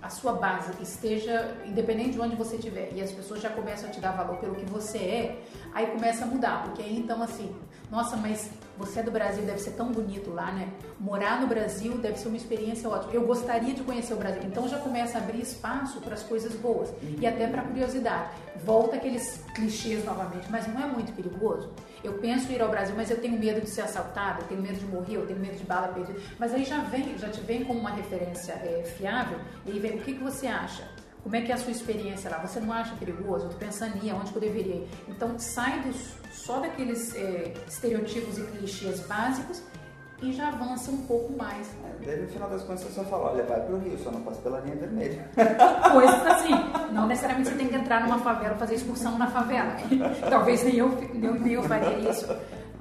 a 0.00 0.08
sua 0.08 0.32
base, 0.34 0.70
esteja 0.80 1.56
independente 1.66 2.12
de 2.12 2.20
onde 2.20 2.36
você 2.36 2.56
estiver, 2.56 2.92
e 2.94 3.02
as 3.02 3.10
pessoas 3.10 3.40
já 3.40 3.50
começam 3.50 3.88
a 3.88 3.92
te 3.92 4.00
dar 4.00 4.12
valor 4.12 4.36
pelo 4.38 4.54
que 4.54 4.64
você 4.64 4.98
é, 4.98 5.42
aí 5.72 5.86
começa 5.86 6.24
a 6.24 6.28
mudar, 6.28 6.64
porque 6.64 6.82
aí 6.82 6.98
então 6.98 7.22
assim, 7.22 7.54
nossa, 7.90 8.16
mas 8.16 8.50
você 8.76 9.00
é 9.00 9.02
do 9.02 9.10
Brasil, 9.10 9.44
deve 9.44 9.58
ser 9.58 9.72
tão 9.72 9.90
bonito 9.90 10.30
lá, 10.30 10.52
né? 10.52 10.68
Morar 11.00 11.40
no 11.40 11.46
Brasil 11.46 11.98
deve 11.98 12.18
ser 12.18 12.28
uma 12.28 12.36
experiência 12.36 12.88
ótima. 12.88 13.12
Eu 13.12 13.26
gostaria 13.26 13.74
de 13.74 13.82
conhecer 13.82 14.14
o 14.14 14.16
Brasil. 14.16 14.42
Então 14.44 14.68
já 14.68 14.78
começa 14.78 15.18
a 15.18 15.20
abrir 15.20 15.40
espaço 15.40 16.00
para 16.00 16.14
as 16.14 16.22
coisas 16.22 16.54
boas 16.54 16.92
e 17.02 17.26
até 17.26 17.46
para 17.48 17.62
curiosidade. 17.62 18.30
Volta 18.64 18.96
aqueles 18.96 19.42
clichês 19.54 20.04
novamente, 20.04 20.46
mas 20.50 20.66
não 20.68 20.80
é 20.80 20.86
muito 20.86 21.12
perigoso? 21.12 21.70
Eu 22.04 22.14
penso 22.18 22.52
em 22.52 22.54
ir 22.54 22.62
ao 22.62 22.68
Brasil, 22.68 22.94
mas 22.96 23.10
eu 23.10 23.20
tenho 23.20 23.38
medo 23.38 23.60
de 23.60 23.68
ser 23.68 23.80
assaltado, 23.80 24.42
eu 24.42 24.48
tenho 24.48 24.62
medo 24.62 24.78
de 24.78 24.86
morrer, 24.86 25.16
eu 25.16 25.26
tenho 25.26 25.40
medo 25.40 25.56
de 25.56 25.64
bala 25.64 25.88
perdida. 25.88 26.20
Mas 26.38 26.54
aí 26.54 26.64
já 26.64 26.80
vem, 26.82 27.18
já 27.18 27.28
te 27.28 27.40
vem 27.40 27.64
como 27.64 27.80
uma 27.80 27.90
referência 27.90 28.52
é, 28.52 28.84
fiável 28.84 29.38
e 29.66 29.72
vem 29.78 29.96
o 29.96 30.02
que, 30.02 30.14
que 30.14 30.22
você 30.22 30.46
acha? 30.46 30.84
Como 31.22 31.36
é 31.36 31.42
que 31.42 31.52
é 31.52 31.54
a 31.54 31.58
sua 31.58 31.72
experiência 31.72 32.30
lá? 32.30 32.38
Você 32.38 32.60
não 32.60 32.72
acha 32.72 32.94
perigoso? 32.96 33.46
Eu 33.46 33.50
tô 33.50 33.56
pensando 33.56 33.96
em 33.96 34.00
que 34.00 34.08
eu 34.08 34.40
deveria 34.40 34.76
ir? 34.76 34.88
Então 35.08 35.38
sai 35.38 35.80
dos, 35.80 36.14
só 36.32 36.60
daqueles 36.60 37.14
é, 37.14 37.52
estereotipos 37.66 38.38
e 38.38 38.42
clichês 38.42 39.00
básicos 39.00 39.62
e 40.22 40.32
já 40.32 40.48
avança 40.48 40.90
um 40.90 41.06
pouco 41.06 41.32
mais. 41.36 41.68
É, 41.84 42.06
daí 42.06 42.22
no 42.22 42.28
final 42.28 42.48
das 42.48 42.62
contas 42.62 42.82
você 42.82 42.92
só 42.92 43.04
fala, 43.04 43.32
olha, 43.32 43.44
vai 43.44 43.60
pro 43.60 43.78
Rio, 43.78 43.98
só 43.98 44.10
não 44.10 44.22
passa 44.22 44.40
pela 44.40 44.60
linha 44.60 44.76
vermelha. 44.76 45.28
Pois 45.92 46.10
assim, 46.10 46.50
não 46.92 47.06
necessariamente 47.06 47.50
você 47.50 47.56
tem 47.56 47.68
que 47.68 47.74
entrar 47.74 48.02
numa 48.02 48.18
favela, 48.18 48.54
fazer 48.56 48.74
excursão 48.74 49.18
na 49.18 49.26
favela. 49.28 49.76
Talvez 50.28 50.62
nem 50.64 50.76
eu, 50.76 50.88
nem 51.14 51.52
eu 51.52 51.62
faria 51.62 52.10
isso 52.10 52.26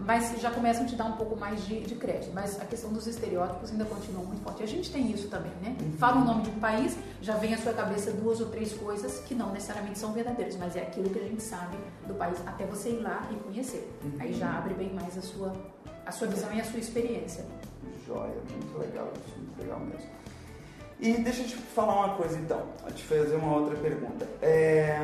mas 0.08 0.40
já 0.40 0.50
começam 0.50 0.84
a 0.84 0.86
te 0.88 0.96
dar 0.96 1.04
um 1.04 1.18
pouco 1.18 1.36
mais 1.36 1.66
de, 1.66 1.82
de, 1.82 1.94
crédito. 1.96 2.32
Mas 2.34 2.60
a 2.62 2.66
questão 2.66 2.94
dos 2.94 3.06
estereótipos 3.08 3.72
ainda 3.72 3.84
continua 3.84 4.24
muito 4.24 4.42
forte. 4.42 4.62
E 4.62 4.64
a 4.64 4.68
gente 4.68 4.90
tem 4.90 5.12
isso 5.12 5.28
também, 5.28 5.52
né? 5.62 5.76
Uhum. 5.82 5.92
Fala 5.98 6.22
o 6.22 6.24
nome 6.24 6.44
de 6.44 6.50
um 6.50 6.60
país, 6.60 6.98
já 7.22 7.36
vem 7.36 7.54
à 7.54 7.58
sua 7.58 7.74
cabeça 7.74 8.12
duas 8.14 8.40
ou 8.40 8.48
três 8.48 8.72
coisas 8.72 9.20
que 9.20 9.36
não 9.36 9.52
necessariamente 9.52 10.00
são 10.00 10.14
verdadeiras, 10.14 10.56
mas 10.56 10.78
é 10.78 10.84
aquilo 10.84 11.10
que 11.10 11.20
a 11.20 11.24
gente 11.24 11.44
sabe 11.44 11.76
do 12.08 12.14
país, 12.14 12.38
até 12.48 12.66
você 12.66 12.92
ir 12.92 13.02
lá 13.02 13.28
e 13.30 13.36
conhecer. 13.36 13.86
Uhum. 14.02 14.12
Aí 14.18 14.34
já 14.34 14.58
abre 14.58 14.76
bem 14.76 14.94
mais 14.94 15.18
a 15.18 15.22
sua, 15.22 15.52
a 16.06 16.12
sua 16.14 16.28
visão 16.28 16.54
e 16.54 16.62
a 16.62 16.64
sua 16.64 16.80
experiência. 16.80 17.46
Joia, 18.08 18.34
muito 18.50 18.78
legal 18.80 19.12
isso, 19.28 19.38
muito 19.38 19.62
legal 19.62 19.80
mesmo. 19.82 20.08
E 21.02 21.14
deixa 21.18 21.42
eu 21.42 21.48
te 21.48 21.56
falar 21.58 22.06
uma 22.06 22.16
coisa 22.16 22.40
então, 22.40 22.64
a 22.86 22.92
te 22.92 23.04
fazer 23.04 23.36
uma 23.36 23.58
outra 23.58 23.76
pergunta. 23.76 24.26
É, 24.42 24.98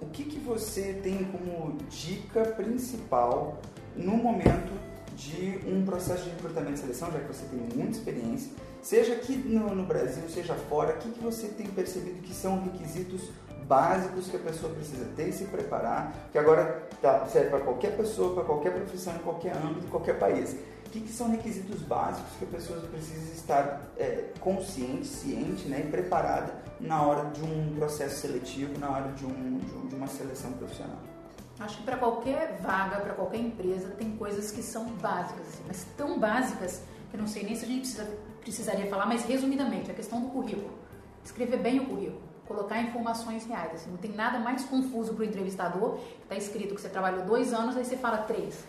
o 0.00 0.06
que, 0.06 0.24
que 0.24 0.38
você 0.38 0.92
tem 1.02 1.24
como 1.24 1.78
dica 1.88 2.42
principal 2.42 3.58
no 3.96 4.16
momento 4.16 4.72
de 5.16 5.60
um 5.66 5.84
processo 5.84 6.24
de 6.24 6.30
recrutamento 6.30 6.74
e 6.74 6.78
seleção, 6.78 7.10
já 7.10 7.18
que 7.18 7.26
você 7.26 7.46
tem 7.46 7.58
muita 7.58 7.96
experiência, 7.96 8.52
seja 8.82 9.14
aqui 9.14 9.36
no, 9.36 9.74
no 9.74 9.84
Brasil, 9.84 10.22
seja 10.28 10.54
fora, 10.54 10.94
o 10.94 10.98
que, 10.98 11.10
que 11.10 11.20
você 11.20 11.48
tem 11.48 11.66
percebido 11.66 12.20
que 12.20 12.34
são 12.34 12.62
requisitos 12.62 13.30
básicos 13.66 14.28
que 14.28 14.36
a 14.36 14.40
pessoa 14.40 14.72
precisa 14.72 15.06
ter 15.16 15.28
e 15.28 15.32
se 15.32 15.44
preparar, 15.44 16.28
que 16.30 16.38
agora 16.38 16.86
tá, 17.00 17.26
serve 17.26 17.50
para 17.50 17.60
qualquer 17.60 17.96
pessoa, 17.96 18.34
para 18.34 18.44
qualquer 18.44 18.72
profissão, 18.72 19.14
em 19.16 19.18
qualquer 19.18 19.56
âmbito, 19.56 19.86
em 19.86 19.90
qualquer 19.90 20.18
país. 20.18 20.56
O 20.86 20.90
que, 20.90 21.00
que 21.00 21.12
são 21.12 21.30
requisitos 21.30 21.82
básicos 21.82 22.30
que 22.38 22.44
a 22.44 22.48
pessoa 22.48 22.78
precisa 22.80 23.32
estar 23.32 23.90
é, 23.98 24.30
consciente, 24.40 25.06
ciente 25.06 25.66
né, 25.66 25.82
e 25.84 25.90
preparada 25.90 26.54
na 26.78 27.02
hora 27.02 27.30
de 27.30 27.42
um 27.42 27.74
processo 27.76 28.20
seletivo, 28.20 28.78
na 28.78 28.90
hora 28.90 29.12
de, 29.12 29.26
um, 29.26 29.58
de, 29.58 29.74
um, 29.74 29.86
de 29.88 29.94
uma 29.94 30.06
seleção 30.06 30.52
profissional? 30.52 31.15
Acho 31.58 31.78
que 31.78 31.84
para 31.84 31.96
qualquer 31.96 32.58
vaga, 32.60 33.00
para 33.00 33.14
qualquer 33.14 33.38
empresa, 33.38 33.88
tem 33.90 34.14
coisas 34.16 34.50
que 34.50 34.62
são 34.62 34.84
básicas, 34.84 35.48
assim, 35.48 35.62
mas 35.66 35.86
tão 35.96 36.18
básicas 36.18 36.82
que 37.10 37.16
eu 37.16 37.20
não 37.20 37.26
sei 37.26 37.44
nem 37.44 37.54
se 37.54 37.64
a 37.64 37.68
gente 37.68 37.80
precisa, 37.80 38.18
precisaria 38.40 38.86
falar, 38.88 39.06
mas 39.06 39.24
resumidamente, 39.24 39.90
a 39.90 39.94
questão 39.94 40.20
do 40.20 40.28
currículo. 40.28 40.78
Escrever 41.24 41.58
bem 41.58 41.80
o 41.80 41.86
currículo, 41.86 42.20
colocar 42.46 42.80
informações 42.80 43.46
reais. 43.46 43.72
Assim, 43.74 43.90
não 43.90 43.96
tem 43.96 44.12
nada 44.12 44.38
mais 44.38 44.64
confuso 44.64 45.14
para 45.14 45.22
o 45.22 45.24
entrevistador, 45.24 45.96
que 45.96 46.22
está 46.24 46.36
escrito 46.36 46.74
que 46.74 46.80
você 46.80 46.90
trabalhou 46.90 47.24
dois 47.24 47.54
anos, 47.54 47.76
aí 47.76 47.84
você 47.84 47.96
fala 47.96 48.18
três. 48.18 48.62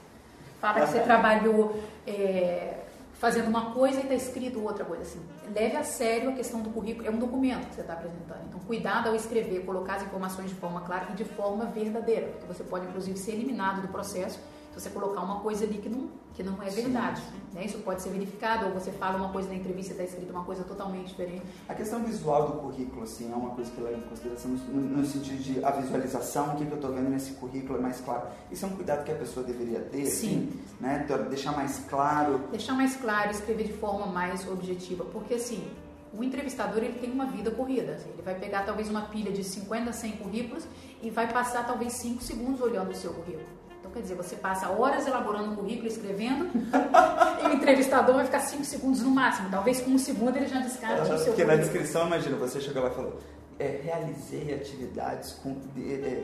Fala 0.62 0.80
que 0.80 0.88
você 0.88 1.02
trabalhou 1.02 1.80
é, 2.08 2.77
fazendo 3.20 3.48
uma 3.48 3.72
coisa 3.72 4.00
e 4.00 4.04
está 4.04 4.14
escrito 4.14 4.62
outra 4.64 4.86
coisa 4.86 5.04
assim. 5.04 5.22
Leve 5.54 5.76
a 5.76 5.84
sério 5.84 6.30
a 6.30 6.34
questão 6.34 6.62
do 6.62 6.70
currículo, 6.70 7.08
é 7.08 7.12
um 7.12 7.18
documento 7.18 7.68
que 7.68 7.76
você 7.76 7.82
está 7.82 7.94
apresentando. 7.94 8.42
Então, 8.48 8.60
cuidado 8.62 9.10
ao 9.10 9.16
escrever, 9.16 9.66
colocar 9.66 9.96
as 9.96 10.04
informações 10.04 10.50
de 10.50 10.56
forma 10.56 10.82
clara 10.82 11.08
e 11.12 11.16
de 11.16 11.26
forma 11.26 11.66
verdadeira, 11.66 12.28
porque 12.28 12.54
você 12.54 12.64
pode 12.64 12.86
inclusive 12.86 13.18
ser 13.18 13.32
eliminado 13.34 13.82
do 13.82 13.88
processo. 13.88 14.40
Então, 14.78 14.80
você 14.80 14.90
colocar 14.92 15.22
uma 15.22 15.40
coisa 15.40 15.66
ali 15.66 15.80
que 15.80 15.90
não, 15.90 16.08
que 16.36 16.44
não 16.44 16.62
é 16.62 16.70
verdade. 16.70 17.24
Né? 17.52 17.66
Isso 17.66 17.80
pode 17.80 18.02
ser 18.02 18.10
verificado, 18.10 18.68
ou 18.68 18.72
você 18.72 18.92
fala 18.92 19.18
uma 19.18 19.30
coisa 19.30 19.50
na 19.50 19.56
entrevista 19.56 19.94
e 19.94 19.96
está 19.96 20.04
escrito 20.04 20.30
uma 20.30 20.44
coisa 20.44 20.64
totalmente 20.64 21.08
diferente. 21.08 21.42
A 21.68 21.74
questão 21.74 22.04
visual 22.04 22.48
do 22.48 22.54
currículo, 22.60 23.04
assim, 23.04 23.32
é 23.32 23.36
uma 23.36 23.50
coisa 23.50 23.72
que 23.72 23.82
leva 23.82 23.98
em 23.98 24.02
consideração 24.02 24.52
no, 24.52 24.98
no 24.98 25.06
sentido 25.06 25.42
de 25.42 25.66
a 25.66 25.72
visualização, 25.72 26.54
o 26.54 26.58
que, 26.58 26.66
que 26.66 26.72
eu 26.72 26.76
estou 26.76 26.94
vendo 26.94 27.10
nesse 27.10 27.32
currículo 27.34 27.80
é 27.80 27.82
mais 27.82 28.00
claro. 28.02 28.28
Isso 28.52 28.66
é 28.66 28.68
um 28.68 28.76
cuidado 28.76 29.04
que 29.04 29.12
a 29.12 29.16
pessoa 29.16 29.44
deveria 29.44 29.80
ter, 29.80 30.06
Sim. 30.06 30.28
Assim, 30.28 30.62
né? 30.80 31.08
Deixar 31.28 31.54
mais 31.54 31.80
claro. 31.90 32.40
Deixar 32.52 32.74
mais 32.74 32.96
claro, 32.96 33.32
escrever 33.32 33.64
de 33.64 33.74
forma 33.74 34.06
mais 34.06 34.48
objetiva, 34.48 35.04
porque 35.06 35.34
assim, 35.34 35.68
o 36.14 36.24
entrevistador 36.24 36.84
ele 36.84 37.00
tem 37.00 37.12
uma 37.12 37.26
vida 37.26 37.50
corrida. 37.50 37.94
Assim, 37.94 38.10
ele 38.10 38.22
vai 38.22 38.36
pegar 38.36 38.64
talvez 38.64 38.90
uma 38.90 39.02
pilha 39.02 39.32
de 39.32 39.44
50, 39.44 39.92
100 39.92 40.12
currículos 40.18 40.68
e 41.02 41.10
vai 41.10 41.32
passar 41.32 41.66
talvez 41.66 41.94
5 41.94 42.22
segundos 42.22 42.62
olhando 42.62 42.92
o 42.92 42.96
seu 42.96 43.12
currículo. 43.12 43.58
Então, 43.88 43.92
quer 43.94 44.02
dizer, 44.02 44.16
você 44.16 44.36
passa 44.36 44.70
horas 44.70 45.08
elaborando 45.08 45.52
um 45.52 45.56
currículo, 45.56 45.88
escrevendo, 45.88 46.50
e 47.42 47.48
o 47.48 47.54
entrevistador 47.54 48.16
vai 48.16 48.26
ficar 48.26 48.40
5 48.42 48.64
segundos 48.66 49.02
no 49.02 49.12
máximo. 49.12 49.50
Talvez 49.50 49.82
com 49.82 49.92
um 49.92 49.98
segundo 49.98 50.36
ele 50.36 50.48
já 50.48 50.60
descarte 50.60 51.04
o 51.04 51.06
seu 51.06 51.16
Porque 51.18 51.32
currículo. 51.32 51.48
na 51.48 51.56
descrição, 51.56 52.08
imagina, 52.08 52.38
você 52.38 52.60
chegou 52.60 52.84
lá 52.84 52.90
e 52.90 52.94
falou, 52.94 53.18
é, 53.60 53.82
realizei 53.84 54.54
atividades 54.54 55.34
com, 55.34 55.56
de, 55.74 55.94
é, 55.94 56.24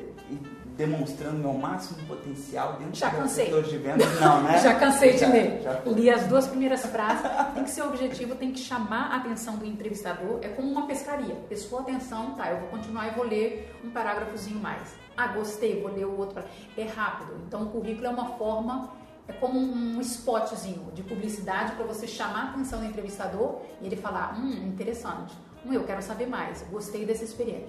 demonstrando 0.77 1.37
meu 1.37 1.53
máximo 1.53 2.05
potencial 2.07 2.73
dentro 2.77 2.95
já 2.95 3.09
do 3.09 3.17
cansei. 3.17 3.45
setor 3.45 3.63
de 3.63 3.77
vendas. 3.77 4.19
Não, 4.19 4.41
né? 4.43 4.59
já 4.59 4.75
cansei 4.75 5.13
de 5.13 5.19
já, 5.19 5.27
ler. 5.27 5.61
Já. 5.61 5.81
Li 5.85 6.09
as 6.09 6.27
duas 6.27 6.47
primeiras 6.47 6.85
frases. 6.85 7.25
Tem 7.53 7.63
que 7.63 7.69
ser 7.71 7.83
objetivo, 7.83 8.35
tem 8.35 8.51
que 8.51 8.59
chamar 8.59 9.11
a 9.11 9.17
atenção 9.17 9.57
do 9.57 9.65
entrevistador. 9.65 10.39
É 10.41 10.49
como 10.49 10.69
uma 10.71 10.87
pescaria. 10.87 11.35
Prestou 11.47 11.79
atenção, 11.79 12.35
tá, 12.35 12.51
eu 12.51 12.59
vou 12.59 12.69
continuar 12.69 13.07
e 13.07 13.11
vou 13.11 13.25
ler 13.25 13.75
um 13.83 13.89
parágrafozinho 13.89 14.59
mais. 14.59 14.95
Ah, 15.15 15.27
gostei, 15.27 15.81
vou 15.81 15.91
ler 15.91 16.05
o 16.05 16.17
outro. 16.17 16.43
É 16.77 16.83
rápido. 16.83 17.39
Então, 17.47 17.63
o 17.63 17.69
currículo 17.69 18.07
é 18.07 18.09
uma 18.09 18.37
forma 18.37 18.91
é 19.27 19.31
como 19.31 19.57
um 19.57 20.01
spotzinho 20.01 20.91
de 20.93 21.01
publicidade 21.01 21.71
para 21.75 21.85
você 21.85 22.05
chamar 22.05 22.47
a 22.47 22.49
atenção 22.49 22.79
do 22.79 22.85
entrevistador 22.85 23.61
e 23.81 23.85
ele 23.85 23.95
falar, 23.95 24.37
hum, 24.37 24.67
interessante, 24.67 25.33
eu 25.71 25.83
quero 25.83 26.01
saber 26.01 26.25
mais, 26.25 26.61
gostei 26.63 27.05
dessa 27.05 27.23
experiência. 27.23 27.67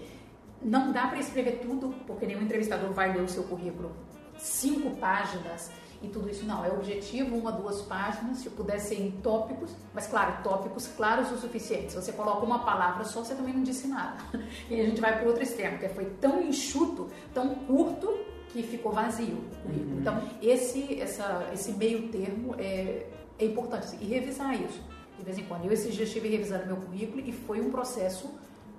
Não 0.62 0.90
dá 0.90 1.06
para 1.06 1.18
escrever 1.18 1.60
tudo, 1.60 1.94
porque 2.06 2.26
nenhum 2.26 2.40
entrevistador 2.40 2.90
vai 2.92 3.12
ler 3.12 3.22
o 3.22 3.28
seu 3.28 3.44
currículo 3.44 3.92
cinco 4.38 4.96
páginas 4.96 5.70
e 6.02 6.08
tudo 6.08 6.28
isso. 6.28 6.44
Não, 6.44 6.64
é 6.64 6.70
objetivo, 6.70 7.36
uma, 7.36 7.52
duas 7.52 7.82
páginas, 7.82 8.38
se 8.38 8.50
puder 8.50 8.78
ser 8.78 9.00
em 9.00 9.10
tópicos, 9.10 9.74
mas 9.92 10.06
claro, 10.06 10.42
tópicos 10.42 10.86
claros 10.88 11.30
o 11.32 11.36
suficiente. 11.36 11.92
Se 11.92 11.96
você 11.96 12.12
coloca 12.12 12.44
uma 12.44 12.60
palavra 12.60 13.04
só, 13.04 13.24
você 13.24 13.34
também 13.34 13.54
não 13.54 13.62
disse 13.62 13.86
nada. 13.86 14.16
E 14.70 14.80
a 14.80 14.84
gente 14.84 15.00
vai 15.00 15.18
para 15.18 15.26
outro 15.26 15.42
extremo, 15.42 15.78
que 15.78 15.88
foi 15.88 16.06
tão 16.20 16.40
enxuto, 16.42 17.08
tão 17.32 17.54
curto, 17.54 18.08
que 18.48 18.62
ficou 18.62 18.92
vazio 18.92 19.36
o 19.36 19.62
currículo. 19.62 19.94
Uhum. 19.94 20.00
Então, 20.00 20.22
esse, 20.40 21.00
essa, 21.00 21.48
esse 21.52 21.72
meio 21.72 22.08
termo 22.08 22.54
é, 22.56 23.06
é 23.38 23.44
importante. 23.44 23.86
Assim, 23.86 23.98
e 24.00 24.06
revisar 24.06 24.54
isso, 24.54 24.80
de 25.18 25.24
vez 25.24 25.38
em 25.38 25.44
quando. 25.44 25.64
Eu 25.64 25.72
esses 25.72 25.94
dias 25.94 26.08
estive 26.08 26.28
revisando 26.28 26.66
meu 26.66 26.76
currículo 26.76 27.20
e 27.20 27.32
foi 27.32 27.60
um 27.60 27.70
processo 27.70 28.30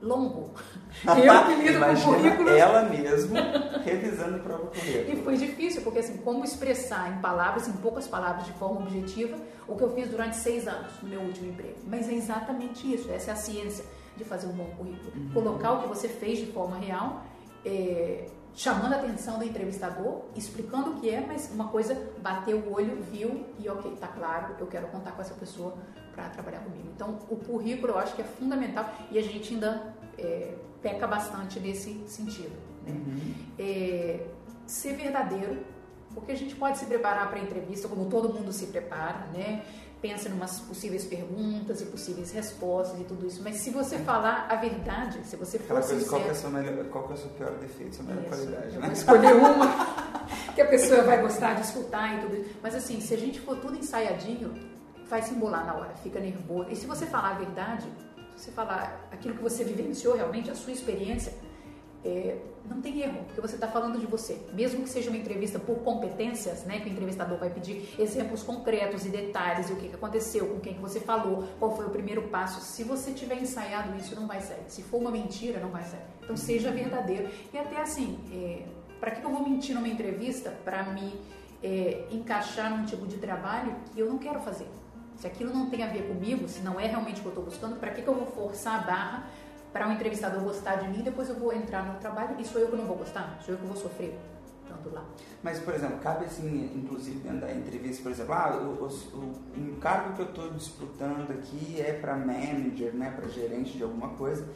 longo. 0.01 0.51
Eu 1.05 1.45
que 1.45 1.63
lido 1.63 1.79
com 1.79 2.13
currículos... 2.13 2.51
ela 2.51 2.83
mesma 2.83 3.39
revisando 3.83 4.37
o 4.37 4.39
próprio 4.39 4.67
currículo. 4.67 5.19
E 5.19 5.23
foi 5.23 5.37
difícil, 5.37 5.81
porque 5.81 5.99
assim, 5.99 6.17
como 6.17 6.43
expressar 6.43 7.11
em 7.11 7.21
palavras, 7.21 7.67
em 7.67 7.73
poucas 7.73 8.07
palavras, 8.07 8.45
de 8.45 8.53
forma 8.53 8.81
objetiva, 8.81 9.37
o 9.67 9.75
que 9.75 9.83
eu 9.83 9.93
fiz 9.93 10.09
durante 10.09 10.35
seis 10.35 10.67
anos 10.67 10.91
no 11.01 11.09
meu 11.09 11.21
último 11.21 11.49
emprego. 11.49 11.77
Mas 11.87 12.09
é 12.09 12.13
exatamente 12.13 12.91
isso, 12.91 13.11
essa 13.11 13.31
é 13.31 13.33
a 13.33 13.37
ciência 13.37 13.85
de 14.15 14.23
fazer 14.23 14.47
um 14.47 14.53
bom 14.53 14.69
currículo. 14.77 15.11
Uhum. 15.15 15.31
Colocar 15.33 15.73
o 15.73 15.81
que 15.81 15.87
você 15.87 16.07
fez 16.07 16.39
de 16.39 16.47
forma 16.47 16.77
real, 16.77 17.23
é, 17.65 18.27
chamando 18.53 18.93
a 18.93 18.97
atenção 18.97 19.37
do 19.37 19.43
entrevistador, 19.43 20.21
explicando 20.35 20.91
o 20.91 20.95
que 20.95 21.09
é, 21.09 21.21
mas 21.25 21.51
uma 21.53 21.67
coisa, 21.67 21.95
bateu 22.19 22.57
o 22.57 22.73
olho, 22.73 23.01
viu 23.11 23.45
e 23.59 23.67
ok, 23.67 23.91
tá 23.99 24.07
claro, 24.07 24.55
eu 24.59 24.67
quero 24.67 24.87
contar 24.87 25.11
com 25.11 25.21
essa 25.21 25.33
pessoa 25.33 25.75
para 26.15 26.29
trabalhar 26.29 26.59
comigo. 26.59 26.89
Então, 26.95 27.19
o 27.29 27.35
currículo 27.35 27.93
eu 27.93 27.99
acho 27.99 28.15
que 28.15 28.21
é 28.21 28.25
fundamental 28.25 28.89
e 29.11 29.19
a 29.19 29.21
gente 29.21 29.53
ainda 29.53 29.93
é, 30.17 30.55
peca 30.81 31.05
bastante 31.05 31.59
nesse 31.59 32.01
sentido. 32.07 32.55
Né? 32.85 32.93
Uhum. 32.93 33.35
É, 33.59 34.25
ser 34.65 34.93
verdadeiro, 34.93 35.57
porque 36.13 36.31
a 36.31 36.35
gente 36.35 36.55
pode 36.55 36.77
se 36.77 36.85
preparar 36.85 37.29
para 37.29 37.39
a 37.39 37.43
entrevista, 37.43 37.87
como 37.87 38.05
todo 38.05 38.33
mundo 38.33 38.51
se 38.53 38.67
prepara, 38.67 39.27
né? 39.33 39.63
pensa 40.01 40.29
em 40.29 40.33
umas 40.33 40.59
possíveis 40.59 41.03
perguntas 41.03 41.81
e 41.81 41.85
possíveis 41.85 42.31
respostas 42.31 42.99
e 42.99 43.03
tudo 43.05 43.25
isso. 43.25 43.41
Mas 43.43 43.55
se 43.57 43.71
você 43.71 43.97
falar 43.97 44.45
a 44.49 44.55
verdade, 44.55 45.25
se 45.25 45.35
você 45.35 45.57
for 45.57 45.77
Aquela 45.77 45.81
coisa, 45.81 46.07
qual, 46.07 46.21
é 46.21 46.33
seu 46.33 46.51
melhor, 46.51 46.85
qual 46.85 47.09
é 47.09 47.13
o 47.13 47.17
seu 47.17 47.29
pior 47.29 47.51
defeito, 47.53 47.95
sua 47.95 48.05
melhor 48.05 48.21
isso, 48.21 48.29
qualidade? 48.29 48.77
Né? 48.77 48.93
escolher 48.93 49.35
uma 49.35 49.65
que 50.53 50.61
a 50.61 50.67
pessoa 50.67 51.01
vai 51.01 51.19
gostar 51.21 51.55
de 51.55 51.61
escutar 51.61 52.17
e 52.17 52.21
tudo 52.21 52.35
isso. 52.35 52.55
Mas 52.61 52.75
assim, 52.75 53.01
se 53.01 53.15
a 53.15 53.17
gente 53.17 53.39
for 53.39 53.57
tudo 53.57 53.77
ensaiadinho, 53.77 54.53
vai 55.09 55.21
se 55.21 55.33
embolar 55.33 55.65
na 55.65 55.75
hora, 55.75 55.93
fica 55.95 56.19
nervoso. 56.19 56.69
E 56.69 56.75
se 56.75 56.85
você 56.85 57.05
falar 57.05 57.31
a 57.31 57.33
verdade, 57.35 57.87
se 58.35 58.45
você 58.45 58.51
falar 58.51 59.07
aquilo 59.11 59.35
que 59.35 59.41
você 59.41 59.63
vivenciou 59.63 60.15
realmente, 60.15 60.49
a 60.51 60.55
sua 60.55 60.73
experiência, 60.73 61.33
é, 62.03 62.37
não 62.69 62.81
tem 62.81 63.01
erro, 63.01 63.23
porque 63.25 63.41
você 63.41 63.55
está 63.55 63.67
falando 63.67 63.99
de 63.99 64.05
você. 64.05 64.39
Mesmo 64.53 64.83
que 64.83 64.89
seja 64.89 65.09
uma 65.09 65.17
entrevista 65.17 65.57
por 65.57 65.77
competências, 65.79 66.63
né, 66.63 66.79
que 66.79 66.89
o 66.89 66.91
entrevistador 66.91 67.37
vai 67.37 67.49
pedir 67.49 67.95
exemplos 67.97 68.43
concretos 68.43 69.05
e 69.05 69.09
detalhes, 69.09 69.69
e 69.69 69.73
o 69.73 69.75
que, 69.75 69.89
que 69.89 69.95
aconteceu, 69.95 70.47
com 70.47 70.59
quem 70.59 70.75
que 70.75 70.81
você 70.81 70.99
falou, 70.99 71.47
qual 71.57 71.75
foi 71.75 71.85
o 71.85 71.89
primeiro 71.89 72.23
passo. 72.23 72.61
Se 72.61 72.83
você 72.83 73.11
tiver 73.11 73.41
ensaiado 73.41 73.95
isso, 73.97 74.15
não 74.15 74.27
vai 74.27 74.39
sair. 74.41 74.63
Se 74.67 74.83
for 74.83 74.97
uma 74.97 75.11
mentira, 75.11 75.59
não 75.59 75.69
vai 75.69 75.83
sair. 75.83 76.05
Então 76.21 76.37
seja 76.37 76.71
verdadeiro. 76.71 77.29
E 77.51 77.57
até 77.57 77.81
assim, 77.81 78.19
é, 78.31 78.65
para 78.99 79.11
que 79.11 79.23
eu 79.23 79.29
vou 79.31 79.47
mentir 79.47 79.73
numa 79.73 79.87
entrevista 79.87 80.51
para 80.63 80.83
me 80.83 81.19
é, 81.63 82.07
encaixar 82.11 82.75
num 82.75 82.85
tipo 82.85 83.07
de 83.07 83.17
trabalho 83.17 83.75
que 83.93 83.99
eu 83.99 84.07
não 84.07 84.19
quero 84.19 84.39
fazer? 84.41 84.67
Se 85.17 85.27
aquilo 85.27 85.53
não 85.53 85.69
tem 85.69 85.83
a 85.83 85.87
ver 85.87 86.07
comigo, 86.07 86.47
se 86.47 86.61
não 86.61 86.79
é 86.79 86.87
realmente 86.87 87.19
o 87.19 87.21
que 87.21 87.27
eu 87.27 87.31
estou 87.31 87.43
buscando, 87.45 87.79
para 87.79 87.91
que, 87.91 88.01
que 88.01 88.07
eu 88.07 88.15
vou 88.15 88.27
forçar 88.27 88.81
a 88.81 88.83
barra 88.83 89.23
para 89.71 89.87
um 89.87 89.93
entrevistador 89.93 90.41
gostar 90.41 90.75
de 90.75 90.87
mim, 90.87 91.03
depois 91.03 91.29
eu 91.29 91.35
vou 91.35 91.53
entrar 91.53 91.85
no 91.85 91.99
trabalho 91.99 92.35
e 92.39 92.45
sou 92.45 92.61
eu 92.61 92.67
que 92.67 92.75
não 92.75 92.85
vou 92.85 92.97
gostar, 92.97 93.37
sou 93.45 93.53
eu 93.53 93.59
que 93.59 93.65
vou 93.65 93.75
sofrer 93.75 94.17
tanto 94.67 94.93
lá. 94.93 95.05
Mas, 95.43 95.59
por 95.59 95.73
exemplo, 95.73 95.97
cabe 95.99 96.25
assim, 96.25 96.71
inclusive 96.75 97.19
dentro 97.19 97.41
da 97.41 97.51
entrevista, 97.53 98.03
por 98.03 98.11
exemplo, 98.11 98.33
ah, 98.33 98.57
o, 98.57 98.85
o, 98.85 99.71
o 99.73 99.77
cargo 99.79 100.13
que 100.13 100.21
eu 100.21 100.25
estou 100.25 100.49
disputando 100.51 101.29
aqui 101.31 101.79
é 101.79 101.93
para 101.93 102.15
manager, 102.15 102.93
né, 102.93 103.11
para 103.15 103.27
gerente 103.29 103.77
de 103.77 103.83
alguma 103.83 104.09
coisa, 104.09 104.47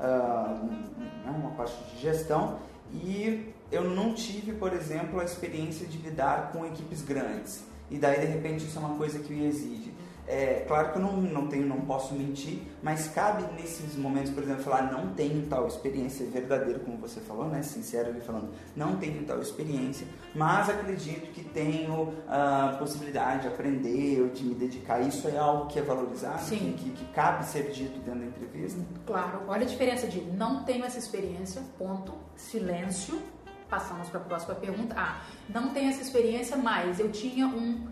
uh, 0.00 1.28
uma 1.28 1.50
parte 1.50 1.76
de 1.90 2.00
gestão, 2.00 2.58
e 2.92 3.52
eu 3.70 3.84
não 3.84 4.14
tive, 4.14 4.52
por 4.52 4.72
exemplo, 4.72 5.20
a 5.20 5.24
experiência 5.24 5.86
de 5.86 5.98
lidar 5.98 6.50
com 6.52 6.64
equipes 6.64 7.02
grandes. 7.02 7.64
E 7.90 7.98
daí, 7.98 8.20
de 8.20 8.26
repente, 8.26 8.64
isso 8.64 8.78
é 8.78 8.80
uma 8.80 8.96
coisa 8.96 9.18
que 9.18 9.32
me 9.32 9.46
exige. 9.46 9.92
É, 10.28 10.62
claro 10.68 10.92
que 10.92 10.98
eu 10.98 11.02
não, 11.02 11.16
não 11.16 11.46
tenho, 11.46 11.66
não 11.66 11.80
posso 11.80 12.12
mentir, 12.12 12.60
mas 12.82 13.08
cabe 13.08 13.44
nesses 13.54 13.96
momentos, 13.96 14.30
por 14.30 14.42
exemplo, 14.42 14.62
falar 14.62 14.92
não 14.92 15.14
tenho 15.14 15.46
tal 15.46 15.66
experiência 15.66 16.26
verdadeira, 16.26 16.78
como 16.80 16.98
você 16.98 17.18
falou, 17.20 17.48
né? 17.48 17.62
Sincero 17.62 18.10
ali 18.10 18.20
falando, 18.20 18.50
não 18.76 18.96
tenho 18.96 19.24
tal 19.24 19.40
experiência, 19.40 20.06
mas 20.34 20.68
acredito 20.68 21.32
que 21.32 21.42
tenho 21.42 22.12
a 22.28 22.74
uh, 22.74 22.78
possibilidade 22.78 23.42
de 23.42 23.48
aprender 23.48 24.20
ou 24.20 24.28
de 24.28 24.44
me 24.44 24.54
dedicar. 24.54 25.00
Isso 25.00 25.26
é 25.28 25.38
algo 25.38 25.66
que 25.66 25.78
é 25.78 25.82
valorizado, 25.82 26.44
que, 26.44 26.74
que, 26.74 26.90
que, 26.90 27.04
cabe 27.06 27.46
ser 27.46 27.70
dito 27.70 27.98
dentro 28.00 28.20
da 28.20 28.26
entrevista. 28.26 28.82
Claro, 29.06 29.44
olha 29.48 29.62
a 29.62 29.66
diferença 29.66 30.06
de 30.06 30.20
não 30.20 30.62
tenho 30.62 30.84
essa 30.84 30.98
experiência, 30.98 31.62
ponto, 31.78 32.12
silêncio. 32.36 33.18
Passamos 33.70 34.10
para 34.10 34.20
a 34.20 34.24
próxima 34.24 34.54
pergunta. 34.54 34.94
Ah, 34.98 35.22
não 35.48 35.70
tenho 35.70 35.88
essa 35.88 36.02
experiência, 36.02 36.56
mas 36.56 37.00
eu 37.00 37.10
tinha 37.10 37.46
um, 37.46 37.86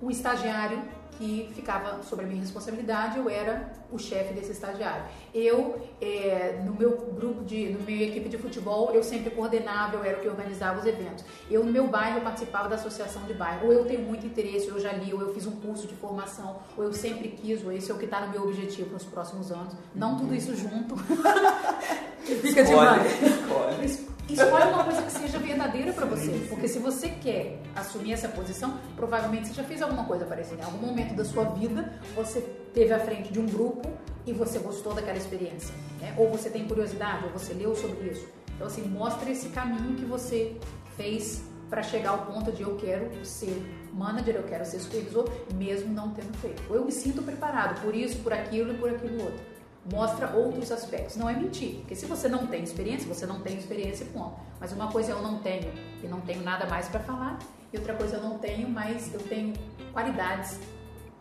um 0.00 0.10
estagiário 0.10 0.80
que 1.22 1.48
ficava 1.54 2.02
sobre 2.02 2.24
a 2.24 2.28
minha 2.28 2.40
responsabilidade, 2.40 3.16
eu 3.16 3.30
era 3.30 3.72
o 3.92 3.98
chefe 3.98 4.34
desse 4.34 4.50
estagiário. 4.50 5.04
Eu, 5.32 5.80
é, 6.00 6.60
no 6.64 6.74
meu 6.74 6.96
grupo 7.14 7.44
de, 7.44 7.70
no 7.70 7.80
minha 7.80 8.08
equipe 8.08 8.28
de 8.28 8.36
futebol, 8.36 8.90
eu 8.90 9.04
sempre 9.04 9.30
coordenava, 9.30 9.96
eu 9.96 10.04
era 10.04 10.18
o 10.18 10.20
que 10.20 10.28
organizava 10.28 10.80
os 10.80 10.86
eventos. 10.86 11.24
Eu, 11.48 11.64
no 11.64 11.70
meu 11.70 11.86
bairro, 11.86 12.18
eu 12.18 12.22
participava 12.22 12.68
da 12.68 12.74
associação 12.74 13.22
de 13.22 13.34
bairro. 13.34 13.68
Ou 13.68 13.72
eu 13.72 13.84
tenho 13.84 14.00
muito 14.00 14.26
interesse, 14.26 14.66
eu 14.66 14.80
já 14.80 14.92
li, 14.92 15.14
ou 15.14 15.20
eu 15.20 15.32
fiz 15.32 15.46
um 15.46 15.52
curso 15.52 15.86
de 15.86 15.94
formação, 15.94 16.58
ou 16.76 16.82
eu 16.82 16.92
sempre 16.92 17.28
quis, 17.28 17.64
ou 17.64 17.70
esse 17.70 17.88
é 17.88 17.94
o 17.94 17.98
que 17.98 18.06
está 18.06 18.20
no 18.26 18.32
meu 18.32 18.42
objetivo 18.42 18.90
nos 18.92 19.04
próximos 19.04 19.52
anos. 19.52 19.74
Não 19.94 20.16
tudo 20.18 20.34
isso 20.34 20.56
junto. 20.56 20.96
Fica 22.42 22.64
demais. 22.64 23.22
Escolhe. 23.22 24.11
Escolhe 24.32 24.64
uma 24.64 24.84
coisa 24.84 25.02
que 25.02 25.12
seja 25.12 25.38
verdadeira 25.38 25.92
para 25.92 26.06
você. 26.06 26.46
Porque 26.48 26.66
se 26.66 26.78
você 26.78 27.10
quer 27.10 27.58
assumir 27.76 28.14
essa 28.14 28.28
posição, 28.28 28.78
provavelmente 28.96 29.48
você 29.48 29.54
já 29.54 29.64
fez 29.64 29.82
alguma 29.82 30.04
coisa 30.04 30.24
parecida. 30.24 30.62
Em 30.62 30.64
algum 30.64 30.86
momento 30.86 31.14
da 31.14 31.24
sua 31.24 31.44
vida, 31.44 31.92
você 32.14 32.40
teve 32.72 32.94
à 32.94 32.98
frente 32.98 33.30
de 33.30 33.38
um 33.38 33.46
grupo 33.46 33.90
e 34.26 34.32
você 34.32 34.58
gostou 34.58 34.94
daquela 34.94 35.18
experiência. 35.18 35.74
Né? 36.00 36.14
Ou 36.16 36.30
você 36.30 36.48
tem 36.48 36.66
curiosidade, 36.66 37.24
ou 37.26 37.30
você 37.30 37.52
leu 37.52 37.74
sobre 37.74 38.08
isso. 38.08 38.26
Então, 38.54 38.66
assim, 38.66 38.82
mostra 38.82 39.30
esse 39.30 39.50
caminho 39.50 39.96
que 39.96 40.04
você 40.04 40.56
fez 40.96 41.42
para 41.68 41.82
chegar 41.82 42.10
ao 42.10 42.26
ponto 42.26 42.52
de 42.52 42.62
eu 42.62 42.76
quero 42.76 43.24
ser 43.24 43.54
manager, 43.92 44.36
eu 44.36 44.44
quero 44.44 44.64
ser 44.64 44.78
supervisor, 44.78 45.30
mesmo 45.54 45.92
não 45.92 46.10
tendo 46.10 46.36
feito. 46.38 46.62
Ou 46.70 46.76
eu 46.76 46.84
me 46.84 46.92
sinto 46.92 47.22
preparado 47.22 47.80
por 47.82 47.94
isso, 47.94 48.18
por 48.18 48.32
aquilo 48.32 48.72
e 48.72 48.76
por 48.78 48.90
aquilo 48.90 49.22
outro 49.22 49.51
mostra 49.90 50.30
outros 50.36 50.70
aspectos. 50.70 51.16
Não 51.16 51.28
é 51.28 51.34
mentir, 51.34 51.76
porque 51.76 51.94
se 51.94 52.06
você 52.06 52.28
não 52.28 52.46
tem 52.46 52.62
experiência, 52.62 53.12
você 53.12 53.26
não 53.26 53.40
tem 53.40 53.56
experiência, 53.56 54.06
ponto. 54.06 54.36
Mas 54.60 54.72
uma 54.72 54.90
coisa 54.90 55.12
eu 55.12 55.22
não 55.22 55.38
tenho 55.38 55.72
e 56.02 56.06
não 56.06 56.20
tenho 56.20 56.42
nada 56.42 56.66
mais 56.66 56.88
para 56.88 57.00
falar, 57.00 57.38
e 57.72 57.76
outra 57.76 57.94
coisa 57.94 58.16
eu 58.16 58.22
não 58.22 58.38
tenho, 58.38 58.68
mas 58.68 59.12
eu 59.12 59.20
tenho 59.20 59.54
qualidades 59.92 60.58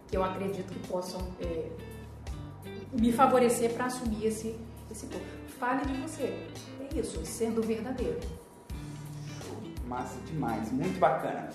que 0.08 0.18
eu 0.18 0.24
acredito 0.24 0.72
que 0.74 0.88
possam 0.88 1.22
é, 1.40 1.70
me 2.92 3.12
favorecer 3.12 3.74
para 3.74 3.86
assumir 3.86 4.26
esse, 4.26 4.56
esse 4.92 5.06
corpo. 5.08 5.26
Fale 5.60 5.86
de 5.86 5.94
você. 6.02 6.48
É 6.80 7.00
isso, 7.00 7.26
sendo 7.26 7.62
verdadeiro. 7.62 8.20
Massa 9.86 10.20
demais, 10.26 10.72
muito 10.72 11.00
bacana. 11.00 11.50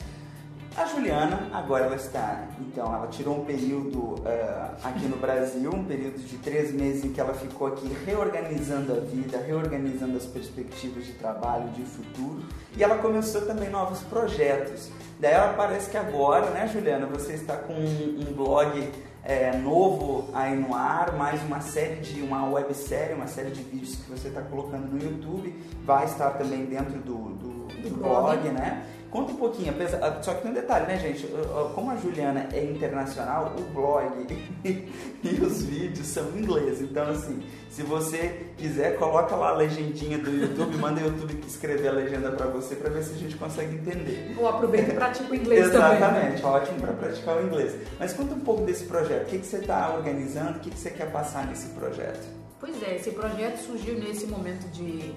A 0.77 0.85
Juliana, 0.85 1.49
agora 1.55 1.87
ela 1.87 1.97
está, 1.97 2.45
então, 2.61 2.95
ela 2.95 3.07
tirou 3.07 3.41
um 3.41 3.45
período 3.47 3.99
uh, 3.99 4.77
aqui 4.85 5.07
no 5.07 5.17
Brasil, 5.17 5.71
um 5.73 5.83
período 5.83 6.19
de 6.19 6.37
três 6.37 6.71
meses 6.71 7.03
em 7.03 7.15
que 7.15 7.19
ela 7.19 7.33
ficou 7.33 7.69
aqui 7.69 7.91
reorganizando 8.05 8.93
a 8.93 8.97
vida, 8.97 9.39
reorganizando 9.39 10.19
as 10.19 10.27
perspectivas 10.27 11.07
de 11.07 11.13
trabalho, 11.15 11.71
de 11.71 11.83
futuro, 11.83 12.45
e 12.77 12.85
ela 12.85 12.99
começou 12.99 13.41
também 13.47 13.71
novos 13.71 14.01
projetos. 14.01 14.91
Daí 15.19 15.33
ela 15.33 15.55
parece 15.55 15.89
que 15.89 15.97
agora, 15.97 16.51
né, 16.51 16.69
Juliana, 16.71 17.07
você 17.07 17.33
está 17.33 17.57
com 17.57 17.73
um, 17.73 18.27
um 18.29 18.35
blog 18.35 18.93
é, 19.25 19.57
novo 19.57 20.29
aí 20.35 20.55
no 20.55 20.75
ar, 20.75 21.17
mais 21.17 21.43
uma 21.43 21.63
série 21.63 22.03
de 22.03 22.21
uma 22.21 22.51
websérie, 22.51 23.15
uma 23.15 23.27
série 23.27 23.51
de 23.51 23.63
vídeos 23.63 23.97
que 23.97 24.11
você 24.11 24.29
está 24.29 24.43
colocando 24.43 24.93
no 24.93 25.03
YouTube, 25.03 25.59
vai 25.87 26.05
estar 26.05 26.33
também 26.33 26.67
dentro 26.67 26.99
do, 26.99 27.31
do, 27.31 27.67
do 27.89 27.97
blog, 27.97 28.47
né? 28.51 28.87
Conta 29.17 29.33
um 29.33 29.37
pouquinho, 29.37 29.71
apesar, 29.71 30.23
só 30.23 30.35
que 30.35 30.43
tem 30.43 30.51
um 30.51 30.55
detalhe, 30.55 30.85
né, 30.89 30.99
gente? 30.99 31.27
Como 31.75 31.91
a 31.91 31.97
Juliana 31.97 32.51
é 32.53 32.63
internacional, 32.63 33.57
o 33.59 33.63
blog 33.73 34.27
e 34.63 35.41
os 35.41 35.63
vídeos 35.65 36.07
são 36.07 36.29
em 36.33 36.41
inglês. 36.41 36.83
Então, 36.83 37.09
assim, 37.09 37.43
se 37.71 37.83
você 37.83 38.47
quiser, 38.59 38.99
coloca 38.99 39.35
lá 39.35 39.49
a 39.49 39.55
legendinha 39.55 40.19
do 40.19 40.31
YouTube, 40.31 40.77
manda 40.77 41.01
o 41.01 41.05
YouTube 41.05 41.43
escrever 41.47 41.89
a 41.89 41.93
legenda 41.93 42.31
para 42.33 42.45
você 42.49 42.77
para 42.77 42.91
ver 42.91 43.03
se 43.05 43.15
a 43.15 43.17
gente 43.17 43.37
consegue 43.37 43.77
entender. 43.77 44.37
Ou 44.37 44.47
aproveita 44.51 44.93
e 44.93 44.95
pratica 44.97 45.33
o 45.33 45.35
inglês 45.35 45.65
Exatamente, 45.65 45.99
também. 45.99 46.35
Exatamente, 46.35 46.45
ótimo 46.45 46.81
para 46.83 46.93
praticar 46.93 47.37
o 47.39 47.47
inglês. 47.47 47.75
Mas 47.99 48.13
conta 48.13 48.35
um 48.35 48.41
pouco 48.41 48.65
desse 48.67 48.85
projeto. 48.85 49.23
O 49.23 49.31
que, 49.31 49.39
que 49.39 49.47
você 49.47 49.57
está 49.57 49.95
organizando? 49.95 50.59
O 50.59 50.61
que, 50.61 50.69
que 50.69 50.79
você 50.79 50.91
quer 50.91 51.11
passar 51.11 51.47
nesse 51.47 51.69
projeto? 51.69 52.29
Pois 52.61 52.83
é, 52.83 52.97
esse 52.97 53.13
projeto 53.13 53.57
surgiu 53.61 53.95
nesse 53.95 54.27
momento 54.27 54.71
de 54.73 55.15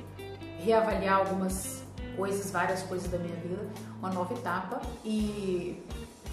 reavaliar 0.64 1.18
algumas 1.18 1.79
coisas, 2.20 2.51
várias 2.51 2.84
coisas 2.84 3.09
da 3.09 3.17
minha 3.17 3.36
vida, 3.38 3.65
uma 3.97 4.11
nova 4.11 4.34
etapa 4.34 4.82
e 5.05 5.82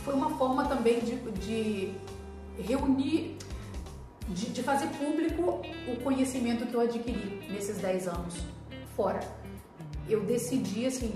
foi 0.04 0.14
uma 0.14 0.30
forma 0.36 0.64
também 0.64 0.98
de, 0.98 1.14
de 1.14 1.94
reunir, 2.58 3.38
de, 4.28 4.46
de, 4.46 4.62
fazer 4.64 4.88
público 4.98 5.62
o 5.86 5.96
conhecimento 6.02 6.66
que 6.66 6.74
eu 6.74 6.80
adquiri 6.80 7.48
nesses 7.48 7.78
10 7.78 8.08
anos 8.08 8.34
fora. 8.96 9.20
Eu 10.08 10.24
decidi 10.24 10.86
assim, 10.86 11.12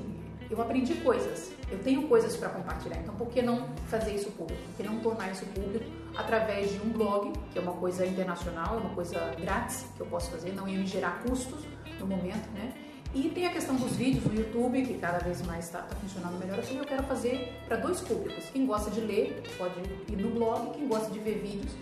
eu 0.48 0.62
aprendi 0.62 0.94
coisas, 0.94 1.50
eu 1.68 1.78
tenho 1.80 2.06
coisas 2.06 2.36
para 2.36 2.50
compartilhar, 2.50 2.98
então 3.00 3.14
por 3.16 3.26
que 3.26 3.42
não 3.42 3.68
fazer 3.88 4.14
isso 4.14 4.30
público? 4.30 4.62
Por 4.68 4.76
que 4.76 4.82
não 4.84 5.00
tornar 5.00 5.32
isso 5.32 5.44
público 5.46 5.84
através 6.16 6.70
de 6.70 6.78
um 6.80 6.90
blog, 6.90 7.32
que 7.52 7.58
é 7.58 7.62
uma 7.62 7.74
coisa 7.74 8.06
internacional, 8.06 8.76
é 8.76 8.78
uma 8.78 8.94
coisa 8.94 9.34
grátis 9.40 9.84
que 9.96 10.00
eu 10.00 10.06
posso 10.06 10.30
fazer, 10.30 10.52
não 10.52 10.68
ia 10.68 10.78
me 10.78 10.86
gerar 10.86 11.22
custos 11.24 11.64
no 11.98 12.06
momento, 12.06 12.48
né? 12.52 12.72
E 13.12 13.28
tem 13.28 13.44
a 13.44 13.50
questão 13.50 13.74
dos 13.74 13.96
vídeos 13.96 14.24
no 14.24 14.34
YouTube, 14.34 14.82
que 14.82 14.94
cada 14.94 15.18
vez 15.18 15.42
mais 15.42 15.64
está 15.64 15.80
tá 15.80 15.96
funcionando 15.96 16.38
melhor 16.38 16.60
assim. 16.60 16.78
Eu 16.78 16.84
quero 16.84 17.02
fazer 17.02 17.52
para 17.66 17.76
dois 17.76 18.00
públicos. 18.00 18.44
Quem 18.52 18.66
gosta 18.66 18.88
de 18.90 19.00
ler 19.00 19.42
pode 19.58 19.80
ir 20.08 20.16
no 20.16 20.30
blog, 20.30 20.70
quem 20.70 20.86
gosta 20.86 21.10
de 21.10 21.18
ver 21.18 21.40
vídeos 21.40 21.72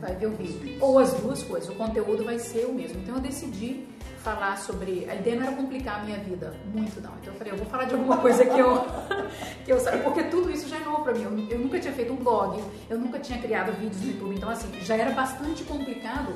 vai 0.00 0.14
ver 0.14 0.26
o 0.26 0.30
vídeo. 0.30 0.78
Ou 0.80 0.98
as 0.98 1.12
duas 1.14 1.42
coisas, 1.42 1.68
o 1.68 1.74
conteúdo 1.74 2.24
vai 2.24 2.38
ser 2.38 2.64
o 2.64 2.72
mesmo. 2.72 2.98
Então 3.00 3.16
eu 3.16 3.20
decidi 3.20 3.86
falar 4.24 4.56
sobre. 4.56 5.06
A 5.10 5.16
ideia 5.16 5.36
não 5.36 5.46
era 5.48 5.54
complicar 5.54 6.00
a 6.00 6.04
minha 6.04 6.18
vida, 6.18 6.54
muito 6.72 6.98
não. 7.02 7.12
Então 7.20 7.34
eu 7.34 7.38
falei, 7.38 7.52
eu 7.52 7.56
vou 7.58 7.66
falar 7.66 7.84
de 7.84 7.94
alguma 7.94 8.16
coisa 8.16 8.46
que 8.46 8.58
eu, 8.58 8.86
que 9.66 9.72
eu 9.72 9.78
sabe, 9.78 10.02
porque 10.02 10.22
tudo 10.24 10.50
isso 10.50 10.66
já 10.66 10.76
é 10.76 10.80
novo 10.80 11.02
para 11.02 11.12
mim. 11.12 11.24
Eu, 11.24 11.48
eu 11.50 11.58
nunca 11.58 11.78
tinha 11.78 11.92
feito 11.92 12.10
um 12.10 12.16
blog, 12.16 12.62
eu 12.88 12.98
nunca 12.98 13.18
tinha 13.18 13.38
criado 13.38 13.70
vídeos 13.72 14.00
no 14.00 14.12
YouTube. 14.12 14.34
Então, 14.34 14.48
assim, 14.48 14.68
já 14.80 14.96
era 14.96 15.10
bastante 15.10 15.62
complicado 15.64 16.32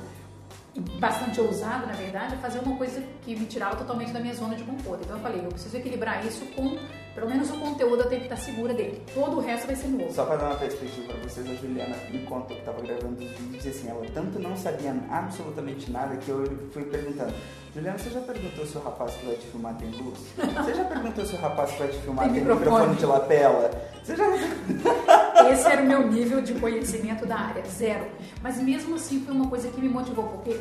bastante 0.80 1.40
ousado, 1.40 1.86
na 1.86 1.92
verdade, 1.92 2.36
fazer 2.36 2.60
uma 2.60 2.76
coisa 2.76 3.02
que 3.22 3.36
me 3.36 3.44
tirava 3.46 3.76
totalmente 3.76 4.12
da 4.12 4.20
minha 4.20 4.34
zona 4.34 4.54
de 4.54 4.64
conforto. 4.64 5.02
Então 5.04 5.16
eu 5.16 5.22
falei, 5.22 5.44
eu 5.44 5.48
preciso 5.48 5.76
equilibrar 5.76 6.24
isso 6.24 6.46
com, 6.46 6.78
pelo 7.14 7.28
menos 7.28 7.50
o 7.50 7.58
conteúdo 7.58 8.02
eu 8.02 8.08
tenho 8.08 8.22
que 8.22 8.32
estar 8.32 8.36
segura 8.36 8.72
dele. 8.72 9.02
Todo 9.14 9.36
o 9.36 9.40
resto 9.40 9.66
vai 9.66 9.76
ser 9.76 9.88
novo. 9.88 10.12
Só 10.12 10.24
para 10.24 10.36
dar 10.36 10.46
uma 10.46 10.56
perspectiva 10.56 11.12
para 11.12 11.28
vocês, 11.28 11.48
a 11.48 11.54
Juliana 11.54 11.96
me 12.10 12.20
contou 12.20 12.56
que 12.56 12.62
estava 12.62 12.80
gravando 12.80 13.22
os 13.22 13.30
vídeos 13.32 13.64
e 13.66 13.68
assim, 13.68 13.88
ela 13.88 14.06
tanto 14.14 14.38
não 14.38 14.56
sabia 14.56 14.96
absolutamente 15.10 15.90
nada 15.90 16.16
que 16.16 16.30
eu 16.30 16.44
fui 16.72 16.84
perguntando. 16.84 17.34
Juliana, 17.74 17.98
você 17.98 18.10
já 18.10 18.20
perguntou 18.20 18.66
se 18.66 18.76
o 18.76 18.80
rapaz 18.80 19.14
que 19.14 19.26
vai 19.26 19.34
te 19.34 19.46
filmar 19.46 19.74
tem 19.76 19.90
luz? 19.90 20.18
Você 20.36 20.74
já 20.74 20.84
perguntou 20.84 21.24
se 21.24 21.34
o 21.34 21.38
rapaz 21.38 21.70
que 21.70 21.78
vai 21.78 21.88
te 21.88 21.98
filmar 22.00 22.24
tem, 22.26 22.34
tem 22.34 22.42
microfone. 22.42 22.70
microfone 22.70 22.96
de 22.96 23.06
lapela? 23.06 23.70
Você 24.04 24.14
já... 24.14 24.26
Esse 25.51 25.66
era 25.66 25.82
o 25.82 25.86
meu 25.86 26.11
nível 26.11 26.40
de 26.40 26.55
conhecimento 26.55 27.26
da 27.26 27.36
área, 27.36 27.64
zero. 27.64 28.07
Mas 28.43 28.57
mesmo 28.59 28.95
assim 28.95 29.24
foi 29.24 29.34
uma 29.34 29.49
coisa 29.49 29.68
que 29.68 29.80
me 29.80 29.88
motivou, 29.88 30.24
porque 30.28 30.61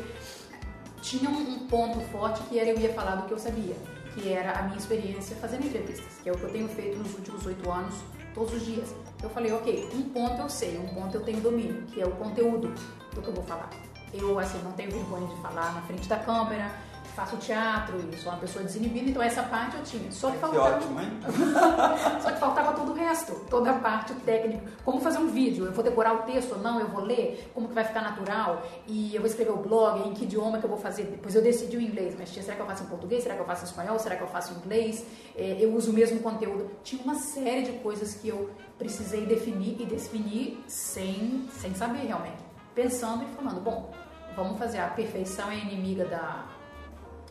tinha 1.00 1.28
um 1.28 1.66
ponto 1.66 2.00
forte 2.10 2.42
que 2.44 2.58
era 2.58 2.70
eu 2.70 2.78
ia 2.78 2.92
falar 2.92 3.16
do 3.16 3.26
que 3.26 3.32
eu 3.32 3.38
sabia, 3.38 3.76
que 4.14 4.32
era 4.32 4.52
a 4.58 4.62
minha 4.62 4.78
experiência 4.78 5.36
fazendo 5.36 5.66
entrevistas, 5.66 6.20
que 6.22 6.28
é 6.28 6.32
o 6.32 6.36
que 6.36 6.44
eu 6.44 6.50
tenho 6.50 6.68
feito 6.68 6.98
nos 6.98 7.12
últimos 7.14 7.44
oito 7.46 7.70
anos, 7.70 7.94
todos 8.34 8.54
os 8.54 8.64
dias. 8.64 8.94
Eu 9.22 9.30
falei, 9.30 9.52
ok, 9.52 9.88
um 9.94 10.02
ponto 10.02 10.40
eu 10.40 10.48
sei, 10.48 10.78
um 10.78 10.94
ponto 10.94 11.16
eu 11.16 11.22
tenho 11.22 11.40
domínio, 11.40 11.82
que 11.92 12.00
é 12.00 12.06
o 12.06 12.12
conteúdo 12.12 12.72
do 13.14 13.20
que 13.20 13.28
eu 13.28 13.34
vou 13.34 13.44
falar. 13.44 13.70
Eu, 14.12 14.38
assim, 14.38 14.58
não 14.62 14.72
tenho 14.72 14.90
vergonha 14.90 15.26
de 15.26 15.40
falar 15.40 15.72
na 15.74 15.82
frente 15.82 16.08
da 16.08 16.18
câmera, 16.18 16.70
faço 17.12 17.36
teatro 17.36 17.98
e 18.12 18.16
sou 18.16 18.32
uma 18.32 18.38
pessoa 18.38 18.64
desinibida, 18.64 19.10
então 19.10 19.22
essa 19.22 19.42
parte 19.42 19.76
eu 19.76 19.82
tinha. 19.82 20.10
Só 20.10 20.30
que 20.30 20.38
faltava. 20.38 20.78
Que 20.78 20.84
ótimo, 20.84 21.00
hein? 21.00 21.10
Só 22.22 22.30
que 22.32 22.38
faltava 22.38 22.72
todo 22.72 22.92
o 22.92 22.94
resto, 22.94 23.34
toda 23.48 23.70
a 23.70 23.74
parte 23.74 24.14
técnica. 24.14 24.62
Como 24.84 25.00
fazer 25.00 25.18
um 25.18 25.28
vídeo? 25.28 25.66
Eu 25.66 25.72
vou 25.72 25.84
decorar 25.84 26.14
o 26.14 26.18
texto 26.22 26.52
ou 26.52 26.58
não? 26.58 26.80
Eu 26.80 26.88
vou 26.88 27.04
ler? 27.04 27.50
Como 27.54 27.68
que 27.68 27.74
vai 27.74 27.84
ficar 27.84 28.02
natural? 28.02 28.62
E 28.86 29.14
eu 29.14 29.20
vou 29.20 29.28
escrever 29.28 29.52
o 29.52 29.56
blog, 29.56 30.08
em 30.08 30.14
que 30.14 30.24
idioma 30.24 30.58
que 30.58 30.64
eu 30.64 30.70
vou 30.70 30.78
fazer? 30.78 31.04
Depois 31.04 31.34
eu 31.34 31.42
decidi 31.42 31.76
o 31.76 31.80
inglês, 31.80 32.14
mas 32.18 32.30
será 32.30 32.56
que 32.56 32.62
eu 32.62 32.66
faço 32.66 32.84
em 32.84 32.86
português? 32.86 33.22
Será 33.22 33.34
que 33.34 33.40
eu 33.40 33.46
faço 33.46 33.64
em 33.64 33.68
espanhol? 33.68 33.98
Será 33.98 34.16
que 34.16 34.22
eu 34.22 34.28
faço 34.28 34.52
em 34.52 34.56
inglês? 34.56 35.06
É, 35.36 35.56
eu 35.60 35.74
uso 35.74 35.90
o 35.90 35.94
mesmo 35.94 36.20
conteúdo. 36.20 36.70
Tinha 36.82 37.02
uma 37.02 37.14
série 37.14 37.62
de 37.62 37.72
coisas 37.80 38.14
que 38.14 38.28
eu 38.28 38.50
precisei 38.78 39.26
definir 39.26 39.80
e 39.80 39.86
definir 39.86 40.62
sem, 40.66 41.48
sem 41.52 41.74
saber 41.74 42.06
realmente. 42.06 42.42
Pensando 42.74 43.24
e 43.24 43.26
falando, 43.36 43.60
bom, 43.60 43.92
vamos 44.34 44.58
fazer 44.58 44.78
a 44.78 44.88
perfeição 44.88 45.50
é 45.50 45.58
inimiga 45.58 46.06
da 46.06 46.46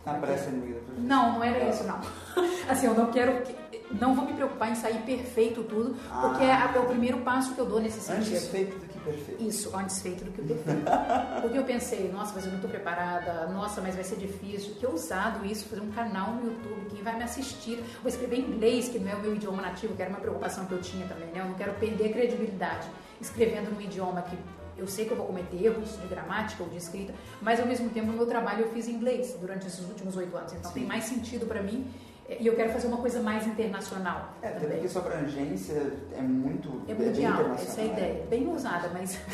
inimiga 0.06 0.80
da 0.80 0.86
perfeição. 0.86 1.04
Não, 1.04 1.34
não 1.34 1.44
era 1.44 1.70
isso, 1.70 1.84
não. 1.84 2.00
Assim, 2.70 2.88
eu 2.88 2.94
não 2.94 3.12
quero. 3.12 3.44
Não 4.00 4.16
vou 4.16 4.26
me 4.26 4.34
preocupar 4.34 4.72
em 4.72 4.76
sair 4.76 5.02
perfeito 5.02 5.64
tudo, 5.64 5.98
ah. 6.10 6.22
porque 6.22 6.44
é, 6.46 6.52
é, 6.52 6.80
o 6.80 6.86
primeiro 6.86 7.20
passo 7.20 7.54
que 7.54 7.60
eu 7.60 7.66
dou 7.66 7.82
nesse 7.82 8.00
sentido. 8.00 8.36
Antes 8.36 8.48
feito 8.48 8.80
do 8.80 8.86
que 8.88 9.00
perfeito. 9.00 9.44
Isso, 9.44 9.76
antes 9.76 10.02
feito 10.02 10.24
do 10.24 10.32
que 10.32 10.42
perfeito. 10.42 10.90
porque 11.42 11.58
eu 11.58 11.64
pensei, 11.66 12.10
nossa, 12.10 12.32
mas 12.34 12.46
eu 12.46 12.52
não 12.52 12.58
estou 12.58 12.70
preparada, 12.70 13.48
nossa, 13.48 13.82
mas 13.82 13.94
vai 13.94 14.04
ser 14.06 14.16
difícil. 14.16 14.76
Que 14.76 14.86
ousado 14.86 15.46
isso, 15.46 15.68
fazer 15.68 15.82
um 15.82 15.92
canal 15.92 16.36
no 16.36 16.52
YouTube, 16.52 16.86
quem 16.90 17.04
vai 17.04 17.18
me 17.18 17.24
assistir? 17.24 17.84
Vou 18.02 18.08
escrever 18.08 18.38
em 18.38 18.44
inglês, 18.44 18.88
que 18.88 18.98
não 18.98 19.12
é 19.12 19.16
o 19.16 19.20
meu 19.20 19.36
idioma 19.36 19.62
nativo, 19.62 19.94
que 19.94 20.02
era 20.02 20.10
uma 20.10 20.20
preocupação 20.22 20.66
que 20.66 20.72
eu 20.72 20.80
tinha 20.80 21.06
também, 21.08 21.28
né? 21.28 21.42
Eu 21.42 21.46
não 21.46 21.56
quero 21.56 21.74
perder 21.74 22.14
credibilidade 22.14 22.88
escrevendo 23.20 23.72
num 23.72 23.82
idioma 23.82 24.22
que 24.22 24.38
eu 24.78 24.88
sei 24.88 25.06
que 25.06 25.12
eu 25.12 25.18
vou 25.18 25.26
cometer 25.26 25.64
erros 25.64 26.00
de 26.00 26.08
gramática 26.08 26.64
ou 26.64 26.70
de 26.70 26.78
escrita, 26.78 27.14
mas 27.42 27.60
ao 27.60 27.66
mesmo 27.66 27.90
tempo 27.90 28.10
o 28.10 28.14
meu 28.14 28.26
trabalho 28.26 28.62
eu 28.62 28.70
fiz 28.70 28.88
em 28.88 28.94
inglês 28.94 29.36
durante 29.40 29.68
esses 29.68 29.88
últimos 29.88 30.16
oito 30.18 30.36
anos. 30.36 30.54
Então 30.54 30.72
Sim. 30.72 30.80
tem 30.80 30.88
mais 30.88 31.04
sentido 31.04 31.46
para 31.46 31.62
mim 31.62 31.88
eh, 32.28 32.38
e 32.40 32.48
eu 32.48 32.56
quero 32.56 32.72
fazer 32.72 32.88
uma 32.88 32.98
coisa 32.98 33.22
mais 33.22 33.46
internacional. 33.46 34.34
É, 34.42 34.50
também. 34.50 34.70
porque 34.70 34.90
sua 34.90 35.02
abrangência 35.02 35.94
é 36.18 36.22
muito. 36.22 36.82
É 36.88 36.94
mundial, 36.94 37.54
essa 37.54 37.82
é 37.82 37.84
a 37.84 37.88
ideia. 37.88 38.26
Bem 38.30 38.48
ousada, 38.48 38.90
mas. 38.94 39.20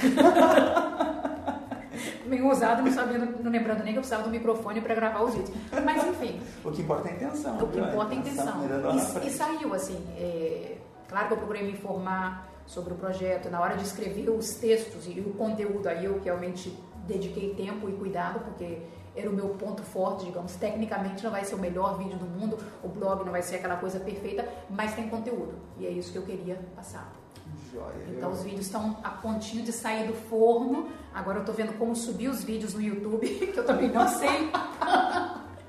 bem 2.28 2.42
ousada, 2.44 2.82
não 2.82 2.92
sabendo, 2.92 3.44
não 3.44 3.52
lembrando 3.52 3.84
nem 3.84 3.94
que 3.94 4.00
eu 4.00 4.02
precisava 4.02 4.24
do 4.24 4.30
microfone 4.30 4.82
para 4.82 4.96
gravar 4.96 5.24
os 5.24 5.34
vídeos. 5.34 5.58
Mas 5.84 6.06
enfim. 6.06 6.42
o 6.64 6.72
que 6.72 6.82
importa 6.82 7.10
é 7.10 7.12
a 7.12 7.16
intenção. 7.16 7.58
O 7.58 7.68
que 7.68 7.80
importa 7.80 8.14
é 8.14 8.18
a 8.18 8.20
intenção. 8.20 8.62
E, 9.24 9.28
e, 9.28 9.32
saiu 9.32 9.74
assim. 9.74 10.06
É, 10.18 10.78
claro 11.08 11.28
que 11.28 11.34
eu 11.34 11.38
procurei 11.38 11.64
me 11.64 11.72
informar 11.72 12.57
sobre 12.68 12.94
o 12.94 12.98
projeto, 12.98 13.50
na 13.50 13.60
hora 13.60 13.78
de 13.78 13.84
escrever 13.84 14.30
os 14.30 14.56
textos 14.56 15.08
e 15.08 15.20
o 15.22 15.34
conteúdo, 15.34 15.88
aí 15.88 16.06
eu 16.06 16.22
realmente 16.22 16.78
dediquei 17.08 17.56
tempo 17.56 17.90
e 17.90 17.94
cuidado, 17.94 18.42
porque 18.42 18.80
era 19.16 19.30
o 19.30 19.34
meu 19.34 19.50
ponto 19.50 19.82
forte, 19.82 20.26
digamos. 20.26 20.56
Tecnicamente 20.56 21.24
não 21.24 21.32
vai 21.32 21.44
ser 21.46 21.56
o 21.56 21.58
melhor 21.58 21.98
vídeo 21.98 22.20
do 22.20 22.26
mundo, 22.26 22.58
o 22.84 22.90
blog 22.90 23.24
não 23.24 23.32
vai 23.32 23.42
ser 23.42 23.56
aquela 23.56 23.78
coisa 23.78 24.00
perfeita, 24.00 24.48
mas 24.70 24.94
tem 24.94 25.10
conteúdo. 25.10 25.56
E 25.80 25.88
é 25.88 25.90
isso 25.90 26.12
que 26.12 26.18
eu 26.18 26.24
queria 26.24 26.60
passar. 26.76 27.12
Joia, 27.72 28.06
então 28.10 28.32
os 28.32 28.44
vídeos 28.44 28.66
estão 28.66 28.98
a 29.02 29.10
pontinho 29.10 29.64
de 29.64 29.72
sair 29.72 30.06
do 30.06 30.14
forno. 30.14 30.90
Agora 31.14 31.38
eu 31.38 31.42
estou 31.42 31.56
vendo 31.56 31.78
como 31.78 31.96
subir 31.96 32.28
os 32.28 32.44
vídeos 32.44 32.74
no 32.74 32.82
YouTube, 32.82 33.26
que 33.54 33.58
eu 33.58 33.66
também 33.66 33.90
não 33.90 34.08
sei. 34.08 34.52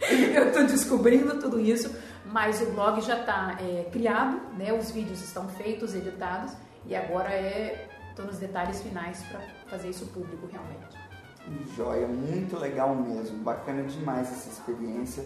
eu 0.35 0.49
estou 0.49 0.67
descobrindo 0.67 1.39
tudo 1.39 1.61
isso, 1.61 1.95
mas 2.27 2.61
o 2.61 2.67
blog 2.73 3.01
já 3.01 3.21
está 3.21 3.57
é, 3.61 3.89
criado, 3.91 4.41
né? 4.57 4.73
os 4.73 4.91
vídeos 4.91 5.23
estão 5.23 5.49
feitos, 5.49 5.95
editados 5.95 6.53
e 6.89 6.97
agora 6.97 7.31
é 7.31 7.87
estou 8.11 8.27
nos 8.27 8.39
detalhes 8.39 8.83
finais 8.83 9.23
para 9.25 9.41
fazer 9.71 9.91
isso 9.91 10.07
público 10.07 10.49
realmente. 10.51 10.99
Joia, 11.77 12.07
muito 12.07 12.59
legal 12.59 12.95
mesmo, 12.95 13.39
bacana 13.39 13.85
demais 13.85 14.29
essa 14.31 14.49
experiência. 14.49 15.25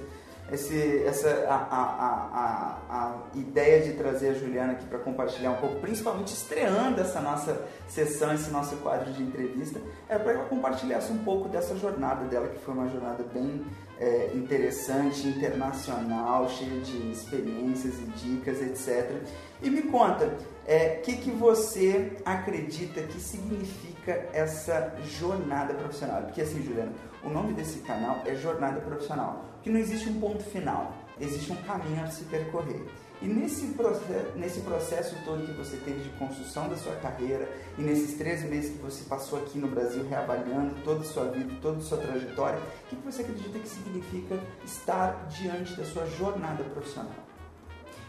esse, 0.50 1.02
essa, 1.04 1.28
a, 1.48 1.54
a, 1.54 2.78
a, 2.90 2.98
a 2.98 3.38
ideia 3.38 3.82
de 3.82 3.94
trazer 3.94 4.30
a 4.30 4.34
Juliana 4.34 4.72
aqui 4.72 4.84
para 4.86 4.98
compartilhar 4.98 5.52
um 5.52 5.56
pouco, 5.56 5.80
principalmente 5.80 6.32
estreando 6.34 7.00
essa 7.00 7.20
nossa 7.20 7.64
sessão, 7.88 8.34
esse 8.34 8.50
nosso 8.50 8.76
quadro 8.76 9.12
de 9.12 9.22
entrevista, 9.22 9.80
é 10.08 10.18
para 10.18 10.32
ela 10.32 10.44
compartilhasse 10.44 11.10
um 11.10 11.24
pouco 11.24 11.48
dessa 11.48 11.74
jornada 11.76 12.26
dela, 12.26 12.48
que 12.48 12.58
foi 12.58 12.74
uma 12.74 12.88
jornada 12.88 13.24
bem 13.32 13.64
é, 14.02 14.32
interessante, 14.34 15.28
internacional, 15.28 16.48
cheia 16.48 16.80
de 16.80 17.12
experiências 17.12 17.94
e 18.00 18.06
dicas, 18.16 18.60
etc. 18.60 19.22
E 19.62 19.70
me 19.70 19.82
conta, 19.82 20.26
o 20.26 20.30
é, 20.66 20.96
que, 20.96 21.16
que 21.18 21.30
você 21.30 22.16
acredita 22.24 23.00
que 23.02 23.20
significa 23.20 24.28
essa 24.32 24.92
jornada 25.04 25.72
profissional? 25.74 26.22
Porque 26.22 26.42
assim, 26.42 26.60
Juliana, 26.64 26.92
o 27.22 27.30
nome 27.30 27.52
desse 27.52 27.78
canal 27.78 28.22
é 28.26 28.34
Jornada 28.34 28.80
Profissional, 28.80 29.44
que 29.62 29.70
não 29.70 29.78
existe 29.78 30.08
um 30.08 30.18
ponto 30.18 30.42
final, 30.42 30.96
existe 31.20 31.52
um 31.52 31.56
caminho 31.62 32.02
a 32.02 32.08
se 32.08 32.24
percorrer. 32.24 32.84
E 33.22 33.28
nesse 33.28 33.68
processo, 33.68 34.32
nesse 34.36 34.60
processo 34.62 35.14
todo 35.24 35.46
que 35.46 35.52
você 35.52 35.76
teve 35.76 36.00
de 36.02 36.08
construção 36.18 36.68
da 36.68 36.76
sua 36.76 36.96
carreira 36.96 37.48
e 37.78 37.82
nesses 37.82 38.18
três 38.18 38.42
meses 38.42 38.72
que 38.72 38.82
você 38.82 39.04
passou 39.04 39.38
aqui 39.38 39.60
no 39.60 39.68
Brasil 39.68 40.04
reavaliando 40.08 40.74
toda 40.82 41.02
a 41.02 41.04
sua 41.04 41.26
vida, 41.26 41.54
toda 41.62 41.78
a 41.78 41.80
sua 41.80 41.98
trajetória, 41.98 42.58
o 42.58 42.96
que 42.96 42.96
você 42.96 43.22
acredita 43.22 43.60
que 43.60 43.68
significa 43.68 44.40
estar 44.64 45.28
diante 45.28 45.76
da 45.76 45.84
sua 45.84 46.04
jornada 46.06 46.64
profissional? 46.64 47.14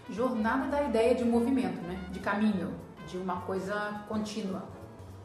Jornada 0.10 0.68
da 0.68 0.82
ideia 0.82 1.14
de 1.14 1.24
movimento, 1.24 1.80
né? 1.84 2.04
de 2.10 2.20
caminho, 2.20 2.74
de 3.08 3.18
uma 3.18 3.42
coisa 3.42 4.04
contínua, 4.10 4.68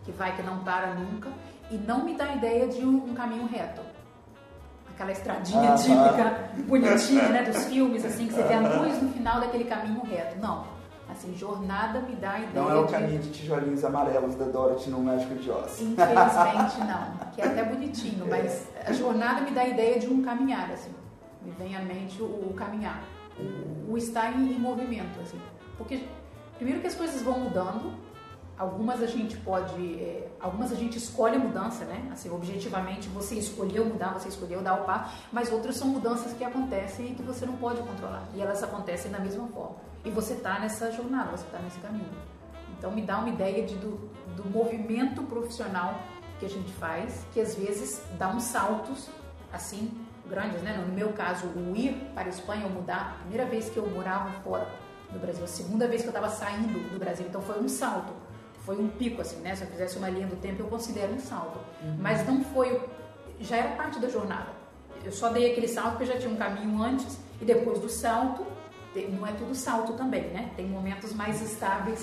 que 0.04 0.12
vai, 0.12 0.36
que 0.36 0.42
não 0.42 0.62
para 0.64 0.94
nunca, 0.94 1.30
e 1.70 1.78
não 1.78 2.04
me 2.04 2.14
dá 2.14 2.26
a 2.26 2.36
ideia 2.36 2.68
de 2.68 2.84
um, 2.84 3.14
caminho 3.14 3.46
reto. 3.46 3.80
Aquela 4.98 5.12
estradinha 5.12 5.76
típica, 5.76 6.50
bonitinha, 6.66 7.28
né, 7.28 7.42
dos 7.44 7.66
filmes, 7.70 8.04
assim, 8.04 8.26
que 8.26 8.34
você 8.34 8.42
vê 8.42 8.54
a 8.54 8.60
luz 8.60 9.00
no 9.00 9.12
final 9.12 9.40
daquele 9.40 9.62
caminho 9.62 10.02
reto. 10.02 10.40
Não. 10.40 10.64
Assim, 11.08 11.36
jornada 11.36 12.00
me 12.00 12.16
dá 12.16 12.32
a 12.32 12.40
ideia 12.40 12.62
Não 12.64 12.70
é 12.70 12.74
o 12.74 12.84
de... 12.84 12.92
caminho 12.92 13.20
de 13.20 13.30
tijolinhos 13.30 13.84
amarelos 13.84 14.34
da 14.34 14.46
Dorothy 14.46 14.90
no 14.90 14.98
México 14.98 15.36
de 15.36 15.50
Oz. 15.50 15.80
Infelizmente 15.80 16.78
não, 16.84 17.30
que 17.32 17.40
é 17.40 17.46
até 17.46 17.62
bonitinho, 17.62 18.26
mas 18.28 18.66
a 18.84 18.92
jornada 18.92 19.42
me 19.42 19.52
dá 19.52 19.60
a 19.60 19.68
ideia 19.68 20.00
de 20.00 20.08
um 20.08 20.20
caminhar, 20.20 20.68
assim. 20.72 20.90
Me 21.42 21.52
vem 21.52 21.76
à 21.76 21.80
mente 21.80 22.20
o, 22.20 22.26
o 22.26 22.52
caminhar 22.54 23.00
o, 23.88 23.96
estar 23.96 24.32
em, 24.32 24.52
em 24.52 24.58
movimento, 24.58 25.20
assim. 25.20 25.40
Porque, 25.76 26.02
primeiro 26.56 26.80
que 26.80 26.88
as 26.88 26.94
coisas 26.94 27.22
vão 27.22 27.38
mudando, 27.38 27.92
algumas 28.58 29.02
a 29.02 29.06
gente 29.06 29.36
pode, 29.38 29.94
é, 29.94 30.28
algumas 30.40 30.72
a 30.72 30.74
gente 30.74 30.98
escolhe 30.98 31.36
a 31.36 31.38
mudança, 31.38 31.84
né? 31.84 32.08
Assim, 32.12 32.28
objetivamente 32.30 33.08
você 33.08 33.36
escolheu 33.36 33.84
mudar, 33.84 34.14
você 34.14 34.28
escolheu 34.28 34.60
dar 34.60 34.74
o 34.80 34.84
passo, 34.84 35.16
mas 35.32 35.52
outras 35.52 35.76
são 35.76 35.88
mudanças 35.88 36.32
que 36.32 36.42
acontecem 36.42 37.12
e 37.12 37.14
que 37.14 37.22
você 37.22 37.46
não 37.46 37.56
pode 37.56 37.80
controlar. 37.80 38.24
E 38.34 38.42
elas 38.42 38.62
acontecem 38.62 39.10
da 39.10 39.18
mesma 39.20 39.46
forma. 39.48 39.76
E 40.04 40.10
você 40.10 40.34
está 40.34 40.58
nessa 40.58 40.90
jornada, 40.90 41.30
você 41.30 41.44
está 41.44 41.58
nesse 41.58 41.78
caminho. 41.78 42.10
Então 42.76 42.90
me 42.90 43.02
dá 43.02 43.18
uma 43.18 43.28
ideia 43.28 43.64
de, 43.64 43.76
do, 43.76 43.96
do 44.36 44.48
movimento 44.50 45.22
profissional 45.22 46.00
que 46.38 46.46
a 46.46 46.48
gente 46.48 46.72
faz, 46.72 47.24
que 47.32 47.40
às 47.40 47.54
vezes 47.54 48.02
dá 48.18 48.28
uns 48.28 48.44
saltos 48.44 49.08
assim 49.52 49.90
grandes, 50.28 50.62
né? 50.62 50.76
No 50.76 50.92
meu 50.92 51.12
caso, 51.12 51.46
o 51.46 51.76
ir 51.76 51.94
para 52.14 52.26
a 52.26 52.28
Espanha 52.28 52.66
ou 52.66 52.70
mudar, 52.70 53.16
a 53.16 53.20
primeira 53.20 53.46
vez 53.46 53.70
que 53.70 53.78
eu 53.78 53.88
morava 53.88 54.30
fora 54.42 54.68
do 55.10 55.18
Brasil, 55.18 55.42
a 55.42 55.48
segunda 55.48 55.88
vez 55.88 56.02
que 56.02 56.08
eu 56.08 56.12
estava 56.12 56.28
saindo 56.28 56.90
do 56.90 56.98
Brasil, 56.98 57.26
então 57.26 57.40
foi 57.40 57.58
um 57.58 57.68
salto, 57.68 58.12
foi 58.68 58.78
um 58.78 58.86
pico 58.86 59.22
assim, 59.22 59.40
né? 59.40 59.56
Se 59.56 59.64
eu 59.64 59.68
fizesse 59.68 59.96
uma 59.96 60.10
linha 60.10 60.26
do 60.26 60.36
tempo, 60.36 60.60
eu 60.60 60.66
considero 60.66 61.14
um 61.14 61.18
salto, 61.18 61.58
uhum. 61.82 61.96
mas 61.98 62.26
não 62.26 62.44
foi, 62.44 62.78
já 63.40 63.56
era 63.56 63.70
parte 63.70 63.98
da 63.98 64.10
jornada. 64.10 64.50
Eu 65.02 65.10
só 65.10 65.30
dei 65.30 65.52
aquele 65.52 65.66
salto 65.66 65.92
porque 65.92 66.04
já 66.04 66.18
tinha 66.18 66.30
um 66.30 66.36
caminho 66.36 66.82
antes 66.82 67.18
e 67.40 67.46
depois 67.46 67.78
do 67.78 67.88
salto 67.88 68.44
não 69.10 69.26
é 69.26 69.32
tudo 69.32 69.54
salto 69.54 69.94
também, 69.94 70.24
né? 70.30 70.50
Tem 70.54 70.66
momentos 70.66 71.14
mais 71.14 71.40
estáveis. 71.40 72.02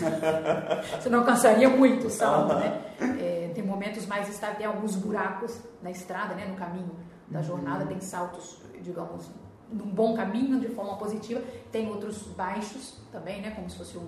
Você 0.99 1.07
não 1.07 1.19
alcançaria 1.19 1.69
muito 1.69 2.07
o 2.07 2.09
salto, 2.09 2.55
né? 2.55 2.81
É, 3.19 3.51
tem 3.53 3.63
momentos 3.63 4.07
mais 4.07 4.27
estáveis, 4.27 4.57
tem 4.57 4.65
alguns 4.65 4.95
buracos 4.95 5.59
na 5.83 5.91
estrada, 5.91 6.33
né? 6.33 6.47
No 6.47 6.55
caminho 6.55 6.95
da 7.27 7.43
jornada, 7.43 7.85
tem 7.85 8.01
saltos, 8.01 8.59
digamos, 8.81 9.29
num 9.71 9.85
bom 9.85 10.15
caminho, 10.15 10.59
de 10.59 10.69
forma 10.69 10.97
positiva, 10.97 11.43
tem 11.71 11.89
outros 11.89 12.23
baixos 12.23 12.97
também, 13.11 13.41
né, 13.41 13.51
como 13.51 13.69
se 13.69 13.77
fosse 13.77 13.97
um, 13.97 14.07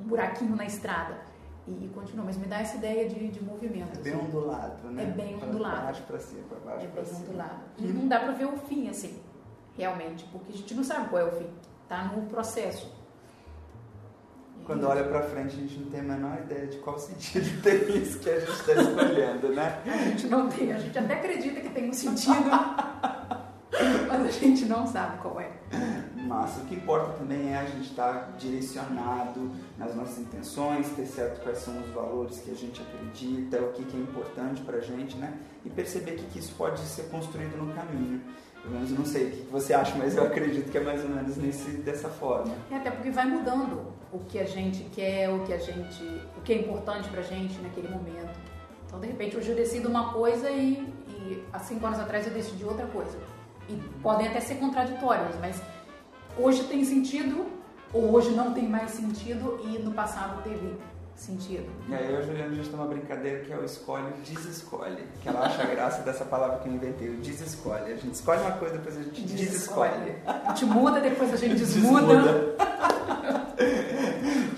um 0.00 0.04
buraquinho 0.04 0.54
na 0.54 0.64
estrada. 0.64 1.25
E, 1.68 1.88
continua, 1.88 2.24
mas 2.24 2.36
me 2.36 2.46
dá 2.46 2.60
essa 2.60 2.76
ideia 2.76 3.08
de, 3.08 3.28
de 3.28 3.42
movimento. 3.42 3.98
É 3.98 4.02
bem 4.02 4.14
assim. 4.14 4.24
ondulado, 4.24 4.88
né? 4.88 5.02
É 5.02 5.06
bem 5.06 5.34
ondulado. 5.34 5.74
Para 5.74 5.84
baixo 5.86 6.02
para 6.04 6.18
cima, 6.20 6.42
para 6.48 6.58
baixo 6.60 6.84
É 6.84 6.88
bem 6.88 7.04
cima. 7.04 7.18
ondulado. 7.20 7.60
E 7.78 7.86
não 7.86 8.06
dá 8.08 8.20
para 8.20 8.32
ver 8.32 8.44
o 8.46 8.56
fim, 8.56 8.88
assim, 8.88 9.20
realmente, 9.76 10.24
porque 10.30 10.52
a 10.52 10.56
gente 10.56 10.74
não 10.74 10.84
sabe 10.84 11.08
qual 11.08 11.22
é 11.22 11.24
o 11.24 11.32
fim. 11.32 11.48
Tá 11.88 12.04
no 12.04 12.22
processo. 12.26 12.94
Quando 14.64 14.84
olha 14.88 15.04
para 15.04 15.22
frente, 15.22 15.54
a 15.54 15.58
gente 15.58 15.78
não 15.78 15.90
tem 15.90 16.00
a 16.00 16.02
menor 16.02 16.38
ideia 16.38 16.66
de 16.66 16.78
qual 16.78 16.98
sentido 17.00 17.62
tem 17.62 18.02
isso 18.02 18.18
que 18.20 18.30
a 18.30 18.38
gente 18.40 18.52
está 18.52 18.72
escolhendo, 18.72 19.48
né? 19.52 19.80
A 19.86 19.96
gente 19.96 20.26
não 20.28 20.48
tem, 20.48 20.72
a 20.72 20.78
gente 20.78 20.98
até 20.98 21.14
acredita 21.14 21.60
que 21.60 21.68
tem 21.70 21.88
um 21.90 21.92
sentido, 21.92 22.32
mas 24.08 24.26
a 24.26 24.30
gente 24.30 24.64
não 24.66 24.86
sabe 24.86 25.18
qual 25.18 25.40
é. 25.40 25.50
O 26.28 26.66
que 26.66 26.74
importa 26.74 27.12
também 27.18 27.52
é 27.52 27.58
a 27.58 27.64
gente 27.64 27.90
estar 27.90 28.12
tá 28.12 28.28
direcionado 28.38 29.50
nas 29.78 29.94
nossas 29.94 30.18
intenções, 30.18 30.88
ter 30.90 31.06
certo 31.06 31.42
quais 31.42 31.58
são 31.58 31.78
os 31.80 31.88
valores 31.90 32.40
que 32.40 32.50
a 32.50 32.54
gente 32.54 32.82
acredita, 32.82 33.60
o 33.60 33.72
que, 33.72 33.96
é 33.96 34.00
importante 34.00 34.60
para 34.62 34.78
a 34.78 34.80
gente, 34.80 35.16
né? 35.16 35.38
E 35.64 35.70
perceber 35.70 36.16
que, 36.16 36.38
isso 36.38 36.54
pode 36.56 36.80
ser 36.80 37.04
construído 37.04 37.56
no 37.56 37.72
caminho. 37.74 38.20
Pelo 38.62 38.74
menos 38.74 38.90
não 38.90 39.04
sei 39.04 39.26
o 39.26 39.30
que 39.30 39.42
você 39.50 39.72
acha, 39.72 39.94
mas 39.96 40.16
eu 40.16 40.24
acredito 40.24 40.70
que 40.70 40.78
é 40.78 40.80
mais 40.80 41.02
ou 41.04 41.10
menos 41.10 41.36
nesse, 41.36 41.70
dessa 41.78 42.08
forma. 42.08 42.52
É, 42.70 42.76
até 42.76 42.90
porque 42.90 43.10
vai 43.10 43.26
mudando 43.26 43.92
o 44.12 44.18
que 44.18 44.38
a 44.40 44.44
gente 44.44 44.82
quer, 44.92 45.30
o 45.30 45.44
que 45.44 45.52
a 45.52 45.58
gente, 45.58 46.02
o 46.36 46.40
que 46.42 46.52
é 46.52 46.58
importante 46.58 47.08
pra 47.08 47.22
gente 47.22 47.60
naquele 47.60 47.88
momento. 47.88 48.36
Então, 48.86 48.98
de 48.98 49.06
repente, 49.06 49.36
hoje 49.36 49.50
eu 49.50 49.56
decido 49.56 49.88
uma 49.88 50.12
coisa 50.12 50.50
e, 50.50 50.92
e 51.08 51.44
há 51.52 51.58
cinco 51.60 51.86
anos 51.86 52.00
atrás 52.00 52.26
eu 52.26 52.32
decidi 52.32 52.64
outra 52.64 52.86
coisa. 52.86 53.16
E 53.68 53.76
podem 54.02 54.28
até 54.28 54.40
ser 54.40 54.56
contraditórias, 54.56 55.36
mas 55.40 55.60
hoje 56.38 56.64
tem 56.64 56.84
sentido 56.84 57.46
ou 57.92 58.12
hoje 58.12 58.30
não 58.30 58.52
tem 58.52 58.68
mais 58.68 58.90
sentido 58.90 59.60
e 59.64 59.78
no 59.78 59.92
passado 59.92 60.42
teve 60.42 60.74
sentido. 61.16 61.66
E 61.88 61.94
aí 61.94 62.12
eu 62.12 62.18
a 62.18 62.22
Juliana 62.22 62.52
a 62.52 62.54
gente 62.54 62.68
tem 62.68 62.78
uma 62.78 62.86
brincadeira 62.86 63.40
que 63.40 63.52
é 63.52 63.56
o 63.56 63.64
escolhe, 63.64 64.12
desescolhe. 64.24 65.02
Que 65.22 65.28
ela 65.28 65.46
acha 65.46 65.64
graça 65.64 66.02
dessa 66.02 66.24
palavra 66.24 66.58
que 66.58 66.68
eu 66.68 66.74
inventei, 66.74 67.08
o 67.08 67.16
desescolhe. 67.16 67.92
A 67.92 67.96
gente 67.96 68.14
escolhe 68.14 68.40
uma 68.40 68.52
coisa, 68.52 68.76
depois 68.76 68.96
a 68.98 69.02
gente 69.02 69.22
desescolhe. 69.22 69.90
desescolhe. 69.90 70.16
A 70.26 70.48
gente 70.50 70.64
muda, 70.66 71.00
depois 71.00 71.32
a 71.32 71.36
gente 71.36 71.54
desmuda. 71.64 72.06
desmuda. 72.06 72.56